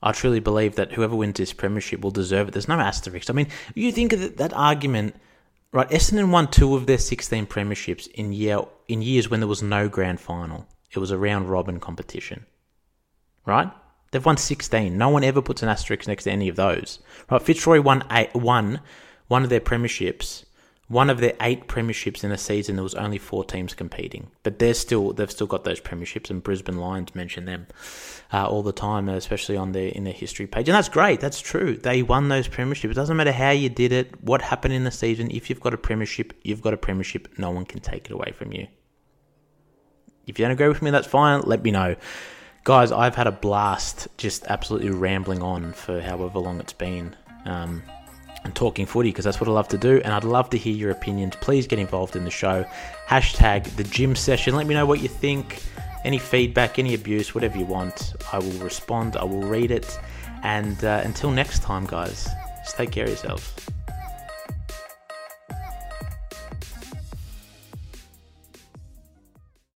I 0.02 0.12
truly 0.12 0.40
believe 0.40 0.76
that 0.76 0.92
whoever 0.92 1.16
wins 1.16 1.36
this 1.38 1.54
premiership 1.54 2.02
will 2.02 2.12
deserve 2.12 2.48
it. 2.48 2.50
There's 2.52 2.68
no 2.68 2.78
asterisk. 2.78 3.28
I 3.28 3.32
mean, 3.32 3.48
you 3.74 3.90
think 3.90 4.12
of 4.12 4.20
that, 4.20 4.36
that 4.36 4.52
argument, 4.52 5.16
right? 5.72 5.88
Essendon 5.88 6.30
won 6.30 6.48
two 6.48 6.76
of 6.76 6.86
their 6.86 6.98
16 6.98 7.46
premierships 7.46 8.06
in 8.08 8.32
year 8.32 8.60
in 8.86 9.02
years 9.02 9.30
when 9.30 9.40
there 9.40 9.48
was 9.48 9.62
no 9.62 9.88
grand 9.88 10.20
final. 10.20 10.66
It 10.94 10.98
was 10.98 11.10
a 11.10 11.18
round 11.18 11.50
robin 11.50 11.80
competition, 11.80 12.44
right? 13.46 13.72
They've 14.10 14.24
won 14.24 14.36
16. 14.36 14.96
No 14.96 15.08
one 15.08 15.24
ever 15.24 15.42
puts 15.42 15.62
an 15.62 15.68
asterisk 15.68 16.06
next 16.06 16.24
to 16.24 16.30
any 16.30 16.48
of 16.48 16.56
those. 16.56 17.00
Right? 17.30 17.42
Fitzroy 17.42 17.80
won 17.80 18.04
eight, 18.10 18.34
won 18.34 18.80
one 19.28 19.42
of 19.42 19.50
their 19.50 19.60
premierships, 19.60 20.44
one 20.88 21.10
of 21.10 21.18
their 21.18 21.34
eight 21.40 21.66
premierships 21.66 22.22
in 22.22 22.30
a 22.30 22.38
season. 22.38 22.76
There 22.76 22.82
was 22.82 22.94
only 22.94 23.18
four 23.18 23.44
teams 23.44 23.74
competing, 23.74 24.30
but 24.44 24.58
they're 24.58 24.74
still 24.74 25.12
they've 25.12 25.30
still 25.30 25.48
got 25.48 25.64
those 25.64 25.80
premierships. 25.80 26.30
And 26.30 26.42
Brisbane 26.42 26.78
Lions 26.78 27.14
mention 27.14 27.44
them 27.44 27.66
uh, 28.32 28.46
all 28.46 28.62
the 28.62 28.72
time, 28.72 29.08
especially 29.08 29.56
on 29.56 29.72
their 29.72 29.88
in 29.88 30.04
their 30.04 30.12
history 30.12 30.46
page, 30.46 30.68
and 30.68 30.76
that's 30.76 30.88
great. 30.88 31.20
That's 31.20 31.40
true. 31.40 31.76
They 31.76 32.02
won 32.02 32.28
those 32.28 32.48
premierships. 32.48 32.92
It 32.92 32.94
doesn't 32.94 33.16
matter 33.16 33.32
how 33.32 33.50
you 33.50 33.68
did 33.68 33.92
it, 33.92 34.22
what 34.22 34.42
happened 34.42 34.74
in 34.74 34.84
the 34.84 34.92
season. 34.92 35.30
If 35.32 35.50
you've 35.50 35.60
got 35.60 35.74
a 35.74 35.78
premiership, 35.78 36.32
you've 36.42 36.62
got 36.62 36.74
a 36.74 36.78
premiership. 36.78 37.36
No 37.38 37.50
one 37.50 37.64
can 37.64 37.80
take 37.80 38.06
it 38.06 38.12
away 38.12 38.32
from 38.32 38.52
you. 38.52 38.68
If 40.26 40.38
you 40.38 40.44
don't 40.44 40.52
agree 40.52 40.68
with 40.68 40.82
me, 40.82 40.90
that's 40.90 41.06
fine. 41.06 41.42
Let 41.42 41.62
me 41.62 41.70
know. 41.70 41.96
Guys, 42.66 42.90
I've 42.90 43.14
had 43.14 43.28
a 43.28 43.32
blast 43.32 44.08
just 44.16 44.44
absolutely 44.48 44.90
rambling 44.90 45.40
on 45.40 45.72
for 45.72 46.00
however 46.00 46.40
long 46.40 46.58
it's 46.58 46.72
been 46.72 47.14
um, 47.44 47.80
and 48.42 48.52
talking 48.56 48.86
footy 48.86 49.10
because 49.10 49.24
that's 49.24 49.40
what 49.40 49.48
I 49.48 49.52
love 49.52 49.68
to 49.68 49.78
do. 49.78 50.00
And 50.04 50.12
I'd 50.12 50.24
love 50.24 50.50
to 50.50 50.58
hear 50.58 50.74
your 50.74 50.90
opinions. 50.90 51.36
Please 51.36 51.68
get 51.68 51.78
involved 51.78 52.16
in 52.16 52.24
the 52.24 52.30
show. 52.32 52.64
Hashtag 53.06 53.66
the 53.76 53.84
Jim 53.84 54.16
Session. 54.16 54.56
Let 54.56 54.66
me 54.66 54.74
know 54.74 54.84
what 54.84 55.00
you 55.00 55.06
think. 55.06 55.62
Any 56.04 56.18
feedback, 56.18 56.80
any 56.80 56.94
abuse, 56.94 57.36
whatever 57.36 57.56
you 57.56 57.66
want. 57.66 58.14
I 58.32 58.40
will 58.40 58.58
respond, 58.58 59.16
I 59.16 59.22
will 59.22 59.44
read 59.44 59.70
it. 59.70 60.00
And 60.42 60.84
uh, 60.84 61.02
until 61.04 61.30
next 61.30 61.62
time, 61.62 61.86
guys, 61.86 62.28
just 62.64 62.76
take 62.76 62.90
care 62.90 63.04
of 63.04 63.10
yourselves. 63.10 63.54